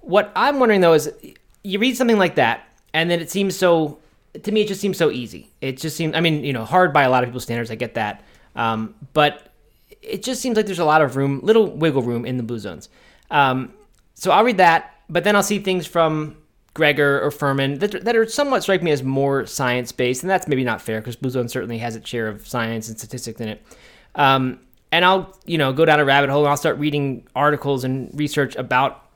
What 0.00 0.32
I'm 0.34 0.58
wondering 0.58 0.80
though 0.80 0.94
is 0.94 1.10
you 1.62 1.78
read 1.78 1.96
something 1.96 2.18
like 2.18 2.36
that 2.36 2.66
and 2.94 3.10
then 3.10 3.20
it 3.20 3.30
seems 3.30 3.56
so 3.56 3.98
to 4.42 4.52
me 4.52 4.62
it 4.62 4.68
just 4.68 4.80
seems 4.80 4.96
so 4.96 5.10
easy. 5.10 5.50
It 5.60 5.76
just 5.78 5.96
seems 5.96 6.14
I 6.14 6.20
mean 6.20 6.44
you 6.44 6.52
know 6.52 6.64
hard 6.64 6.92
by 6.92 7.02
a 7.02 7.10
lot 7.10 7.22
of 7.22 7.28
people's 7.28 7.44
standards. 7.44 7.70
I 7.70 7.74
get 7.74 7.94
that, 7.94 8.24
um, 8.56 8.94
but 9.12 9.50
it 10.02 10.22
just 10.22 10.40
seems 10.40 10.56
like 10.56 10.66
there's 10.66 10.78
a 10.78 10.84
lot 10.84 11.02
of 11.02 11.16
room, 11.16 11.40
little 11.42 11.66
wiggle 11.66 12.02
room 12.02 12.24
in 12.24 12.36
the 12.36 12.42
blue 12.42 12.58
zones. 12.58 12.88
Um, 13.30 13.74
so 14.14 14.30
I'll 14.30 14.44
read 14.44 14.56
that, 14.58 14.94
but 15.08 15.24
then 15.24 15.36
I'll 15.36 15.42
see 15.42 15.58
things 15.58 15.86
from 15.86 16.36
Greger 16.74 17.22
or 17.22 17.30
Fuhrman 17.30 17.80
that, 17.80 18.04
that 18.04 18.16
are 18.16 18.26
somewhat 18.26 18.62
strike 18.62 18.82
me 18.82 18.90
as 18.90 19.02
more 19.02 19.46
science 19.46 19.92
based, 19.92 20.22
and 20.22 20.30
that's 20.30 20.46
maybe 20.48 20.64
not 20.64 20.80
fair 20.80 21.00
because 21.00 21.16
Blue 21.16 21.30
Zone 21.30 21.48
certainly 21.48 21.78
has 21.78 21.96
its 21.96 22.08
share 22.08 22.28
of 22.28 22.46
science 22.46 22.88
and 22.88 22.98
statistics 22.98 23.40
in 23.40 23.48
it. 23.48 23.62
Um, 24.14 24.60
and 24.92 25.04
I'll 25.04 25.36
you 25.46 25.58
know 25.58 25.72
go 25.72 25.84
down 25.84 26.00
a 26.00 26.04
rabbit 26.04 26.30
hole 26.30 26.40
and 26.40 26.48
I'll 26.48 26.56
start 26.56 26.78
reading 26.78 27.26
articles 27.34 27.84
and 27.84 28.10
research 28.18 28.56
about 28.56 29.06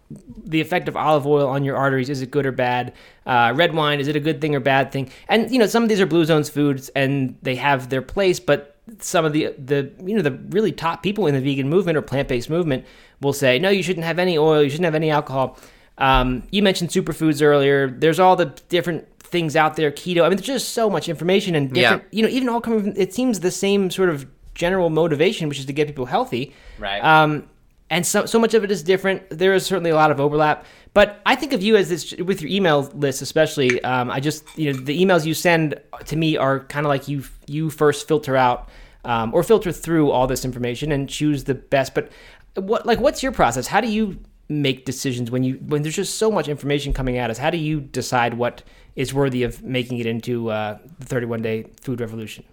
the 0.44 0.60
effect 0.60 0.88
of 0.88 0.96
olive 0.96 1.26
oil 1.26 1.48
on 1.48 1.64
your 1.64 1.76
arteries. 1.76 2.08
Is 2.08 2.22
it 2.22 2.30
good 2.30 2.46
or 2.46 2.52
bad? 2.52 2.92
Uh, 3.26 3.52
red 3.56 3.74
wine 3.74 4.00
is 4.00 4.08
it 4.08 4.16
a 4.16 4.20
good 4.20 4.40
thing 4.40 4.54
or 4.54 4.60
bad 4.60 4.92
thing? 4.92 5.10
And 5.28 5.50
you 5.50 5.58
know 5.58 5.66
some 5.66 5.82
of 5.82 5.88
these 5.88 6.00
are 6.00 6.06
Blue 6.06 6.24
Zones 6.24 6.48
foods 6.48 6.90
and 6.90 7.36
they 7.42 7.56
have 7.56 7.88
their 7.88 8.02
place, 8.02 8.40
but 8.40 8.76
some 8.98 9.24
of 9.24 9.32
the 9.32 9.54
the 9.58 9.90
you 10.04 10.14
know 10.14 10.22
the 10.22 10.32
really 10.50 10.72
top 10.72 11.02
people 11.02 11.26
in 11.26 11.34
the 11.34 11.40
vegan 11.40 11.68
movement 11.68 11.96
or 11.96 12.02
plant 12.02 12.28
based 12.28 12.50
movement 12.50 12.84
will 13.20 13.32
say 13.32 13.58
no, 13.58 13.70
you 13.70 13.82
shouldn't 13.82 14.04
have 14.04 14.18
any 14.18 14.36
oil, 14.38 14.62
you 14.62 14.70
shouldn't 14.70 14.84
have 14.84 14.94
any 14.94 15.10
alcohol. 15.10 15.58
Um, 15.96 16.42
you 16.50 16.62
mentioned 16.62 16.90
superfoods 16.90 17.40
earlier. 17.40 17.88
There's 17.88 18.18
all 18.18 18.34
the 18.34 18.46
different 18.68 19.06
things 19.20 19.56
out 19.56 19.76
there, 19.76 19.90
keto. 19.90 20.22
I 20.22 20.28
mean, 20.28 20.36
there's 20.36 20.46
just 20.46 20.70
so 20.70 20.90
much 20.90 21.08
information 21.08 21.54
and 21.54 21.72
different. 21.72 22.02
Yeah. 22.10 22.16
You 22.16 22.22
know, 22.22 22.28
even 22.28 22.48
all 22.48 22.60
coming 22.60 22.80
from 22.80 22.92
it 22.96 23.14
seems 23.14 23.40
the 23.40 23.50
same 23.50 23.90
sort 23.90 24.08
of 24.08 24.26
general 24.54 24.90
motivation, 24.90 25.48
which 25.48 25.58
is 25.58 25.66
to 25.66 25.72
get 25.72 25.86
people 25.86 26.06
healthy. 26.06 26.54
Right. 26.78 27.00
Um, 27.00 27.48
and 27.90 28.06
so 28.06 28.26
so 28.26 28.38
much 28.38 28.54
of 28.54 28.64
it 28.64 28.70
is 28.70 28.82
different. 28.82 29.22
There 29.30 29.54
is 29.54 29.66
certainly 29.66 29.90
a 29.90 29.94
lot 29.94 30.10
of 30.10 30.18
overlap, 30.18 30.64
but 30.94 31.20
I 31.26 31.36
think 31.36 31.52
of 31.52 31.62
you 31.62 31.76
as 31.76 31.88
this 31.88 32.12
with 32.12 32.40
your 32.40 32.50
email 32.50 32.82
list, 32.94 33.20
especially. 33.20 33.82
Um, 33.84 34.10
I 34.10 34.20
just 34.20 34.44
you 34.58 34.72
know 34.72 34.78
the 34.78 35.04
emails 35.04 35.26
you 35.26 35.34
send 35.34 35.80
to 36.06 36.16
me 36.16 36.36
are 36.36 36.60
kind 36.60 36.86
of 36.86 36.88
like 36.88 37.08
you 37.08 37.24
you 37.46 37.70
first 37.70 38.08
filter 38.08 38.36
out 38.36 38.70
um, 39.04 39.34
or 39.34 39.42
filter 39.42 39.70
through 39.70 40.10
all 40.10 40.26
this 40.26 40.44
information 40.44 40.92
and 40.92 41.08
choose 41.08 41.44
the 41.44 41.54
best. 41.54 41.94
But 41.94 42.10
what 42.54 42.86
like 42.86 43.00
what's 43.00 43.22
your 43.22 43.32
process? 43.32 43.66
How 43.66 43.80
do 43.80 43.88
you 43.88 44.18
make 44.48 44.84
decisions 44.84 45.30
when 45.30 45.44
you 45.44 45.54
when 45.66 45.82
there's 45.82 45.96
just 45.96 46.18
so 46.18 46.30
much 46.30 46.48
information 46.48 46.92
coming 46.92 47.18
at 47.18 47.30
us? 47.30 47.38
How 47.38 47.50
do 47.50 47.58
you 47.58 47.80
decide 47.80 48.34
what 48.34 48.62
is 48.96 49.12
worthy 49.12 49.42
of 49.42 49.62
making 49.62 49.98
it 49.98 50.06
into 50.06 50.50
uh, 50.50 50.78
the 50.98 51.06
31 51.06 51.42
day 51.42 51.66
food 51.82 52.00
revolution? 52.00 52.44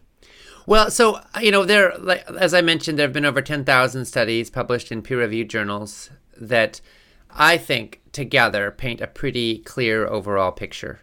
Well, 0.66 0.92
so 0.92 1.20
you 1.42 1.52
know, 1.52 1.66
there, 1.66 1.94
like, 1.98 2.30
as 2.32 2.54
I 2.54 2.62
mentioned, 2.62 2.98
there 2.98 3.08
have 3.08 3.14
been 3.14 3.26
over 3.26 3.42
ten 3.42 3.66
thousand 3.66 4.06
studies 4.06 4.50
published 4.50 4.92
in 4.92 5.02
peer-reviewed 5.02 5.50
journals 5.50 6.10
that 6.40 6.82
I 7.30 7.58
think 7.58 8.02
together 8.12 8.72
paint 8.72 9.02
a 9.02 9.08
pretty 9.08 9.60
clear 9.60 10.08
overall 10.08 10.52
picture. 10.52 11.02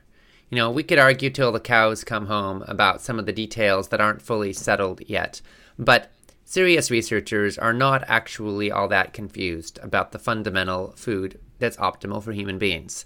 You 0.50 0.56
know, 0.56 0.70
we 0.70 0.82
could 0.82 0.98
argue 0.98 1.30
till 1.30 1.52
the 1.52 1.60
cows 1.60 2.04
come 2.04 2.26
home 2.26 2.64
about 2.66 3.02
some 3.02 3.18
of 3.18 3.26
the 3.26 3.32
details 3.32 3.88
that 3.88 4.00
aren't 4.00 4.22
fully 4.22 4.52
settled 4.52 5.02
yet, 5.06 5.42
but 5.78 6.10
serious 6.44 6.90
researchers 6.90 7.58
are 7.58 7.74
not 7.74 8.02
actually 8.08 8.70
all 8.70 8.88
that 8.88 9.12
confused 9.12 9.78
about 9.82 10.12
the 10.12 10.18
fundamental 10.18 10.92
food 10.96 11.38
that's 11.58 11.76
optimal 11.76 12.22
for 12.22 12.32
human 12.32 12.58
beings. 12.58 13.04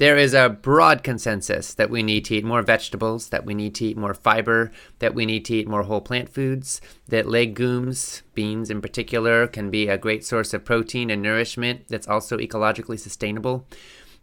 There 0.00 0.16
is 0.16 0.32
a 0.32 0.48
broad 0.48 1.02
consensus 1.02 1.74
that 1.74 1.90
we 1.90 2.02
need 2.02 2.24
to 2.24 2.36
eat 2.36 2.42
more 2.42 2.62
vegetables, 2.62 3.28
that 3.28 3.44
we 3.44 3.52
need 3.52 3.74
to 3.74 3.84
eat 3.84 3.98
more 3.98 4.14
fiber, 4.14 4.72
that 4.98 5.14
we 5.14 5.26
need 5.26 5.44
to 5.44 5.54
eat 5.56 5.68
more 5.68 5.82
whole 5.82 6.00
plant 6.00 6.30
foods, 6.30 6.80
that 7.08 7.28
legumes, 7.28 8.22
beans 8.32 8.70
in 8.70 8.80
particular, 8.80 9.46
can 9.46 9.70
be 9.70 9.88
a 9.88 9.98
great 9.98 10.24
source 10.24 10.54
of 10.54 10.64
protein 10.64 11.10
and 11.10 11.20
nourishment 11.20 11.86
that's 11.88 12.08
also 12.08 12.38
ecologically 12.38 12.98
sustainable. 12.98 13.66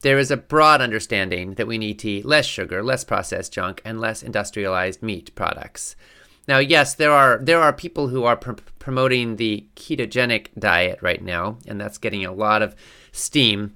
There 0.01 0.17
is 0.17 0.31
a 0.31 0.37
broad 0.37 0.81
understanding 0.81 1.53
that 1.53 1.67
we 1.67 1.77
need 1.77 1.99
to 1.99 2.09
eat 2.09 2.25
less 2.25 2.47
sugar, 2.47 2.81
less 2.81 3.03
processed 3.03 3.53
junk, 3.53 3.79
and 3.85 4.01
less 4.01 4.23
industrialized 4.23 5.03
meat 5.03 5.35
products. 5.35 5.95
Now, 6.47 6.57
yes, 6.57 6.95
there 6.95 7.11
are 7.11 7.37
there 7.37 7.61
are 7.61 7.71
people 7.71 8.07
who 8.07 8.23
are 8.23 8.37
pr- 8.37 8.53
promoting 8.79 9.35
the 9.35 9.67
ketogenic 9.75 10.47
diet 10.57 10.97
right 11.03 11.21
now, 11.21 11.59
and 11.67 11.79
that's 11.79 11.99
getting 11.99 12.25
a 12.25 12.33
lot 12.33 12.63
of 12.63 12.75
steam. 13.11 13.75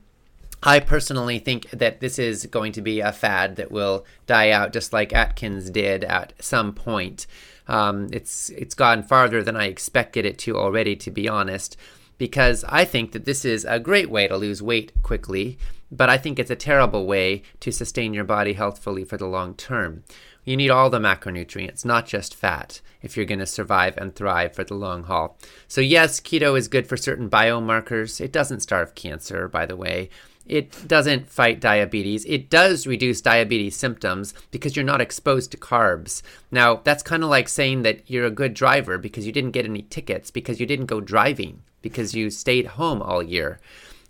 I 0.64 0.80
personally 0.80 1.40
think 1.40 1.70
that 1.72 2.02
this 2.02 2.20
is 2.20 2.46
going 2.46 2.72
to 2.74 2.82
be 2.82 3.00
a 3.00 3.12
fad 3.12 3.56
that 3.56 3.72
will 3.72 4.06
die 4.28 4.52
out, 4.52 4.74
just 4.74 4.94
like 4.94 5.12
Atkins 5.12 5.70
did 5.72 6.04
at 6.04 6.34
some 6.40 6.74
point. 6.74 7.26
Um, 7.68 8.10
it's 8.12 8.50
it's 8.52 8.76
gone 8.76 9.02
farther 9.04 9.44
than 9.44 9.56
I 9.56 9.66
expected 9.66 10.26
it 10.26 10.38
to 10.40 10.58
already, 10.58 10.96
to 10.98 11.12
be 11.12 11.28
honest, 11.28 11.78
because 12.18 12.64
I 12.68 12.86
think 12.86 13.12
that 13.14 13.26
this 13.26 13.44
is 13.44 13.66
a 13.66 13.80
great 13.80 14.10
way 14.10 14.28
to 14.28 14.38
lose 14.38 14.62
weight 14.62 14.92
quickly, 15.02 15.58
but 15.92 16.10
I 16.10 16.18
think 16.18 16.38
it's 16.38 16.52
a 16.52 16.56
terrible 16.56 17.06
way 17.08 17.42
to 17.62 17.72
sustain 17.72 18.14
your 18.14 18.24
body 18.24 18.54
healthfully 18.54 19.04
for 19.04 19.18
the 19.18 19.28
long 19.28 19.56
term. 19.56 20.04
You 20.44 20.58
need 20.58 20.70
all 20.70 20.90
the 20.90 21.00
macronutrients, 21.00 21.86
not 21.86 22.08
just 22.08 22.36
fat, 22.36 22.82
if 23.02 23.16
you're 23.16 23.28
going 23.28 23.40
to 23.40 23.46
survive 23.46 23.96
and 23.98 24.16
thrive 24.16 24.56
for 24.56 24.64
the 24.64 24.74
long 24.74 25.04
haul. 25.04 25.38
So, 25.68 25.82
yes, 25.82 26.20
keto 26.20 26.58
is 26.58 26.68
good 26.68 26.88
for 26.88 26.98
certain 26.98 27.30
biomarkers. 27.30 28.20
It 28.20 28.32
doesn't 28.32 28.62
starve 28.62 28.96
cancer, 28.96 29.48
by 29.48 29.66
the 29.68 29.76
way. 29.76 30.10
It 30.52 30.86
doesn't 30.86 31.30
fight 31.30 31.62
diabetes. 31.62 32.26
It 32.26 32.50
does 32.50 32.86
reduce 32.86 33.22
diabetes 33.22 33.78
symptoms 33.78 34.34
because 34.52 34.76
you're 34.76 34.84
not 34.84 35.00
exposed 35.00 35.50
to 35.52 35.58
carbs. 35.58 36.22
Now, 36.52 36.82
that's 36.84 37.04
kind 37.04 37.24
of 37.24 37.30
like 37.30 37.48
saying 37.48 37.84
that 37.84 38.12
you're 38.12 38.26
a 38.26 38.32
good 38.32 38.54
driver 38.54 38.98
because 38.98 39.26
you 39.26 39.32
didn't 39.32 39.52
get 39.52 39.64
any 39.64 39.84
tickets 39.84 40.30
because 40.30 40.60
you 40.60 40.66
didn't 40.66 40.88
go 40.88 41.00
driving 41.00 41.62
because 41.82 42.14
you 42.14 42.30
stayed 42.30 42.68
home 42.68 43.02
all 43.02 43.24
year. 43.24 43.62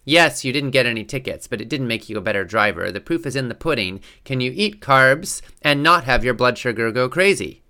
Yes, 0.03 0.43
you 0.43 0.51
didn't 0.51 0.71
get 0.71 0.87
any 0.87 1.03
tickets, 1.03 1.45
but 1.45 1.61
it 1.61 1.69
didn't 1.69 1.87
make 1.87 2.09
you 2.09 2.17
a 2.17 2.21
better 2.21 2.43
driver. 2.43 2.91
The 2.91 2.99
proof 2.99 3.27
is 3.27 3.35
in 3.35 3.47
the 3.47 3.53
pudding. 3.53 4.01
Can 4.25 4.41
you 4.41 4.51
eat 4.55 4.81
carbs 4.81 5.43
and 5.61 5.83
not 5.83 6.05
have 6.05 6.25
your 6.25 6.33
blood 6.33 6.57
sugar 6.57 6.91
go 6.91 7.07
crazy? 7.07 7.61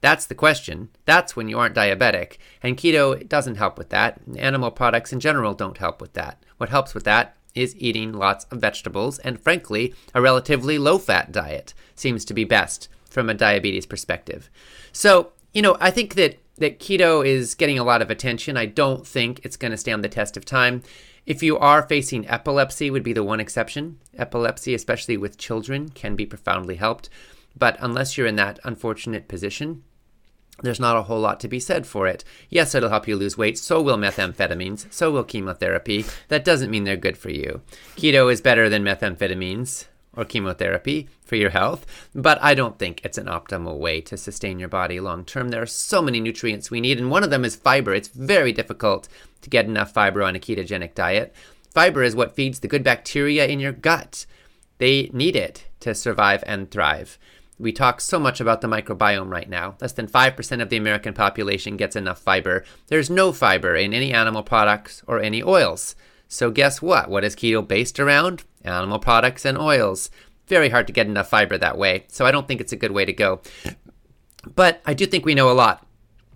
That's 0.00 0.26
the 0.26 0.36
question. 0.36 0.90
That's 1.06 1.34
when 1.34 1.48
you 1.48 1.58
aren't 1.58 1.74
diabetic. 1.74 2.36
And 2.62 2.76
keto 2.76 3.28
doesn't 3.28 3.56
help 3.56 3.78
with 3.78 3.88
that. 3.88 4.20
Animal 4.36 4.70
products 4.70 5.12
in 5.12 5.18
general 5.18 5.54
don't 5.54 5.78
help 5.78 6.00
with 6.00 6.12
that. 6.12 6.40
What 6.58 6.70
helps 6.70 6.94
with 6.94 7.02
that 7.02 7.36
is 7.54 7.76
eating 7.76 8.12
lots 8.12 8.44
of 8.46 8.60
vegetables, 8.60 9.18
and 9.20 9.40
frankly, 9.40 9.94
a 10.14 10.22
relatively 10.22 10.78
low 10.78 10.98
fat 10.98 11.32
diet 11.32 11.74
seems 11.94 12.24
to 12.24 12.34
be 12.34 12.44
best 12.44 12.88
from 13.04 13.28
a 13.28 13.34
diabetes 13.34 13.86
perspective. 13.86 14.50
So, 14.92 15.32
you 15.52 15.62
know, 15.62 15.76
I 15.80 15.90
think 15.90 16.14
that, 16.14 16.38
that 16.56 16.78
keto 16.78 17.26
is 17.26 17.54
getting 17.54 17.78
a 17.78 17.84
lot 17.84 18.02
of 18.02 18.10
attention. 18.10 18.56
I 18.56 18.66
don't 18.66 19.06
think 19.06 19.40
it's 19.44 19.56
going 19.56 19.72
to 19.72 19.76
stand 19.76 20.02
the 20.02 20.08
test 20.08 20.36
of 20.36 20.44
time. 20.44 20.82
If 21.24 21.42
you 21.42 21.58
are 21.58 21.82
facing 21.82 22.28
epilepsy, 22.28 22.90
would 22.90 23.04
be 23.04 23.12
the 23.12 23.22
one 23.22 23.38
exception. 23.38 23.98
Epilepsy, 24.16 24.74
especially 24.74 25.16
with 25.16 25.38
children, 25.38 25.90
can 25.90 26.16
be 26.16 26.26
profoundly 26.26 26.76
helped. 26.76 27.10
But 27.56 27.76
unless 27.80 28.16
you're 28.16 28.26
in 28.26 28.36
that 28.36 28.58
unfortunate 28.64 29.28
position, 29.28 29.84
there's 30.60 30.80
not 30.80 30.96
a 30.96 31.02
whole 31.02 31.20
lot 31.20 31.40
to 31.40 31.48
be 31.48 31.58
said 31.58 31.86
for 31.86 32.06
it. 32.06 32.24
Yes, 32.48 32.74
it'll 32.74 32.90
help 32.90 33.08
you 33.08 33.16
lose 33.16 33.38
weight. 33.38 33.58
So 33.58 33.80
will 33.80 33.96
methamphetamines. 33.96 34.86
So 34.92 35.10
will 35.10 35.24
chemotherapy. 35.24 36.04
That 36.28 36.44
doesn't 36.44 36.70
mean 36.70 36.84
they're 36.84 36.96
good 36.96 37.16
for 37.18 37.30
you. 37.30 37.62
Keto 37.96 38.30
is 38.32 38.40
better 38.40 38.68
than 38.68 38.84
methamphetamines 38.84 39.86
or 40.14 40.24
chemotherapy 40.24 41.08
for 41.24 41.36
your 41.36 41.50
health, 41.50 41.86
but 42.14 42.38
I 42.42 42.54
don't 42.54 42.78
think 42.78 43.00
it's 43.02 43.16
an 43.16 43.26
optimal 43.26 43.78
way 43.78 44.00
to 44.02 44.16
sustain 44.16 44.58
your 44.58 44.68
body 44.68 45.00
long 45.00 45.24
term. 45.24 45.48
There 45.48 45.62
are 45.62 45.66
so 45.66 46.02
many 46.02 46.20
nutrients 46.20 46.70
we 46.70 46.80
need, 46.80 46.98
and 46.98 47.10
one 47.10 47.24
of 47.24 47.30
them 47.30 47.44
is 47.44 47.56
fiber. 47.56 47.94
It's 47.94 48.08
very 48.08 48.52
difficult 48.52 49.08
to 49.40 49.50
get 49.50 49.64
enough 49.64 49.92
fiber 49.92 50.22
on 50.22 50.36
a 50.36 50.38
ketogenic 50.38 50.94
diet. 50.94 51.34
Fiber 51.70 52.02
is 52.02 52.14
what 52.14 52.36
feeds 52.36 52.60
the 52.60 52.68
good 52.68 52.84
bacteria 52.84 53.46
in 53.46 53.58
your 53.58 53.72
gut. 53.72 54.26
They 54.78 55.08
need 55.12 55.36
it 55.36 55.66
to 55.80 55.94
survive 55.94 56.44
and 56.46 56.70
thrive. 56.70 57.18
We 57.62 57.70
talk 57.70 58.00
so 58.00 58.18
much 58.18 58.40
about 58.40 58.60
the 58.60 58.66
microbiome 58.66 59.30
right 59.30 59.48
now. 59.48 59.76
Less 59.80 59.92
than 59.92 60.08
5% 60.08 60.60
of 60.60 60.68
the 60.68 60.76
American 60.76 61.14
population 61.14 61.76
gets 61.76 61.94
enough 61.94 62.18
fiber. 62.18 62.64
There's 62.88 63.08
no 63.08 63.30
fiber 63.30 63.76
in 63.76 63.94
any 63.94 64.12
animal 64.12 64.42
products 64.42 65.04
or 65.06 65.20
any 65.20 65.44
oils. 65.44 65.94
So, 66.26 66.50
guess 66.50 66.82
what? 66.82 67.08
What 67.08 67.22
is 67.22 67.36
keto 67.36 67.66
based 67.66 68.00
around? 68.00 68.42
Animal 68.64 68.98
products 68.98 69.44
and 69.44 69.56
oils. 69.56 70.10
Very 70.48 70.70
hard 70.70 70.88
to 70.88 70.92
get 70.92 71.06
enough 71.06 71.28
fiber 71.28 71.56
that 71.56 71.78
way. 71.78 72.04
So, 72.08 72.26
I 72.26 72.32
don't 72.32 72.48
think 72.48 72.60
it's 72.60 72.72
a 72.72 72.76
good 72.76 72.90
way 72.90 73.04
to 73.04 73.12
go. 73.12 73.40
But 74.56 74.82
I 74.84 74.92
do 74.92 75.06
think 75.06 75.24
we 75.24 75.36
know 75.36 75.48
a 75.48 75.54
lot. 75.54 75.86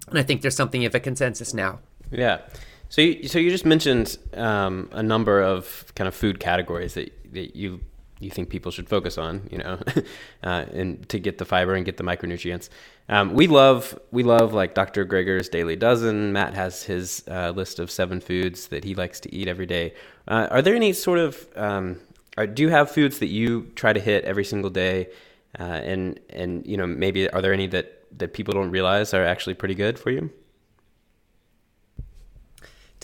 And 0.09 0.21
I 0.21 0.23
think 0.23 0.43
there's 0.43 0.55
something 0.55 0.85
of 0.85 0.95
a 0.95 1.01
consensus 1.01 1.53
now. 1.53 1.81
Yeah. 2.13 2.43
So 2.89 3.03
you, 3.03 3.27
so 3.27 3.41
you 3.41 3.51
just 3.51 3.67
mentioned 3.67 4.17
um, 4.35 4.89
a 4.93 5.03
number 5.03 5.43
of 5.43 5.93
kind 5.97 6.07
of 6.07 6.15
food 6.15 6.39
categories 6.39 6.95
that, 6.95 7.13
that 7.33 7.57
you 7.57 7.81
you 8.19 8.31
think 8.31 8.49
people 8.49 8.73
should 8.73 8.89
focus 8.89 9.19
on, 9.19 9.49
you 9.51 9.59
know, 9.59 9.79
uh, 10.43 10.65
and 10.73 11.09
to 11.09 11.19
get 11.19 11.39
the 11.39 11.45
fiber 11.45 11.75
and 11.75 11.85
get 11.85 11.97
the 11.97 12.05
micronutrients. 12.05 12.69
Um, 13.09 13.35
we 13.35 13.47
love 13.47 13.99
we 14.11 14.23
love 14.23 14.55
like 14.55 14.75
Dr. 14.75 15.05
Greger's 15.05 15.49
Daily 15.49 15.77
Dozen. 15.77 16.33
Matt 16.33 16.55
has 16.55 16.83
his 16.83 17.23
uh, 17.29 17.51
list 17.51 17.79
of 17.79 17.91
seven 17.91 18.21
foods 18.21 18.69
that 18.69 18.85
he 18.85 18.95
likes 18.95 19.21
to 19.21 19.35
eat 19.35 19.49
every 19.49 19.67
day. 19.67 19.95
Uh, 20.27 20.49
are 20.51 20.63
there 20.63 20.75
any 20.75 20.93
sort 20.93 21.19
of 21.19 21.47
um, 21.57 22.01
are, 22.37 22.47
do 22.47 22.63
you 22.63 22.71
have 22.71 22.91
foods 22.91 23.19
that 23.19 23.29
you 23.29 23.71
try 23.75 23.93
to 23.93 24.01
hit 24.01 24.25
every 24.25 24.45
single 24.45 24.71
day? 24.71 25.09
Uh, 25.59 25.63
and 25.63 26.21
and 26.31 26.67
you 26.67 26.77
know 26.77 26.87
maybe 26.87 27.29
are 27.31 27.43
there 27.43 27.53
any 27.53 27.67
that 27.67 28.03
that 28.19 28.33
people 28.33 28.55
don't 28.55 28.71
realize 28.71 29.13
are 29.15 29.25
actually 29.25 29.55
pretty 29.55 29.75
good 29.75 29.99
for 29.99 30.11
you? 30.11 30.31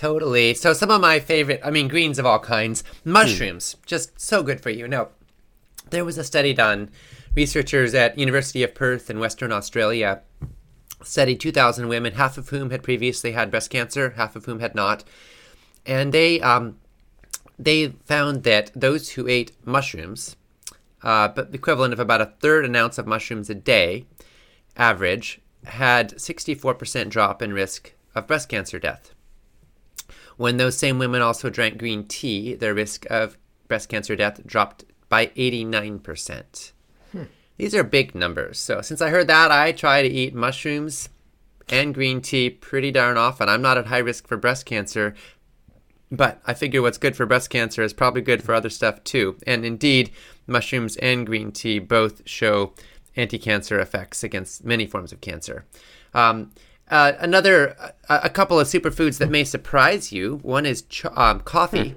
Totally. 0.02 0.52
So 0.54 0.72
some 0.72 0.90
of 0.90 1.00
my 1.00 1.20
favorite, 1.20 1.60
I 1.62 1.70
mean, 1.70 1.86
greens 1.86 2.18
of 2.18 2.26
all 2.26 2.40
kinds, 2.40 2.82
mushrooms, 3.04 3.76
just 3.86 4.20
so 4.20 4.42
good 4.42 4.60
for 4.60 4.70
you. 4.70 4.88
Now, 4.88 5.10
there 5.90 6.04
was 6.04 6.18
a 6.18 6.24
study 6.24 6.52
done. 6.52 6.90
Researchers 7.36 7.94
at 7.94 8.18
University 8.18 8.64
of 8.64 8.74
Perth 8.74 9.10
in 9.10 9.20
Western 9.20 9.52
Australia 9.52 10.22
studied 11.04 11.38
2,000 11.38 11.86
women, 11.86 12.14
half 12.14 12.36
of 12.36 12.48
whom 12.48 12.70
had 12.70 12.82
previously 12.82 13.30
had 13.30 13.52
breast 13.52 13.70
cancer, 13.70 14.14
half 14.16 14.34
of 14.34 14.44
whom 14.46 14.58
had 14.58 14.74
not, 14.74 15.04
and 15.86 16.12
they 16.12 16.40
um, 16.40 16.78
they 17.56 17.90
found 18.04 18.42
that 18.42 18.72
those 18.74 19.10
who 19.10 19.28
ate 19.28 19.52
mushrooms, 19.64 20.34
uh, 21.04 21.28
but 21.28 21.52
the 21.52 21.58
equivalent 21.58 21.92
of 21.92 22.00
about 22.00 22.20
a 22.20 22.32
third 22.40 22.64
an 22.64 22.74
ounce 22.74 22.98
of 22.98 23.06
mushrooms 23.06 23.48
a 23.48 23.54
day, 23.54 24.04
average, 24.76 25.40
had 25.62 26.10
64% 26.14 27.08
drop 27.08 27.40
in 27.40 27.52
risk 27.52 27.92
of 28.16 28.26
breast 28.26 28.48
cancer 28.48 28.80
death. 28.80 29.14
When 30.42 30.56
those 30.56 30.76
same 30.76 30.98
women 30.98 31.22
also 31.22 31.50
drank 31.50 31.78
green 31.78 32.02
tea, 32.02 32.56
their 32.56 32.74
risk 32.74 33.06
of 33.08 33.38
breast 33.68 33.88
cancer 33.88 34.16
death 34.16 34.44
dropped 34.44 34.84
by 35.08 35.26
89%. 35.28 36.72
These 37.58 37.76
are 37.76 37.84
big 37.84 38.16
numbers. 38.16 38.58
So, 38.58 38.80
since 38.82 39.00
I 39.00 39.10
heard 39.10 39.28
that, 39.28 39.52
I 39.52 39.70
try 39.70 40.02
to 40.02 40.08
eat 40.08 40.34
mushrooms 40.34 41.10
and 41.68 41.94
green 41.94 42.20
tea 42.20 42.50
pretty 42.50 42.90
darn 42.90 43.16
often. 43.18 43.48
I'm 43.48 43.62
not 43.62 43.78
at 43.78 43.86
high 43.86 43.98
risk 43.98 44.26
for 44.26 44.36
breast 44.36 44.66
cancer, 44.66 45.14
but 46.10 46.42
I 46.44 46.54
figure 46.54 46.82
what's 46.82 46.98
good 46.98 47.14
for 47.14 47.24
breast 47.24 47.48
cancer 47.48 47.84
is 47.84 47.92
probably 47.92 48.22
good 48.22 48.42
for 48.42 48.52
other 48.52 48.68
stuff 48.68 49.04
too. 49.04 49.36
And 49.46 49.64
indeed, 49.64 50.10
mushrooms 50.48 50.96
and 50.96 51.24
green 51.24 51.52
tea 51.52 51.78
both 51.78 52.28
show 52.28 52.74
anti 53.14 53.38
cancer 53.38 53.78
effects 53.78 54.24
against 54.24 54.64
many 54.64 54.86
forms 54.86 55.12
of 55.12 55.20
cancer. 55.20 55.66
Um, 56.14 56.50
uh, 56.92 57.14
another, 57.20 57.74
a, 58.08 58.20
a 58.24 58.30
couple 58.30 58.60
of 58.60 58.68
superfoods 58.68 59.18
that 59.18 59.30
may 59.30 59.44
surprise 59.44 60.12
you. 60.12 60.38
One 60.42 60.66
is 60.66 60.82
ch- 60.82 61.06
um, 61.06 61.40
coffee. 61.40 61.96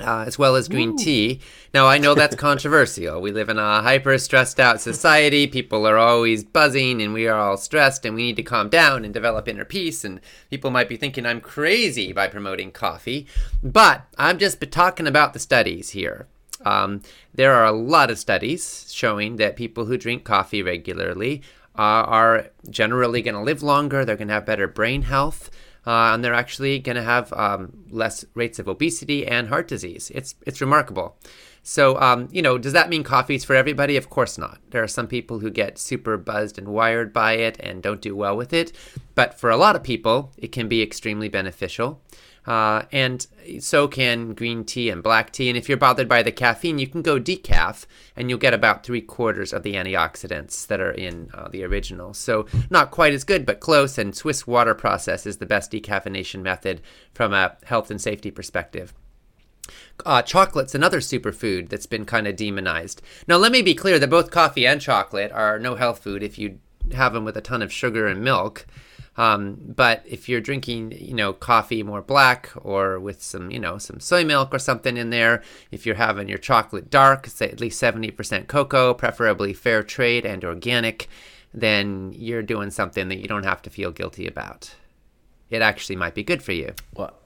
Uh, 0.00 0.24
as 0.26 0.36
well 0.36 0.56
as 0.56 0.66
green 0.66 0.96
tea. 0.96 1.38
Now, 1.72 1.86
I 1.86 1.98
know 1.98 2.16
that's 2.16 2.34
controversial. 2.34 3.20
We 3.20 3.30
live 3.30 3.48
in 3.48 3.58
a 3.58 3.82
hyper 3.82 4.18
stressed 4.18 4.58
out 4.58 4.80
society. 4.80 5.46
People 5.46 5.86
are 5.86 5.96
always 5.96 6.42
buzzing 6.42 7.00
and 7.00 7.12
we 7.12 7.28
are 7.28 7.38
all 7.38 7.56
stressed 7.56 8.04
and 8.04 8.16
we 8.16 8.22
need 8.22 8.36
to 8.36 8.42
calm 8.42 8.68
down 8.68 9.04
and 9.04 9.14
develop 9.14 9.46
inner 9.46 9.64
peace. 9.64 10.04
And 10.04 10.20
people 10.50 10.72
might 10.72 10.88
be 10.88 10.96
thinking 10.96 11.24
I'm 11.24 11.40
crazy 11.40 12.12
by 12.12 12.26
promoting 12.26 12.72
coffee. 12.72 13.28
But 13.62 14.02
I'm 14.18 14.38
just 14.38 14.60
talking 14.72 15.06
about 15.06 15.34
the 15.34 15.38
studies 15.38 15.90
here. 15.90 16.26
Um, 16.64 17.02
there 17.32 17.54
are 17.54 17.66
a 17.66 17.72
lot 17.72 18.10
of 18.10 18.18
studies 18.18 18.92
showing 18.92 19.36
that 19.36 19.54
people 19.54 19.84
who 19.84 19.96
drink 19.96 20.24
coffee 20.24 20.62
regularly 20.64 21.42
uh, 21.76 22.04
are 22.06 22.48
generally 22.68 23.22
going 23.22 23.34
to 23.34 23.40
live 23.40 23.62
longer, 23.62 24.04
they're 24.04 24.16
going 24.16 24.28
to 24.28 24.34
have 24.34 24.46
better 24.46 24.68
brain 24.68 25.02
health 25.02 25.50
uh, 25.86 26.12
and 26.14 26.24
they're 26.24 26.34
actually 26.34 26.78
going 26.78 26.96
to 26.96 27.02
have 27.02 27.32
um, 27.32 27.84
less 27.90 28.24
rates 28.34 28.58
of 28.58 28.68
obesity 28.68 29.26
and 29.26 29.48
heart 29.48 29.68
disease. 29.68 30.10
It's 30.14 30.34
it's 30.46 30.60
remarkable. 30.60 31.16
So, 31.64 32.00
um, 32.00 32.28
you 32.32 32.42
know, 32.42 32.58
does 32.58 32.72
that 32.72 32.88
mean 32.88 33.04
coffee's 33.04 33.44
for 33.44 33.54
everybody? 33.54 33.96
Of 33.96 34.10
course 34.10 34.36
not. 34.36 34.58
There 34.70 34.82
are 34.82 34.88
some 34.88 35.06
people 35.06 35.38
who 35.38 35.50
get 35.50 35.78
super 35.78 36.16
buzzed 36.16 36.58
and 36.58 36.68
wired 36.68 37.12
by 37.12 37.34
it 37.34 37.56
and 37.60 37.82
don't 37.82 38.00
do 38.00 38.16
well 38.16 38.36
with 38.36 38.52
it. 38.52 38.72
But 39.14 39.38
for 39.38 39.48
a 39.48 39.56
lot 39.56 39.76
of 39.76 39.84
people, 39.84 40.32
it 40.36 40.50
can 40.50 40.66
be 40.66 40.82
extremely 40.82 41.28
beneficial. 41.28 42.02
Uh, 42.46 42.82
and 42.90 43.26
so 43.60 43.86
can 43.86 44.34
green 44.34 44.64
tea 44.64 44.90
and 44.90 45.02
black 45.02 45.30
tea. 45.30 45.48
And 45.48 45.56
if 45.56 45.68
you're 45.68 45.78
bothered 45.78 46.08
by 46.08 46.22
the 46.22 46.32
caffeine, 46.32 46.78
you 46.78 46.86
can 46.86 47.02
go 47.02 47.20
decaf, 47.20 47.86
and 48.16 48.28
you'll 48.28 48.38
get 48.38 48.54
about 48.54 48.84
three 48.84 49.00
quarters 49.00 49.52
of 49.52 49.62
the 49.62 49.74
antioxidants 49.74 50.66
that 50.66 50.80
are 50.80 50.90
in 50.90 51.30
uh, 51.34 51.48
the 51.48 51.62
original. 51.64 52.14
So 52.14 52.46
not 52.68 52.90
quite 52.90 53.12
as 53.12 53.24
good, 53.24 53.46
but 53.46 53.60
close. 53.60 53.96
And 53.96 54.14
Swiss 54.14 54.46
water 54.46 54.74
process 54.74 55.26
is 55.26 55.36
the 55.36 55.46
best 55.46 55.70
decaffeination 55.70 56.42
method 56.42 56.80
from 57.14 57.32
a 57.32 57.56
health 57.64 57.90
and 57.90 58.00
safety 58.00 58.30
perspective. 58.30 58.92
Uh, 60.04 60.22
chocolate's 60.22 60.74
another 60.74 60.98
superfood 60.98 61.68
that's 61.68 61.86
been 61.86 62.04
kind 62.04 62.26
of 62.26 62.34
demonized. 62.34 63.00
Now, 63.28 63.36
let 63.36 63.52
me 63.52 63.62
be 63.62 63.74
clear 63.74 64.00
that 64.00 64.10
both 64.10 64.32
coffee 64.32 64.66
and 64.66 64.80
chocolate 64.80 65.30
are 65.30 65.60
no 65.60 65.76
health 65.76 66.00
food 66.00 66.24
if 66.24 66.38
you 66.38 66.58
have 66.92 67.12
them 67.12 67.24
with 67.24 67.36
a 67.36 67.40
ton 67.40 67.62
of 67.62 67.72
sugar 67.72 68.08
and 68.08 68.24
milk. 68.24 68.66
Um, 69.16 69.58
but 69.60 70.02
if 70.06 70.28
you're 70.28 70.40
drinking, 70.40 70.92
you 70.92 71.14
know, 71.14 71.32
coffee 71.32 71.82
more 71.82 72.00
black 72.00 72.50
or 72.56 72.98
with 72.98 73.22
some, 73.22 73.50
you 73.50 73.58
know, 73.58 73.76
some 73.78 74.00
soy 74.00 74.24
milk 74.24 74.54
or 74.54 74.58
something 74.58 74.96
in 74.96 75.10
there, 75.10 75.42
if 75.70 75.84
you're 75.84 75.96
having 75.96 76.28
your 76.28 76.38
chocolate 76.38 76.90
dark, 76.90 77.26
say 77.26 77.48
at 77.48 77.60
least 77.60 77.82
70% 77.82 78.46
cocoa, 78.46 78.94
preferably 78.94 79.52
fair 79.52 79.82
trade 79.82 80.24
and 80.24 80.44
organic, 80.44 81.08
then 81.52 82.12
you're 82.16 82.42
doing 82.42 82.70
something 82.70 83.08
that 83.08 83.18
you 83.18 83.28
don't 83.28 83.44
have 83.44 83.60
to 83.62 83.70
feel 83.70 83.90
guilty 83.90 84.26
about. 84.26 84.74
It 85.50 85.60
actually 85.60 85.96
might 85.96 86.14
be 86.14 86.22
good 86.22 86.42
for 86.42 86.52
you. 86.52 86.72
What? 86.94 87.20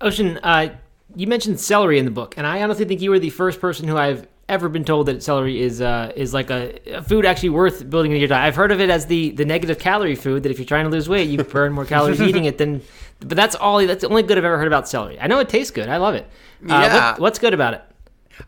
Ocean, 0.00 0.38
uh, 0.42 0.68
you 1.16 1.26
mentioned 1.26 1.58
celery 1.58 1.98
in 1.98 2.04
the 2.04 2.10
book, 2.12 2.34
and 2.36 2.46
I 2.46 2.62
honestly 2.62 2.84
think 2.84 3.00
you 3.00 3.10
were 3.10 3.18
the 3.18 3.30
first 3.30 3.60
person 3.60 3.88
who 3.88 3.96
I've 3.96 4.28
ever 4.48 4.68
been 4.68 4.84
told 4.84 5.06
that 5.06 5.22
celery 5.22 5.60
is 5.60 5.80
uh, 5.80 6.12
is 6.16 6.34
like 6.34 6.50
a, 6.50 6.78
a 6.96 7.02
food 7.02 7.24
actually 7.26 7.50
worth 7.50 7.88
building 7.88 8.10
into 8.12 8.18
your 8.20 8.28
diet. 8.28 8.44
I've 8.46 8.56
heard 8.56 8.72
of 8.72 8.80
it 8.80 8.90
as 8.90 9.06
the 9.06 9.30
the 9.32 9.44
negative 9.44 9.78
calorie 9.78 10.14
food 10.16 10.42
that 10.42 10.50
if 10.52 10.58
you're 10.58 10.66
trying 10.66 10.84
to 10.84 10.90
lose 10.90 11.08
weight, 11.08 11.28
you 11.28 11.42
burn 11.42 11.72
more 11.72 11.84
calories 11.84 12.20
eating 12.28 12.44
it 12.44 12.58
than. 12.58 12.82
But 13.20 13.36
that's 13.36 13.54
all. 13.54 13.78
That's 13.86 14.02
the 14.02 14.08
only 14.08 14.22
good 14.22 14.36
I've 14.38 14.44
ever 14.44 14.58
heard 14.58 14.66
about 14.66 14.88
celery. 14.88 15.18
I 15.20 15.26
know 15.28 15.38
it 15.38 15.48
tastes 15.48 15.70
good. 15.70 15.88
I 15.88 15.96
love 15.96 16.14
it. 16.14 16.24
Uh, 16.62 16.68
Yeah. 16.68 17.10
what- 17.12 17.20
what's 17.20 17.38
good 17.38 17.54
about 17.54 17.74
it? 17.74 17.82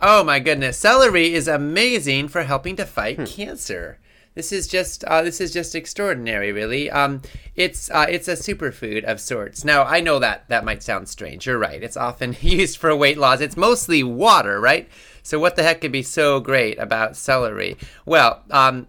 Oh 0.00 0.24
my 0.24 0.40
goodness, 0.40 0.76
celery 0.76 1.32
is 1.32 1.46
amazing 1.46 2.26
for 2.28 2.42
helping 2.42 2.74
to 2.76 2.84
fight 2.84 3.24
cancer. 3.24 3.98
This 4.34 4.52
is 4.52 4.66
just 4.66 5.02
uh, 5.04 5.22
this 5.22 5.40
is 5.40 5.50
just 5.52 5.74
extraordinary, 5.74 6.52
really. 6.52 6.90
Um, 6.90 7.22
it's 7.54 7.88
uh, 7.90 8.04
it's 8.08 8.28
a 8.28 8.32
superfood 8.32 9.04
of 9.04 9.18
sorts. 9.20 9.64
Now 9.64 9.84
I 9.84 10.00
know 10.00 10.18
that 10.18 10.44
that 10.48 10.64
might 10.64 10.82
sound 10.82 11.08
strange. 11.08 11.46
You're 11.46 11.56
right. 11.58 11.82
It's 11.82 11.96
often 11.96 12.36
used 12.42 12.76
for 12.76 12.94
weight 12.94 13.16
loss. 13.16 13.40
It's 13.40 13.56
mostly 13.56 14.02
water, 14.02 14.60
right? 14.60 14.88
So 15.26 15.40
what 15.40 15.56
the 15.56 15.64
heck 15.64 15.80
could 15.80 15.90
be 15.90 16.04
so 16.04 16.38
great 16.38 16.78
about 16.78 17.16
celery? 17.16 17.76
Well, 18.04 18.44
um, 18.48 18.86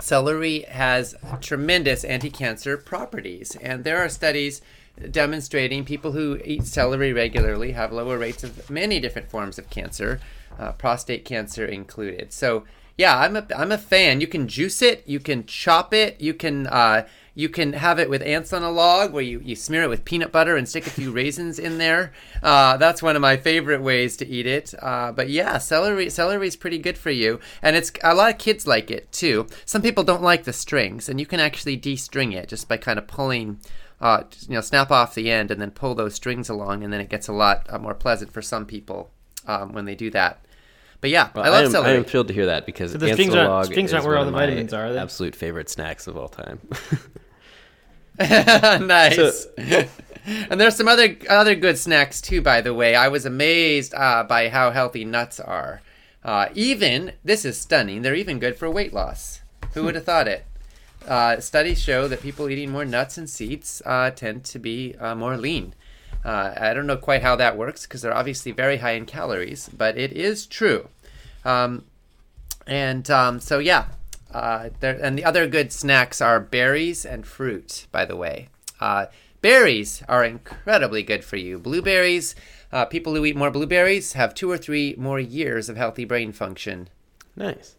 celery 0.00 0.60
has 0.68 1.16
tremendous 1.40 2.04
anti-cancer 2.04 2.76
properties 2.76 3.56
and 3.56 3.82
there 3.82 3.98
are 3.98 4.08
studies 4.08 4.62
demonstrating 5.10 5.84
people 5.84 6.12
who 6.12 6.38
eat 6.44 6.64
celery 6.66 7.12
regularly 7.12 7.72
have 7.72 7.92
lower 7.92 8.16
rates 8.16 8.44
of 8.44 8.70
many 8.70 9.00
different 9.00 9.28
forms 9.28 9.58
of 9.58 9.68
cancer 9.68 10.20
uh, 10.56 10.70
prostate 10.72 11.24
cancer 11.24 11.66
included 11.66 12.32
so 12.32 12.64
yeah 12.96 13.18
i'm 13.18 13.36
a, 13.36 13.46
I'm 13.54 13.72
a 13.72 13.78
fan 13.78 14.20
you 14.20 14.26
can 14.26 14.48
juice 14.48 14.80
it 14.80 15.02
you 15.06 15.20
can 15.20 15.44
chop 15.44 15.92
it 15.92 16.20
you 16.20 16.32
can 16.32 16.66
uh, 16.68 17.06
you 17.36 17.48
can 17.50 17.74
have 17.74 17.98
it 18.00 18.08
with 18.10 18.22
ants 18.22 18.52
on 18.52 18.62
a 18.62 18.70
log 18.70 19.12
where 19.12 19.22
you, 19.22 19.38
you 19.44 19.54
smear 19.54 19.82
it 19.82 19.88
with 19.88 20.04
peanut 20.06 20.32
butter 20.32 20.56
and 20.56 20.66
stick 20.66 20.86
a 20.86 20.90
few 20.90 21.12
raisins 21.12 21.58
in 21.58 21.76
there. 21.76 22.10
Uh, 22.42 22.76
that's 22.78 23.02
one 23.02 23.14
of 23.14 23.20
my 23.20 23.36
favorite 23.36 23.82
ways 23.82 24.16
to 24.16 24.26
eat 24.26 24.46
it. 24.46 24.72
Uh, 24.80 25.12
but 25.12 25.28
yeah, 25.28 25.58
celery 25.58 26.08
celery 26.10 26.48
is 26.48 26.56
pretty 26.56 26.78
good 26.78 26.96
for 26.96 27.10
you, 27.10 27.38
and 27.62 27.76
it's 27.76 27.92
a 28.02 28.14
lot 28.14 28.30
of 28.32 28.38
kids 28.38 28.66
like 28.66 28.90
it 28.90 29.12
too. 29.12 29.46
Some 29.66 29.82
people 29.82 30.02
don't 30.02 30.22
like 30.22 30.44
the 30.44 30.52
strings, 30.52 31.08
and 31.08 31.20
you 31.20 31.26
can 31.26 31.38
actually 31.38 31.76
de-string 31.76 32.32
it 32.32 32.48
just 32.48 32.68
by 32.68 32.78
kind 32.78 32.98
of 32.98 33.06
pulling. 33.06 33.60
Uh, 34.00 34.24
you 34.46 34.54
know, 34.54 34.60
snap 34.60 34.90
off 34.90 35.14
the 35.14 35.30
end 35.30 35.50
and 35.50 35.58
then 35.58 35.70
pull 35.70 35.94
those 35.94 36.14
strings 36.14 36.50
along, 36.50 36.84
and 36.84 36.92
then 36.92 37.00
it 37.00 37.08
gets 37.08 37.28
a 37.28 37.32
lot 37.32 37.66
uh, 37.70 37.78
more 37.78 37.94
pleasant 37.94 38.30
for 38.30 38.42
some 38.42 38.66
people 38.66 39.10
um, 39.46 39.72
when 39.72 39.86
they 39.86 39.94
do 39.94 40.10
that. 40.10 40.44
But 41.00 41.08
yeah, 41.10 41.30
Well, 41.34 41.44
I 41.44 41.48
love 41.48 41.64
am, 41.66 41.70
celery. 41.70 41.92
I 41.92 41.94
am 41.96 42.04
thrilled 42.04 42.28
to 42.28 42.34
hear 42.34 42.44
that 42.46 42.66
because 42.66 42.92
So 42.92 42.98
the 42.98 43.06
ants 43.06 43.16
strings 43.16 43.34
on 43.34 43.38
a 43.38 43.40
aren't- 43.42 43.52
log 43.52 43.64
strings 43.66 43.92
aren't 43.94 44.06
where 44.06 44.18
all 44.18 44.24
the 44.26 44.32
vitamins 44.32 44.74
are, 44.74 44.86
are 44.86 44.92
they? 44.92 44.98
Absolute 44.98 45.34
favorite 45.34 45.70
snacks 45.70 46.06
of 46.06 46.16
all 46.18 46.28
time. 46.28 46.58
nice. 48.86 49.46
and 49.56 50.60
there's 50.60 50.76
some 50.76 50.88
other 50.88 51.16
other 51.28 51.54
good 51.54 51.78
snacks 51.78 52.20
too. 52.20 52.42
By 52.42 52.60
the 52.60 52.74
way, 52.74 52.94
I 52.94 53.08
was 53.08 53.26
amazed 53.26 53.94
uh, 53.94 54.24
by 54.24 54.48
how 54.48 54.70
healthy 54.70 55.04
nuts 55.04 55.40
are. 55.40 55.82
Uh, 56.24 56.48
even 56.54 57.12
this 57.24 57.44
is 57.44 57.58
stunning. 57.58 58.02
They're 58.02 58.14
even 58.14 58.38
good 58.38 58.56
for 58.56 58.70
weight 58.70 58.92
loss. 58.92 59.40
Who 59.74 59.84
would 59.84 59.94
have 59.94 60.04
thought 60.04 60.28
it? 60.28 60.46
Uh, 61.06 61.38
studies 61.38 61.80
show 61.80 62.08
that 62.08 62.20
people 62.20 62.48
eating 62.48 62.70
more 62.70 62.84
nuts 62.84 63.16
and 63.16 63.30
seeds 63.30 63.80
uh, 63.86 64.10
tend 64.10 64.44
to 64.44 64.58
be 64.58 64.96
uh, 64.98 65.14
more 65.14 65.36
lean. 65.36 65.74
Uh, 66.24 66.52
I 66.56 66.74
don't 66.74 66.88
know 66.88 66.96
quite 66.96 67.22
how 67.22 67.36
that 67.36 67.56
works 67.56 67.86
because 67.86 68.02
they're 68.02 68.16
obviously 68.16 68.50
very 68.50 68.78
high 68.78 68.92
in 68.92 69.06
calories, 69.06 69.68
but 69.68 69.96
it 69.96 70.12
is 70.12 70.46
true. 70.46 70.88
Um, 71.44 71.84
and 72.66 73.08
um, 73.08 73.38
so, 73.38 73.60
yeah, 73.60 73.86
uh, 74.32 74.70
there, 74.80 74.98
and 75.02 75.16
the 75.18 75.24
other 75.24 75.46
good 75.46 75.72
snacks 75.72 76.20
are 76.20 76.40
berries 76.40 77.04
and 77.04 77.26
fruit, 77.26 77.86
by 77.92 78.04
the 78.04 78.16
way. 78.16 78.48
Uh, 78.80 79.06
berries 79.40 80.02
are 80.08 80.24
incredibly 80.24 81.02
good 81.02 81.24
for 81.24 81.36
you. 81.36 81.58
Blueberries, 81.58 82.34
uh, 82.72 82.84
people 82.84 83.14
who 83.14 83.24
eat 83.24 83.36
more 83.36 83.50
blueberries 83.50 84.12
have 84.14 84.34
two 84.34 84.50
or 84.50 84.58
three 84.58 84.94
more 84.98 85.20
years 85.20 85.68
of 85.68 85.76
healthy 85.76 86.04
brain 86.04 86.32
function. 86.32 86.88
nice. 87.36 87.76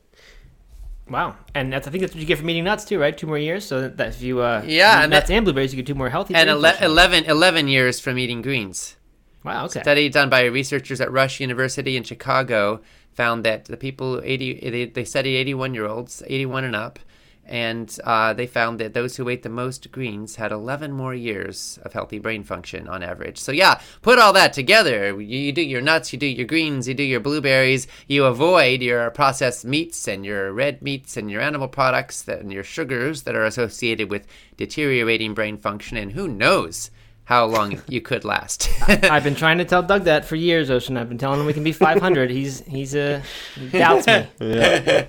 Wow, 1.09 1.37
and 1.55 1.71
that's 1.71 1.87
I 1.87 1.91
think 1.91 2.01
that's 2.01 2.13
what 2.13 2.19
you 2.19 2.27
get 2.27 2.37
from 2.37 2.49
eating 2.49 2.65
nuts 2.65 2.83
too, 2.83 2.99
right? 2.99 3.17
Two 3.17 3.27
more 3.27 3.37
years, 3.37 3.63
so 3.65 3.79
that, 3.79 3.95
that 3.95 4.09
if 4.09 4.21
you 4.21 4.41
uh, 4.41 4.61
Yeah, 4.65 4.99
eat 4.99 5.03
and 5.03 5.11
nuts 5.11 5.27
that- 5.29 5.33
and 5.35 5.45
blueberries, 5.45 5.73
you 5.73 5.77
get 5.77 5.87
two 5.87 5.95
more 5.95 6.09
healthy. 6.09 6.35
And 6.35 6.49
brain 6.49 6.65
ele- 6.65 6.83
11, 6.91 7.23
11 7.25 7.67
years 7.69 8.01
from 8.01 8.17
eating 8.19 8.41
greens. 8.41 8.97
Wow, 9.45 9.65
okay. 9.67 9.79
study 9.81 10.09
done 10.09 10.29
by 10.29 10.43
researchers 10.43 10.99
at 10.99 11.09
Rush 11.09 11.39
University 11.39 11.95
in 11.95 12.03
Chicago 12.03 12.81
found 13.17 13.43
that 13.43 13.65
the 13.65 13.77
people 13.77 14.21
80 14.23 14.69
they, 14.69 14.85
they 14.85 15.03
studied 15.03 15.35
81 15.37 15.73
year 15.73 15.87
olds, 15.87 16.23
81 16.27 16.63
and 16.63 16.75
up, 16.75 16.99
and 17.47 17.97
uh, 18.03 18.33
they 18.33 18.45
found 18.45 18.79
that 18.79 18.93
those 18.93 19.15
who 19.15 19.27
ate 19.29 19.41
the 19.41 19.49
most 19.49 19.91
greens 19.91 20.35
had 20.35 20.51
11 20.51 20.91
more 20.91 21.15
years 21.15 21.79
of 21.83 21.93
healthy 21.93 22.19
brain 22.19 22.43
function 22.43 22.87
on 22.87 23.01
average. 23.01 23.37
So 23.37 23.51
yeah, 23.51 23.79
put 24.01 24.19
all 24.19 24.33
that 24.33 24.53
together. 24.53 25.19
You, 25.19 25.39
you 25.39 25.51
do 25.51 25.61
your 25.61 25.81
nuts, 25.81 26.13
you 26.13 26.19
do 26.19 26.27
your 26.27 26.45
greens, 26.45 26.87
you 26.87 26.93
do 26.93 27.03
your 27.03 27.21
blueberries, 27.21 27.87
you 28.05 28.25
avoid 28.25 28.81
your 28.81 29.09
processed 29.11 29.65
meats 29.65 30.07
and 30.07 30.25
your 30.25 30.51
red 30.51 30.81
meats 30.81 31.17
and 31.17 31.31
your 31.31 31.41
animal 31.41 31.69
products 31.69 32.21
that, 32.23 32.39
and 32.39 32.51
your 32.51 32.65
sugars 32.65 33.23
that 33.23 33.35
are 33.35 33.45
associated 33.45 34.11
with 34.11 34.27
deteriorating 34.57 35.33
brain 35.33 35.57
function. 35.57 35.97
And 35.97 36.11
who 36.11 36.27
knows 36.27 36.91
how 37.27 37.45
long 37.45 37.81
you 37.89 37.99
could 37.99 38.23
last. 38.23 38.69
I've 38.87 39.25
been 39.25 39.35
trying 39.35 39.57
to 39.57 39.65
tell 39.65 39.83
Doug 39.83 40.05
that 40.05 40.23
for 40.23 40.37
years, 40.37 40.69
Ocean. 40.69 40.95
I've 40.95 41.09
been 41.09 41.17
telling 41.17 41.41
him 41.41 41.45
we 41.45 41.51
can 41.51 41.63
be 41.63 41.71
500. 41.73 42.29
he's 42.29 42.61
he's 42.61 42.95
uh, 42.95 43.21
he 43.55 43.77
doubts 43.77 44.07
me. 44.07 44.27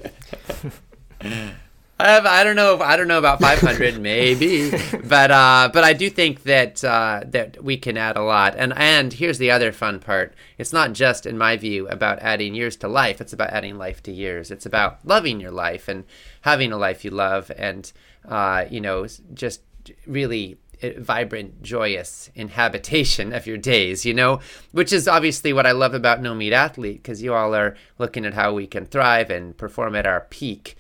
I, 2.01 2.11
have, 2.11 2.27
I 2.27 2.43
don't 2.43 2.57
know 2.57 2.75
if 2.75 2.81
I 2.81 2.97
don't 2.97 3.07
know 3.07 3.19
about 3.19 3.41
500 3.41 4.01
maybe 4.01 4.71
but 5.05 5.31
uh, 5.31 5.71
but 5.73 5.85
I 5.85 5.93
do 5.93 6.11
think 6.11 6.43
that 6.45 6.83
uh, 6.85 7.23
that 7.27 7.62
we 7.62 7.77
can 7.77 7.97
add 7.97 8.16
a 8.16 8.23
lot 8.23 8.55
and 8.57 8.73
and 8.77 9.12
here's 9.12 9.39
the 9.39 9.51
other 9.51 9.73
fun 9.73 9.99
part 9.99 10.35
it's 10.59 10.73
not 10.73 10.93
just 10.93 11.27
in 11.27 11.37
my 11.37 11.57
view 11.57 11.89
about 11.89 12.21
adding 12.21 12.55
years 12.55 12.77
to 12.79 12.89
life 12.89 13.21
it's 13.21 13.33
about 13.33 13.51
adding 13.51 13.79
life 13.79 14.01
to 14.05 14.12
years 14.12 14.53
it's 14.53 14.64
about 14.66 15.05
loving 15.05 15.41
your 15.41 15.51
life 15.51 15.89
and 15.89 16.05
having 16.43 16.71
a 16.73 16.79
life 16.79 17.05
you 17.05 17.11
love 17.11 17.51
and 17.57 17.93
uh, 18.29 18.64
you 18.71 18.81
know 18.81 19.07
just 19.35 19.62
really 20.07 20.57
vibrant, 20.99 21.62
joyous 21.62 22.31
inhabitation 22.35 23.33
of 23.33 23.47
your 23.47 23.57
days, 23.57 24.05
you 24.05 24.14
know, 24.14 24.41
which 24.72 24.93
is 24.93 25.09
obviously 25.09 25.53
what 25.53 25.66
I 25.66 25.72
love 25.72 25.95
about 25.95 26.20
No 26.20 26.35
Meat 26.35 26.53
Athlete 26.53 27.03
because 27.03 27.22
you 27.22 27.35
all 27.35 27.55
are 27.55 27.76
looking 27.99 28.24
at 28.24 28.35
how 28.35 28.53
we 28.53 28.66
can 28.66 28.87
thrive 28.87 29.31
and 29.31 29.57
perform 29.57 29.95
at 29.95 30.07
our 30.07 30.22
peak, 30.31 30.76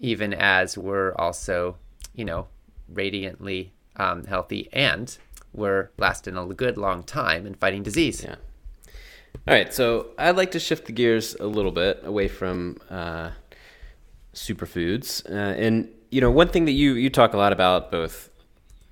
even 0.00 0.32
as 0.34 0.76
we're 0.76 1.14
also, 1.14 1.76
you 2.14 2.24
know, 2.24 2.48
radiantly 2.88 3.72
um, 3.96 4.24
healthy 4.24 4.68
and 4.72 5.18
we're 5.52 5.90
lasting 5.98 6.36
a 6.36 6.46
good 6.46 6.78
long 6.78 7.02
time 7.02 7.46
and 7.46 7.58
fighting 7.58 7.82
disease. 7.82 8.24
Yeah. 8.24 8.36
All 9.46 9.54
right, 9.54 9.72
so 9.72 10.08
I'd 10.18 10.36
like 10.36 10.52
to 10.52 10.60
shift 10.60 10.86
the 10.86 10.92
gears 10.92 11.34
a 11.34 11.46
little 11.46 11.72
bit 11.72 12.00
away 12.04 12.28
from 12.28 12.78
uh, 12.88 13.30
superfoods, 14.34 15.28
uh, 15.28 15.58
and 15.58 15.88
you 16.10 16.20
know, 16.20 16.30
one 16.30 16.48
thing 16.48 16.66
that 16.66 16.72
you 16.72 16.92
you 16.94 17.10
talk 17.10 17.32
a 17.32 17.36
lot 17.36 17.52
about 17.52 17.90
both 17.90 18.30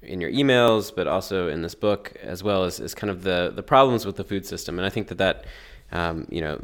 in 0.03 0.21
your 0.21 0.31
emails, 0.31 0.95
but 0.95 1.07
also 1.07 1.49
in 1.49 1.63
this 1.63 1.75
book 1.75 2.13
as 2.23 2.43
well 2.43 2.65
as 2.65 2.81
is 2.81 2.95
kind 2.95 3.11
of 3.11 3.23
the 3.23 3.53
the 3.55 3.63
problems 3.63 4.07
with 4.07 4.17
the 4.17 4.25
food 4.25 4.47
system. 4.47 4.79
And 4.79 4.87
I 4.87 4.91
think 4.91 5.09
that 5.09 5.19
that 5.19 5.45
um, 5.93 6.27
you 6.31 6.41
know 6.41 6.61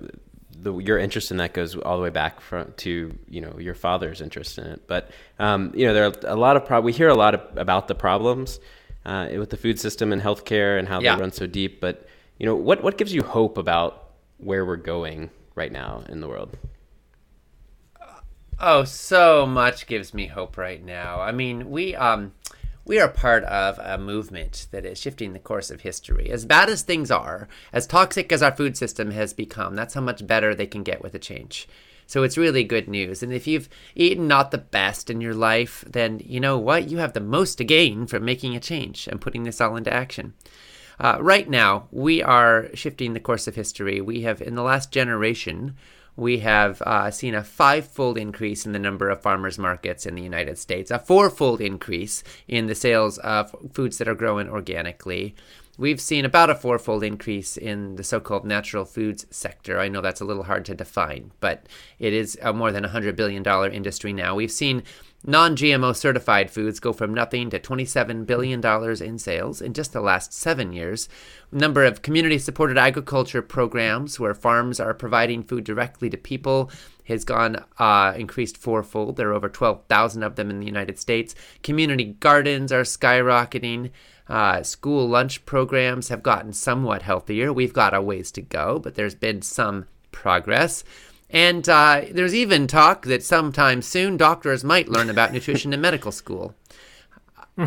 the, 0.59 0.77
your 0.79 0.99
interest 0.99 1.31
in 1.31 1.37
that 1.37 1.53
goes 1.53 1.77
all 1.77 1.97
the 1.99 2.03
way 2.03 2.11
back 2.11 2.41
from 2.41 2.73
to 2.79 3.17
you 3.29 3.41
know 3.41 3.59
your 3.59 3.75
father's 3.75 4.21
interest 4.21 4.59
in 4.59 4.67
it. 4.67 4.87
But 4.87 5.11
um, 5.39 5.73
you 5.75 5.87
know 5.87 5.93
there 5.95 6.07
are 6.07 6.15
a 6.25 6.37
lot 6.37 6.57
of 6.57 6.65
prob- 6.65 6.85
we 6.85 6.93
hear 6.93 7.09
a 7.09 7.15
lot 7.15 7.35
of, 7.35 7.43
about 7.57 7.89
the 7.89 7.95
problems 7.95 8.59
uh, 9.05 9.29
with 9.39 9.51
the 9.51 9.57
food 9.57 9.79
system 9.79 10.13
and 10.13 10.23
healthcare 10.23 10.79
and 10.79 10.89
how 10.89 11.01
Yeah. 11.01 11.15
they 11.17 11.21
run 11.21 11.33
so 11.33 11.47
deep. 11.47 11.81
But 11.81 12.07
you 12.39 12.47
know 12.47 12.55
what 12.55 12.83
what 12.83 12.97
gives 12.97 13.13
you 13.13 13.23
hope 13.23 13.59
about 13.59 14.05
where 14.39 14.65
we're 14.65 14.77
going 14.77 15.31
right 15.55 15.73
now 15.73 16.05
in 16.09 16.21
the 16.21 16.29
world? 16.29 16.57
Oh, 18.59 18.85
so 18.85 19.45
much 19.47 19.87
gives 19.87 20.15
me 20.15 20.27
hope 20.29 20.57
right 20.57 20.83
now. 20.83 21.21
I 21.21 21.33
mean, 21.33 21.71
we 21.71 21.95
um 21.95 22.33
we 22.87 23.01
are 23.01 23.09
part 23.09 23.43
of 23.45 23.79
a 23.81 23.99
movement 23.99 24.69
that 24.71 24.87
is 24.87 24.99
shifting 24.99 25.33
the 25.33 25.41
course 25.41 25.71
of 25.73 25.81
history. 25.81 26.31
As 26.31 26.45
bad 26.45 26.71
as 26.71 26.83
things 26.83 27.11
are, 27.11 27.49
as 27.73 27.87
toxic 27.87 28.31
as 28.33 28.43
our 28.43 28.55
food 28.55 28.77
system 28.77 29.11
has 29.11 29.33
become, 29.33 29.75
that's 29.75 29.95
how 29.95 30.01
much 30.01 30.27
better 30.27 30.55
they 30.55 30.67
can 30.67 30.85
get 30.85 31.03
with 31.03 31.15
a 31.15 31.19
change. 31.19 31.69
So 32.07 32.23
it's 32.23 32.39
really 32.39 32.63
good 32.63 32.87
news. 32.87 33.25
And 33.25 33.33
if 33.33 33.49
you've 33.49 33.69
eaten 33.97 34.29
not 34.29 34.53
the 34.53 34.59
best 34.59 35.11
in 35.11 35.21
your 35.21 35.35
life, 35.35 35.85
then 35.89 36.23
you 36.25 36.39
know 36.39 36.57
what? 36.57 36.89
You 36.89 36.99
have 36.99 37.13
the 37.13 37.21
most 37.21 37.57
to 37.57 37.65
gain 37.65 38.07
from 38.07 38.25
making 38.25 38.55
a 38.55 38.61
change 38.61 39.09
and 39.09 39.21
putting 39.21 39.43
this 39.43 39.61
all 39.61 39.75
into 39.75 39.93
action. 39.93 40.35
Uh, 41.01 41.19
right 41.21 41.51
now, 41.51 41.89
we 41.91 42.23
are 42.23 42.71
shifting 42.75 43.13
the 43.13 43.21
course 43.21 43.49
of 43.49 43.57
history. 43.57 44.01
We 44.01 44.23
have, 44.23 44.41
in 44.41 44.55
the 44.55 44.63
last 44.63 44.93
generation, 44.93 45.77
we 46.17 46.39
have 46.39 46.81
uh, 46.83 47.11
seen 47.11 47.35
a 47.35 47.45
five-fold 47.45 48.17
increase 48.19 48.65
in 48.67 48.73
the 48.73 48.79
number 48.79 49.11
of 49.11 49.21
farmers 49.21 49.59
markets 49.59 50.07
in 50.07 50.15
the 50.15 50.23
United 50.23 50.59
States, 50.59 50.91
a 50.91 50.99
four-fold 50.99 51.61
increase 51.61 52.25
in 52.49 52.67
the 52.67 52.75
sales 52.75 53.19
of 53.19 53.55
foods 53.73 53.99
that 53.99 54.09
are 54.09 54.15
grown 54.15 54.49
organically. 54.49 55.35
We've 55.79 56.01
seen 56.01 56.25
about 56.25 56.49
a 56.49 56.55
fourfold 56.55 57.05
increase 57.05 57.59
in 57.59 57.97
the 57.97 58.05
so-called 58.05 58.47
natural 58.47 58.87
foods 58.87 59.27
sector. 59.31 59.79
I 59.79 59.89
know 59.89 60.01
that's 60.01 60.23
a 60.23 60.25
little 60.25 60.45
hard 60.45 60.65
to 60.67 60.75
define, 60.75 61.33
but 61.41 61.67
it 61.99 62.15
is 62.15 62.39
a 62.41 62.55
more 62.55 62.73
than 62.73 62.85
$100 62.85 63.15
billion 63.15 63.45
industry 63.73 64.15
now. 64.15 64.35
We've 64.35 64.51
seen 64.51 64.85
non-GMO 65.27 65.95
certified 65.95 66.51
foods 66.51 66.81
go 66.81 66.93
from 66.93 67.13
nothing 67.13 67.51
to 67.51 67.59
$27 67.59 68.27
billion 68.27 68.65
in 69.03 69.19
sales 69.19 69.61
in 69.61 69.75
just 69.75 69.93
the 69.93 70.01
last 70.01 70.33
seven 70.33 70.73
years. 70.73 71.09
Number 71.51 71.85
of 71.85 72.03
community-supported 72.03 72.79
agriculture 72.79 73.43
programs 73.43 74.21
where 74.21 74.35
farms 74.35 74.79
are 74.79 74.95
providing 74.95 75.43
food 75.43 75.65
directly 75.65 76.09
to 76.11 76.17
people 76.17 76.71
has 77.05 77.25
gone 77.25 77.65
uh, 77.79 78.13
increased 78.17 78.57
fourfold. 78.57 79.17
There 79.17 79.31
are 79.31 79.35
over 79.35 79.49
12,000 79.49 80.23
of 80.23 80.37
them 80.37 80.51
in 80.51 80.61
the 80.61 80.67
United 80.67 80.99
States. 80.99 81.35
Community 81.63 82.05
gardens 82.05 82.73
are 82.73 82.83
skyrocketing. 82.83 83.91
Uh, 84.29 84.63
school 84.63 85.09
lunch 85.09 85.45
programs 85.47 86.09
have 86.09 86.23
gotten 86.23 86.53
somewhat 86.53 87.03
healthier. 87.03 87.53
We've 87.53 87.73
got 87.73 87.95
a 87.95 88.03
ways 88.03 88.33
to 88.33 88.43
go, 88.43 88.79
but 88.79 88.97
there's 88.97 89.15
been 89.15 89.43
some 89.43 89.87
progress. 90.11 90.83
And 91.29 91.69
uh, 91.69 92.05
there's 92.11 92.35
even 92.35 92.67
talk 92.67 93.07
that 93.07 93.23
sometime 93.23 93.83
soon 93.83 94.17
doctors 94.17 94.63
might 94.63 94.89
learn 94.89 95.11
about 95.11 95.33
nutrition 95.33 95.73
in 95.73 95.81
medical 95.81 96.13
school. 96.13 96.55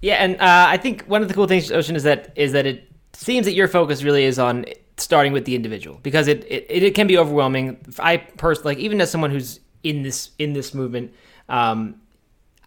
Yeah, 0.00 0.14
and 0.14 0.36
uh, 0.36 0.66
I 0.68 0.76
think 0.78 1.04
one 1.04 1.22
of 1.22 1.28
the 1.28 1.34
cool 1.34 1.46
things, 1.46 1.70
Ocean, 1.70 1.94
is 1.94 2.04
that 2.04 2.32
is 2.36 2.52
that 2.52 2.66
it 2.66 2.90
seems 3.12 3.44
that 3.46 3.52
your 3.52 3.68
focus 3.68 4.02
really 4.02 4.24
is 4.24 4.38
on 4.38 4.64
starting 4.96 5.32
with 5.32 5.44
the 5.44 5.54
individual 5.54 5.98
because 6.02 6.26
it 6.26 6.44
it, 6.44 6.82
it 6.82 6.94
can 6.94 7.06
be 7.06 7.18
overwhelming. 7.18 7.78
I 7.98 8.16
personally, 8.16 8.76
like 8.76 8.82
even 8.82 9.00
as 9.00 9.10
someone 9.10 9.30
who's 9.30 9.60
in 9.82 10.02
this 10.02 10.30
in 10.38 10.54
this 10.54 10.72
movement, 10.72 11.12
um, 11.48 12.00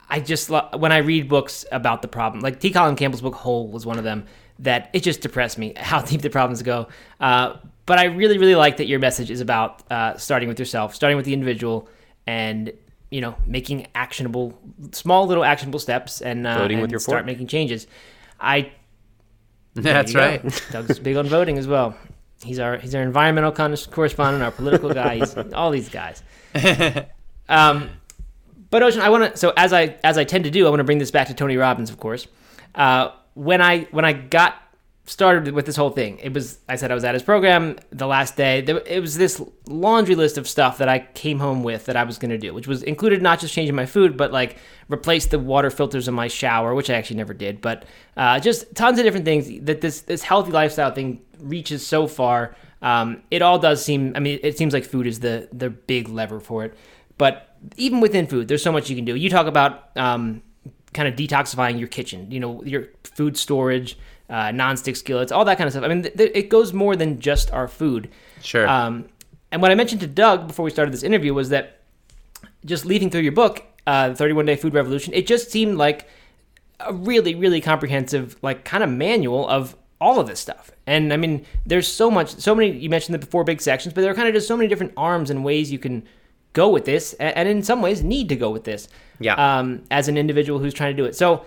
I 0.09 0.19
just 0.19 0.49
when 0.49 0.91
I 0.91 0.97
read 0.97 1.27
books 1.27 1.65
about 1.71 2.03
the 2.03 2.07
problem, 2.07 2.41
like 2.41 2.59
T. 2.59 2.69
Colin 2.69 2.95
Campbell's 2.95 3.21
book 3.21 3.35
"Whole" 3.35 3.67
was 3.67 3.85
one 3.85 3.97
of 3.97 4.03
them 4.03 4.25
that 4.59 4.91
it 4.93 5.01
just 5.01 5.21
depressed 5.21 5.57
me 5.57 5.73
how 5.75 6.01
deep 6.03 6.21
the 6.21 6.29
problems 6.29 6.61
go. 6.61 6.87
Uh, 7.19 7.57
but 7.85 7.99
I 7.99 8.05
really, 8.05 8.37
really 8.37 8.55
like 8.55 8.77
that 8.77 8.87
your 8.87 8.99
message 8.99 9.29
is 9.31 9.41
about 9.41 9.83
uh, 9.91 10.17
starting 10.17 10.47
with 10.49 10.59
yourself, 10.59 10.95
starting 10.95 11.17
with 11.17 11.25
the 11.25 11.33
individual, 11.33 11.87
and 12.27 12.71
you 13.11 13.21
know 13.21 13.35
making 13.45 13.87
actionable, 13.93 14.57
small 14.91 15.27
little 15.27 15.43
actionable 15.43 15.79
steps, 15.79 16.21
and 16.21 16.47
uh, 16.47 16.57
Voting 16.57 16.77
with 16.77 16.85
and 16.85 16.91
your 16.91 16.99
start 16.99 17.19
fork. 17.19 17.25
making 17.25 17.47
changes. 17.47 17.87
I 18.39 18.71
That's 19.75 20.13
right. 20.13 20.41
Doug's 20.71 20.99
big 20.99 21.17
on 21.17 21.27
voting 21.27 21.57
as 21.57 21.67
well. 21.67 21.97
He's 22.43 22.59
our 22.59 22.77
he's 22.77 22.93
our 22.95 23.01
environmental 23.01 23.51
con- 23.51 23.75
correspondent, 23.91 24.43
our 24.43 24.51
political 24.51 24.93
guy. 24.93 25.15
He's 25.17 25.35
all 25.53 25.71
these 25.71 25.89
guys. 25.89 26.21
Um, 27.49 27.89
but 28.69 28.83
Ocean, 28.83 29.01
I 29.01 29.09
want 29.09 29.31
to. 29.31 29.37
So 29.37 29.53
as 29.55 29.73
I 29.73 29.97
as 30.03 30.17
I 30.17 30.23
tend 30.23 30.43
to 30.45 30.51
do, 30.51 30.65
I 30.65 30.69
want 30.69 30.79
to 30.79 30.83
bring 30.83 30.97
this 30.97 31.11
back 31.11 31.27
to 31.27 31.33
Tony 31.33 31.57
Robbins, 31.57 31.89
of 31.89 31.97
course. 31.99 32.27
Uh, 32.75 33.11
when 33.33 33.61
I 33.61 33.81
when 33.91 34.05
I 34.05 34.13
got 34.13 34.55
started 35.05 35.53
with 35.53 35.65
this 35.65 35.75
whole 35.75 35.89
thing, 35.89 36.17
it 36.19 36.33
was 36.33 36.59
I 36.69 36.75
said 36.75 36.91
I 36.91 36.93
was 36.93 37.03
at 37.03 37.13
his 37.13 37.23
program 37.23 37.77
the 37.91 38.07
last 38.07 38.37
day. 38.37 38.61
There, 38.61 38.81
it 38.85 39.01
was 39.01 39.17
this 39.17 39.41
laundry 39.67 40.15
list 40.15 40.37
of 40.37 40.47
stuff 40.47 40.77
that 40.77 40.87
I 40.87 40.99
came 40.99 41.39
home 41.39 41.63
with 41.63 41.85
that 41.85 41.97
I 41.97 42.03
was 42.03 42.17
going 42.17 42.31
to 42.31 42.37
do, 42.37 42.53
which 42.53 42.67
was 42.67 42.83
included 42.83 43.21
not 43.21 43.39
just 43.39 43.53
changing 43.53 43.75
my 43.75 43.85
food, 43.85 44.15
but 44.15 44.31
like 44.31 44.57
replace 44.89 45.25
the 45.25 45.39
water 45.39 45.69
filters 45.69 46.07
in 46.07 46.13
my 46.13 46.27
shower, 46.27 46.73
which 46.73 46.89
I 46.89 46.93
actually 46.93 47.17
never 47.17 47.33
did. 47.33 47.61
But 47.61 47.85
uh, 48.15 48.39
just 48.39 48.75
tons 48.75 48.97
of 48.97 49.03
different 49.03 49.25
things 49.25 49.49
that 49.65 49.81
this 49.81 50.01
this 50.01 50.23
healthy 50.23 50.51
lifestyle 50.51 50.91
thing 50.91 51.21
reaches 51.39 51.85
so 51.85 52.07
far. 52.07 52.55
Um, 52.81 53.23
it 53.29 53.41
all 53.41 53.59
does 53.59 53.83
seem. 53.83 54.13
I 54.15 54.19
mean, 54.19 54.39
it 54.41 54.57
seems 54.57 54.73
like 54.73 54.85
food 54.85 55.07
is 55.07 55.19
the 55.19 55.49
the 55.51 55.69
big 55.69 56.07
lever 56.07 56.39
for 56.39 56.63
it. 56.63 56.75
But 57.17 57.57
even 57.77 57.99
within 57.99 58.27
food, 58.27 58.47
there's 58.47 58.63
so 58.63 58.71
much 58.71 58.89
you 58.89 58.95
can 58.95 59.05
do. 59.05 59.15
You 59.15 59.29
talk 59.29 59.47
about 59.47 59.95
um, 59.97 60.41
kind 60.93 61.07
of 61.07 61.15
detoxifying 61.15 61.79
your 61.79 61.87
kitchen, 61.87 62.31
you 62.31 62.39
know, 62.39 62.63
your 62.63 62.87
food 63.03 63.37
storage, 63.37 63.97
uh, 64.33 64.49
nonstick 64.51 64.97
skillets, 64.97 65.31
all 65.31 65.45
that 65.45 65.57
kind 65.59 65.67
of 65.67 65.73
stuff. 65.73 65.83
I 65.83 65.87
mean, 65.87 66.01
th- 66.03 66.17
th- 66.17 66.31
it 66.33 66.49
goes 66.49 66.73
more 66.73 66.95
than 66.95 67.19
just 67.19 67.51
our 67.53 67.67
food. 67.67 68.09
Sure. 68.41 68.67
Um, 68.67 69.05
and 69.51 69.61
what 69.61 69.69
I 69.69 69.75
mentioned 69.75 70.01
to 70.01 70.07
Doug 70.07 70.47
before 70.47 70.65
we 70.65 70.71
started 70.71 70.91
this 70.91 71.03
interview 71.03 71.33
was 71.33 71.49
that 71.49 71.79
just 72.65 72.83
leafing 72.85 73.09
through 73.11 73.21
your 73.21 73.31
book, 73.33 73.63
uh, 73.85 74.09
the 74.09 74.15
31 74.15 74.45
Day 74.47 74.55
Food 74.55 74.73
Revolution, 74.73 75.13
it 75.13 75.27
just 75.27 75.51
seemed 75.51 75.77
like 75.77 76.09
a 76.79 76.91
really, 76.91 77.35
really 77.35 77.61
comprehensive, 77.61 78.35
like 78.41 78.65
kind 78.65 78.83
of 78.83 78.89
manual 78.89 79.47
of 79.47 79.75
all 80.01 80.19
of 80.19 80.25
this 80.27 80.39
stuff. 80.39 80.71
And 80.87 81.13
I 81.13 81.17
mean, 81.17 81.45
there's 81.65 81.87
so 81.87 82.09
much, 82.09 82.29
so 82.35 82.55
many, 82.55 82.71
you 82.71 82.89
mentioned 82.89 83.21
the 83.21 83.25
four 83.27 83.43
big 83.43 83.61
sections, 83.61 83.93
but 83.93 84.01
there 84.01 84.11
are 84.11 84.15
kind 84.15 84.27
of 84.27 84.33
just 84.33 84.47
so 84.47 84.57
many 84.57 84.67
different 84.67 84.93
arms 84.97 85.29
and 85.29 85.45
ways 85.45 85.71
you 85.71 85.79
can 85.79 86.03
go 86.53 86.69
with 86.69 86.85
this, 86.85 87.13
a- 87.19 87.37
and 87.37 87.47
in 87.47 87.61
some 87.63 87.81
ways 87.81 88.01
need 88.03 88.29
to 88.29 88.35
go 88.35 88.49
with 88.49 88.63
this. 88.63 88.87
Yeah. 89.19 89.35
Um, 89.35 89.83
as 89.91 90.07
an 90.07 90.17
individual 90.17 90.57
who's 90.59 90.73
trying 90.73 90.95
to 90.95 91.01
do 91.01 91.05
it. 91.05 91.15
So 91.15 91.45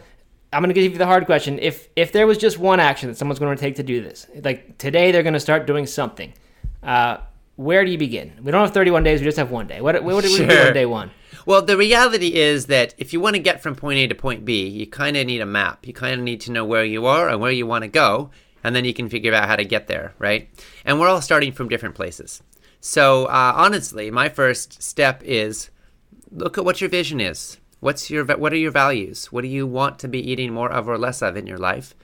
I'm 0.53 0.63
going 0.63 0.75
to 0.75 0.81
give 0.81 0.93
you 0.93 0.99
the 0.99 1.07
hard 1.07 1.27
question. 1.27 1.59
If 1.59 1.89
if 1.97 2.13
there 2.13 2.27
was 2.27 2.39
just 2.39 2.59
one 2.59 2.81
action 2.81 3.09
that 3.09 3.17
someone's 3.17 3.39
going 3.39 3.57
to 3.57 3.61
take 3.61 3.77
to 3.77 3.83
do 3.83 4.03
this, 4.03 4.27
like 4.43 4.79
today 4.79 5.13
they're 5.13 5.23
going 5.23 5.35
to 5.35 5.41
start 5.41 5.67
doing 5.67 5.87
something, 5.87 6.33
Uh, 6.83 7.19
where 7.57 7.85
do 7.85 7.91
you 7.91 7.99
begin? 7.99 8.33
We 8.43 8.53
don't 8.53 8.61
have 8.61 8.75
31 8.75 9.03
days. 9.03 9.21
We 9.21 9.25
just 9.25 9.39
have 9.39 9.51
one 9.51 9.67
day. 9.67 9.81
What, 9.81 10.03
what 10.05 10.23
do 10.23 10.31
we 10.31 10.47
do 10.47 10.59
on 10.67 10.75
day 10.75 10.87
one? 10.87 11.11
Well, 11.47 11.63
the 11.63 11.77
reality 11.77 12.35
is 12.35 12.67
that 12.67 12.95
if 12.99 13.13
you 13.13 13.21
want 13.21 13.35
to 13.35 13.41
get 13.43 13.63
from 13.63 13.75
point 13.75 13.99
A 13.99 14.07
to 14.09 14.15
point 14.15 14.45
B, 14.45 14.67
you 14.67 14.87
kind 14.87 15.17
of 15.17 15.27
need 15.27 15.41
a 15.41 15.47
map. 15.47 15.87
You 15.87 15.95
kind 15.95 16.15
of 16.15 16.21
need 16.21 16.41
to 16.43 16.53
know 16.53 16.65
where 16.65 16.85
you 16.85 17.07
are 17.07 17.29
and 17.29 17.41
where 17.41 17.51
you 17.51 17.67
want 17.67 17.83
to 17.83 17.89
go, 17.89 18.31
and 18.63 18.77
then 18.77 18.85
you 18.85 18.93
can 18.93 19.09
figure 19.09 19.33
out 19.33 19.49
how 19.49 19.57
to 19.57 19.65
get 19.65 19.87
there, 19.87 20.13
right? 20.19 20.51
And 20.85 21.01
we're 21.01 21.09
all 21.09 21.23
starting 21.23 21.53
from 21.53 21.69
different 21.69 21.95
places. 21.95 22.43
So, 22.81 23.25
uh, 23.25 23.53
honestly, 23.57 24.11
my 24.11 24.29
first 24.29 24.83
step 24.83 25.23
is 25.25 25.71
look 26.31 26.59
at 26.59 26.65
what 26.65 26.81
your 26.81 26.91
vision 26.91 27.21
is. 27.21 27.59
What's 27.81 28.11
your 28.11 28.25
what 28.25 28.53
are 28.53 28.57
your 28.57 28.71
values? 28.71 29.27
What 29.27 29.43
do 29.43 29.49
you 29.49 29.67
want 29.67 29.99
to 30.01 30.09
be 30.09 30.31
eating 30.31 30.53
more 30.53 30.71
of 30.73 30.89
or 30.89 30.99
less 30.99 31.23
of 31.23 31.37
in 31.37 31.47
your 31.47 31.59
life? 31.59 31.95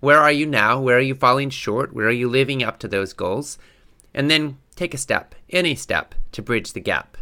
Where 0.00 0.18
are 0.18 0.32
you 0.32 0.46
now? 0.46 0.80
Where 0.80 0.98
are 0.98 1.08
you 1.10 1.14
falling 1.14 1.50
short? 1.50 1.94
Where 1.94 2.06
are 2.06 2.10
you 2.22 2.28
living 2.28 2.62
up 2.62 2.78
to 2.80 2.88
those 2.88 3.12
goals? 3.12 3.58
And 4.12 4.30
then 4.30 4.58
take 4.74 4.94
a 4.94 4.98
step, 4.98 5.34
any 5.50 5.74
step, 5.74 6.14
to 6.32 6.42
bridge 6.42 6.72
the 6.72 6.80
gap. 6.80 7.16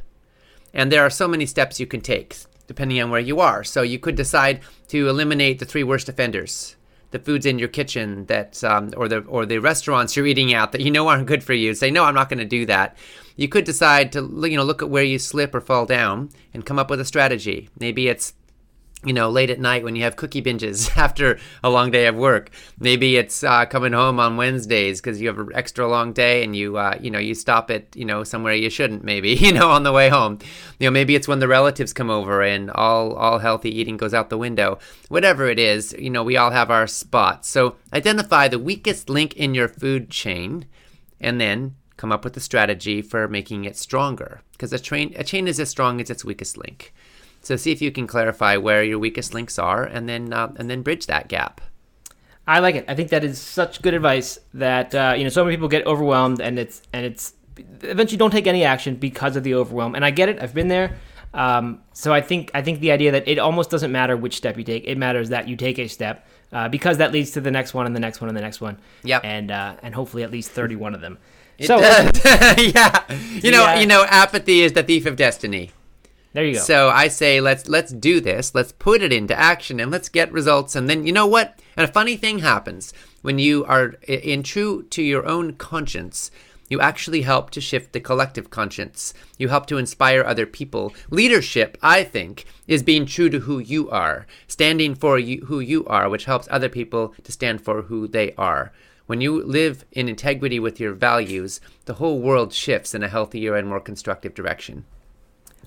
And 0.72 0.90
there 0.90 1.02
are 1.02 1.10
so 1.10 1.28
many 1.28 1.46
steps 1.46 1.78
you 1.78 1.86
can 1.86 2.00
take 2.00 2.36
depending 2.66 3.00
on 3.00 3.10
where 3.10 3.20
you 3.20 3.40
are. 3.40 3.62
So 3.62 3.82
you 3.82 3.98
could 3.98 4.16
decide 4.16 4.60
to 4.88 5.08
eliminate 5.08 5.58
the 5.58 5.66
three 5.66 5.84
worst 5.84 6.08
offenders, 6.08 6.76
the 7.14 7.20
foods 7.20 7.46
in 7.46 7.60
your 7.60 7.68
kitchen 7.68 8.26
that, 8.26 8.62
um, 8.64 8.92
or 8.96 9.06
the 9.06 9.20
or 9.20 9.46
the 9.46 9.58
restaurants 9.58 10.16
you're 10.16 10.26
eating 10.26 10.52
at 10.52 10.72
that 10.72 10.80
you 10.80 10.90
know 10.90 11.06
aren't 11.06 11.26
good 11.26 11.44
for 11.44 11.54
you. 11.54 11.72
Say 11.72 11.92
no, 11.92 12.02
I'm 12.02 12.14
not 12.14 12.28
going 12.28 12.40
to 12.40 12.44
do 12.44 12.66
that. 12.66 12.98
You 13.36 13.46
could 13.48 13.64
decide 13.64 14.10
to 14.12 14.20
you 14.20 14.56
know 14.56 14.64
look 14.64 14.82
at 14.82 14.90
where 14.90 15.04
you 15.04 15.20
slip 15.20 15.54
or 15.54 15.60
fall 15.60 15.86
down 15.86 16.30
and 16.52 16.66
come 16.66 16.76
up 16.76 16.90
with 16.90 17.00
a 17.00 17.04
strategy. 17.04 17.70
Maybe 17.78 18.08
it's 18.08 18.34
you 19.04 19.12
know, 19.12 19.30
late 19.30 19.50
at 19.50 19.60
night 19.60 19.84
when 19.84 19.96
you 19.96 20.02
have 20.02 20.16
cookie 20.16 20.42
binges 20.42 20.96
after 20.96 21.38
a 21.62 21.70
long 21.70 21.90
day 21.90 22.06
of 22.06 22.14
work. 22.14 22.50
Maybe 22.78 23.16
it's 23.16 23.44
uh, 23.44 23.66
coming 23.66 23.92
home 23.92 24.18
on 24.18 24.36
Wednesdays 24.36 25.00
because 25.00 25.20
you 25.20 25.28
have 25.28 25.38
an 25.38 25.50
extra 25.54 25.86
long 25.86 26.12
day 26.12 26.42
and 26.42 26.56
you, 26.56 26.76
uh, 26.76 26.98
you 27.00 27.10
know, 27.10 27.18
you 27.18 27.34
stop 27.34 27.70
at, 27.70 27.94
you 27.94 28.04
know, 28.04 28.24
somewhere 28.24 28.54
you 28.54 28.70
shouldn't. 28.70 29.04
Maybe, 29.04 29.30
you 29.34 29.52
know, 29.52 29.70
on 29.70 29.82
the 29.82 29.92
way 29.92 30.08
home. 30.08 30.38
You 30.78 30.86
know, 30.86 30.90
maybe 30.90 31.14
it's 31.14 31.28
when 31.28 31.40
the 31.40 31.48
relatives 31.48 31.92
come 31.92 32.10
over 32.10 32.42
and 32.42 32.70
all 32.70 33.14
all 33.14 33.38
healthy 33.38 33.70
eating 33.70 33.96
goes 33.96 34.14
out 34.14 34.30
the 34.30 34.38
window. 34.38 34.78
Whatever 35.08 35.48
it 35.48 35.58
is, 35.58 35.94
you 35.98 36.10
know, 36.10 36.22
we 36.22 36.36
all 36.36 36.50
have 36.50 36.70
our 36.70 36.86
spots. 36.86 37.48
So 37.48 37.76
identify 37.92 38.48
the 38.48 38.58
weakest 38.58 39.08
link 39.08 39.34
in 39.34 39.54
your 39.54 39.68
food 39.68 40.10
chain, 40.10 40.66
and 41.20 41.40
then 41.40 41.76
come 41.96 42.12
up 42.12 42.24
with 42.24 42.36
a 42.36 42.40
strategy 42.40 43.00
for 43.02 43.28
making 43.28 43.64
it 43.64 43.76
stronger. 43.76 44.40
Because 44.52 44.72
a 44.72 44.78
train 44.78 45.14
a 45.16 45.24
chain 45.24 45.46
is 45.48 45.60
as 45.60 45.70
strong 45.70 46.00
as 46.00 46.10
its 46.10 46.24
weakest 46.24 46.56
link. 46.56 46.92
So 47.46 47.56
see 47.56 47.72
if 47.72 47.80
you 47.82 47.90
can 47.92 48.06
clarify 48.06 48.56
where 48.56 48.82
your 48.82 48.98
weakest 48.98 49.34
links 49.34 49.58
are, 49.58 49.84
and 49.84 50.08
then 50.08 50.32
uh, 50.32 50.52
and 50.56 50.68
then 50.70 50.82
bridge 50.82 51.06
that 51.06 51.28
gap. 51.28 51.60
I 52.46 52.58
like 52.58 52.74
it. 52.74 52.84
I 52.88 52.94
think 52.94 53.08
that 53.10 53.24
is 53.24 53.40
such 53.40 53.80
good 53.80 53.94
advice 53.94 54.38
that 54.54 54.94
uh, 54.94 55.14
you 55.16 55.24
know 55.24 55.30
so 55.30 55.44
many 55.44 55.56
people 55.56 55.68
get 55.68 55.86
overwhelmed 55.86 56.40
and 56.40 56.58
it's 56.58 56.82
and 56.92 57.06
it's 57.06 57.34
eventually 57.82 58.18
don't 58.18 58.30
take 58.32 58.46
any 58.46 58.64
action 58.64 58.96
because 58.96 59.36
of 59.36 59.44
the 59.44 59.54
overwhelm. 59.54 59.94
And 59.94 60.04
I 60.04 60.10
get 60.10 60.28
it. 60.28 60.42
I've 60.42 60.54
been 60.54 60.68
there. 60.68 60.96
Um, 61.32 61.80
so 61.92 62.12
I 62.12 62.20
think 62.20 62.50
I 62.54 62.62
think 62.62 62.80
the 62.80 62.92
idea 62.92 63.12
that 63.12 63.26
it 63.26 63.38
almost 63.38 63.70
doesn't 63.70 63.90
matter 63.90 64.16
which 64.16 64.36
step 64.36 64.56
you 64.56 64.64
take. 64.64 64.84
It 64.86 64.98
matters 64.98 65.30
that 65.30 65.48
you 65.48 65.56
take 65.56 65.78
a 65.78 65.88
step 65.88 66.26
uh, 66.52 66.68
because 66.68 66.98
that 66.98 67.12
leads 67.12 67.32
to 67.32 67.40
the 67.40 67.50
next 67.50 67.74
one 67.74 67.86
and 67.86 67.94
the 67.96 68.00
next 68.00 68.20
one 68.20 68.28
and 68.28 68.36
the 68.36 68.42
next 68.42 68.60
one. 68.60 68.78
Yeah. 69.02 69.20
And 69.24 69.50
uh, 69.50 69.76
and 69.82 69.94
hopefully 69.94 70.22
at 70.22 70.30
least 70.30 70.50
thirty 70.50 70.76
one 70.76 70.94
of 70.94 71.00
them. 71.00 71.18
It 71.58 71.66
so 71.66 71.78
yeah, 71.78 73.04
you 73.42 73.50
know, 73.52 73.64
Yeah. 73.64 73.80
you 73.80 73.86
know, 73.86 74.04
apathy 74.08 74.62
is 74.62 74.72
the 74.72 74.82
thief 74.82 75.06
of 75.06 75.16
destiny. 75.16 75.70
There 76.34 76.44
you 76.44 76.54
go. 76.54 76.60
So 76.60 76.90
I 76.90 77.08
say 77.08 77.40
let's 77.40 77.68
let's 77.68 77.92
do 77.92 78.20
this. 78.20 78.54
Let's 78.54 78.72
put 78.72 79.02
it 79.02 79.12
into 79.12 79.38
action 79.38 79.80
and 79.80 79.90
let's 79.90 80.08
get 80.08 80.32
results. 80.32 80.74
And 80.74 80.90
then 80.90 81.06
you 81.06 81.12
know 81.12 81.26
what? 81.26 81.60
And 81.76 81.88
a 81.88 81.92
funny 81.92 82.16
thing 82.16 82.40
happens 82.40 82.92
when 83.22 83.38
you 83.38 83.64
are 83.64 83.94
in 84.06 84.42
true 84.42 84.82
to 84.90 85.02
your 85.02 85.26
own 85.26 85.54
conscience. 85.54 86.32
You 86.68 86.80
actually 86.80 87.22
help 87.22 87.50
to 87.50 87.60
shift 87.60 87.92
the 87.92 88.00
collective 88.00 88.50
conscience. 88.50 89.14
You 89.38 89.48
help 89.48 89.66
to 89.66 89.78
inspire 89.78 90.24
other 90.24 90.44
people. 90.44 90.92
Leadership, 91.08 91.78
I 91.82 92.02
think, 92.02 92.46
is 92.66 92.82
being 92.82 93.06
true 93.06 93.28
to 93.30 93.40
who 93.40 93.60
you 93.60 93.88
are, 93.90 94.26
standing 94.48 94.96
for 94.96 95.18
you, 95.18 95.44
who 95.46 95.60
you 95.60 95.86
are, 95.86 96.08
which 96.08 96.24
helps 96.24 96.48
other 96.50 96.68
people 96.68 97.14
to 97.22 97.30
stand 97.30 97.60
for 97.60 97.82
who 97.82 98.08
they 98.08 98.32
are. 98.32 98.72
When 99.06 99.20
you 99.20 99.44
live 99.44 99.84
in 99.92 100.08
integrity 100.08 100.58
with 100.58 100.80
your 100.80 100.94
values, 100.94 101.60
the 101.84 101.94
whole 101.94 102.20
world 102.20 102.52
shifts 102.52 102.94
in 102.94 103.04
a 103.04 103.08
healthier 103.08 103.54
and 103.54 103.68
more 103.68 103.80
constructive 103.80 104.34
direction. 104.34 104.84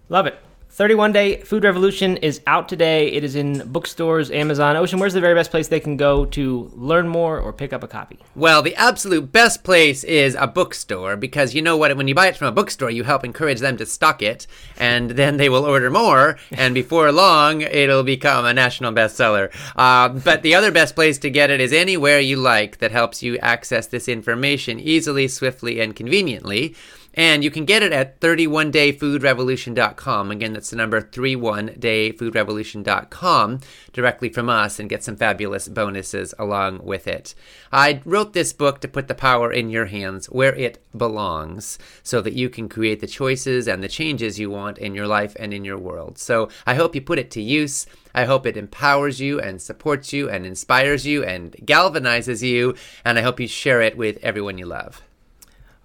Love 0.09 0.25
it. 0.25 0.39
31 0.77 1.11
Day 1.11 1.41
Food 1.41 1.63
Revolution 1.63 2.17
is 2.17 2.39
out 2.45 2.69
today. 2.69 3.07
It 3.07 3.23
is 3.23 3.35
in 3.35 3.67
bookstores, 3.71 4.29
Amazon. 4.29 4.77
Ocean, 4.77 4.99
where's 4.99 5.15
the 5.15 5.19
very 5.19 5.33
best 5.33 5.49
place 5.49 5.69
they 5.69 5.79
can 5.79 5.97
go 5.97 6.23
to 6.25 6.69
learn 6.75 7.07
more 7.07 7.39
or 7.39 7.51
pick 7.51 7.73
up 7.73 7.83
a 7.83 7.87
copy? 7.87 8.19
Well, 8.35 8.61
the 8.61 8.75
absolute 8.75 9.31
best 9.31 9.63
place 9.63 10.03
is 10.03 10.35
a 10.35 10.45
bookstore 10.45 11.15
because 11.17 11.55
you 11.55 11.63
know 11.63 11.77
what? 11.77 11.97
When 11.97 12.07
you 12.07 12.13
buy 12.13 12.27
it 12.27 12.37
from 12.37 12.49
a 12.49 12.51
bookstore, 12.51 12.91
you 12.91 13.05
help 13.05 13.25
encourage 13.25 13.59
them 13.59 13.75
to 13.77 13.87
stock 13.87 14.21
it, 14.21 14.45
and 14.77 15.09
then 15.09 15.37
they 15.37 15.49
will 15.49 15.65
order 15.65 15.89
more, 15.89 16.37
and 16.51 16.75
before 16.75 17.11
long, 17.11 17.61
it'll 17.61 18.03
become 18.03 18.45
a 18.45 18.53
national 18.53 18.93
bestseller. 18.93 19.49
Uh, 19.75 20.09
but 20.09 20.43
the 20.43 20.53
other 20.53 20.71
best 20.71 20.93
place 20.93 21.17
to 21.17 21.31
get 21.31 21.49
it 21.49 21.59
is 21.59 21.73
anywhere 21.73 22.19
you 22.19 22.37
like 22.37 22.77
that 22.77 22.91
helps 22.91 23.23
you 23.23 23.39
access 23.39 23.87
this 23.87 24.07
information 24.07 24.79
easily, 24.79 25.27
swiftly, 25.27 25.79
and 25.79 25.95
conveniently. 25.95 26.75
And 27.17 27.43
you 27.43 27.49
can 27.49 27.65
get 27.65 27.81
it 27.81 27.91
at 27.91 28.21
31dayfoodrevolution.com. 28.21 30.29
Again, 30.29 30.53
that's 30.53 30.69
the 30.69 30.75
number 30.75 31.01
31dayfoodrevolution.com 31.01 33.59
directly 33.91 34.29
from 34.29 34.49
us 34.49 34.79
and 34.79 34.87
get 34.87 35.03
some 35.03 35.15
fabulous 35.15 35.67
bonuses 35.67 36.35
along 36.37 36.81
with 36.83 37.07
it. 37.07 37.33
I 37.71 38.03
wrote 38.05 38.33
this 38.33 38.53
book 38.53 38.81
to 38.81 38.87
put 38.87 39.07
the 39.07 39.15
power 39.15 39.51
in 39.51 39.71
your 39.71 39.87
hands 39.87 40.27
where 40.27 40.53
it 40.53 40.77
belongs 40.95 41.79
so 42.03 42.21
that 42.21 42.33
you 42.33 42.51
can 42.51 42.69
create 42.69 42.99
the 42.99 43.07
choices 43.07 43.67
and 43.67 43.83
the 43.83 43.87
changes 43.87 44.37
you 44.37 44.51
want 44.51 44.77
in 44.77 44.93
your 44.93 45.07
life 45.07 45.35
and 45.39 45.55
in 45.55 45.65
your 45.65 45.79
world. 45.79 46.19
So 46.19 46.49
I 46.67 46.75
hope 46.75 46.93
you 46.93 47.01
put 47.01 47.17
it 47.17 47.31
to 47.31 47.41
use. 47.41 47.87
I 48.13 48.25
hope 48.25 48.45
it 48.45 48.57
empowers 48.57 49.19
you 49.19 49.41
and 49.41 49.59
supports 49.59 50.13
you 50.13 50.29
and 50.29 50.45
inspires 50.45 51.07
you 51.07 51.23
and 51.23 51.53
galvanizes 51.53 52.43
you. 52.43 52.75
And 53.03 53.17
I 53.17 53.23
hope 53.23 53.39
you 53.39 53.47
share 53.47 53.81
it 53.81 53.97
with 53.97 54.19
everyone 54.21 54.59
you 54.59 54.67
love. 54.67 55.01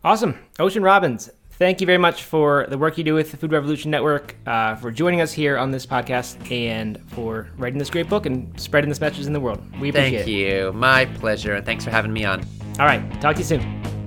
Awesome. 0.05 0.39
Ocean 0.59 0.83
Robbins, 0.83 1.31
thank 1.51 1.81
you 1.81 1.87
very 1.87 1.99
much 1.99 2.25
for 2.25 2.67
the 2.69 2.77
work 2.77 2.99
you 2.99 3.05
do 3.05 3.15
with 3.15 3.31
the 3.31 3.37
Food 3.37 3.53
Revolution 3.53 3.91
Network, 3.91 4.35
uh, 4.47 4.75
for 4.75 4.91
joining 4.91 5.21
us 5.21 5.33
here 5.33 5.57
on 5.57 5.71
this 5.71 5.87
podcast, 5.87 6.51
and 6.51 7.01
for 7.13 7.49
writing 7.57 7.79
this 7.79 7.91
great 7.91 8.09
book 8.09 8.27
and 8.27 8.59
spreading 8.61 8.89
this 8.89 9.01
message 9.01 9.27
in 9.27 9.33
the 9.33 9.41
world. 9.41 9.63
We 9.81 9.91
appreciate 9.91 10.25
Thank 10.25 10.29
it. 10.29 10.31
you. 10.31 10.73
My 10.73 11.05
pleasure. 11.07 11.55
And 11.55 11.65
thanks 11.65 11.85
for 11.85 11.91
having 11.91 12.13
me 12.13 12.25
on. 12.25 12.41
All 12.81 12.87
right. 12.87 13.03
Talk 13.21 13.37
to 13.37 13.43
you 13.43 13.47
soon. 13.47 14.02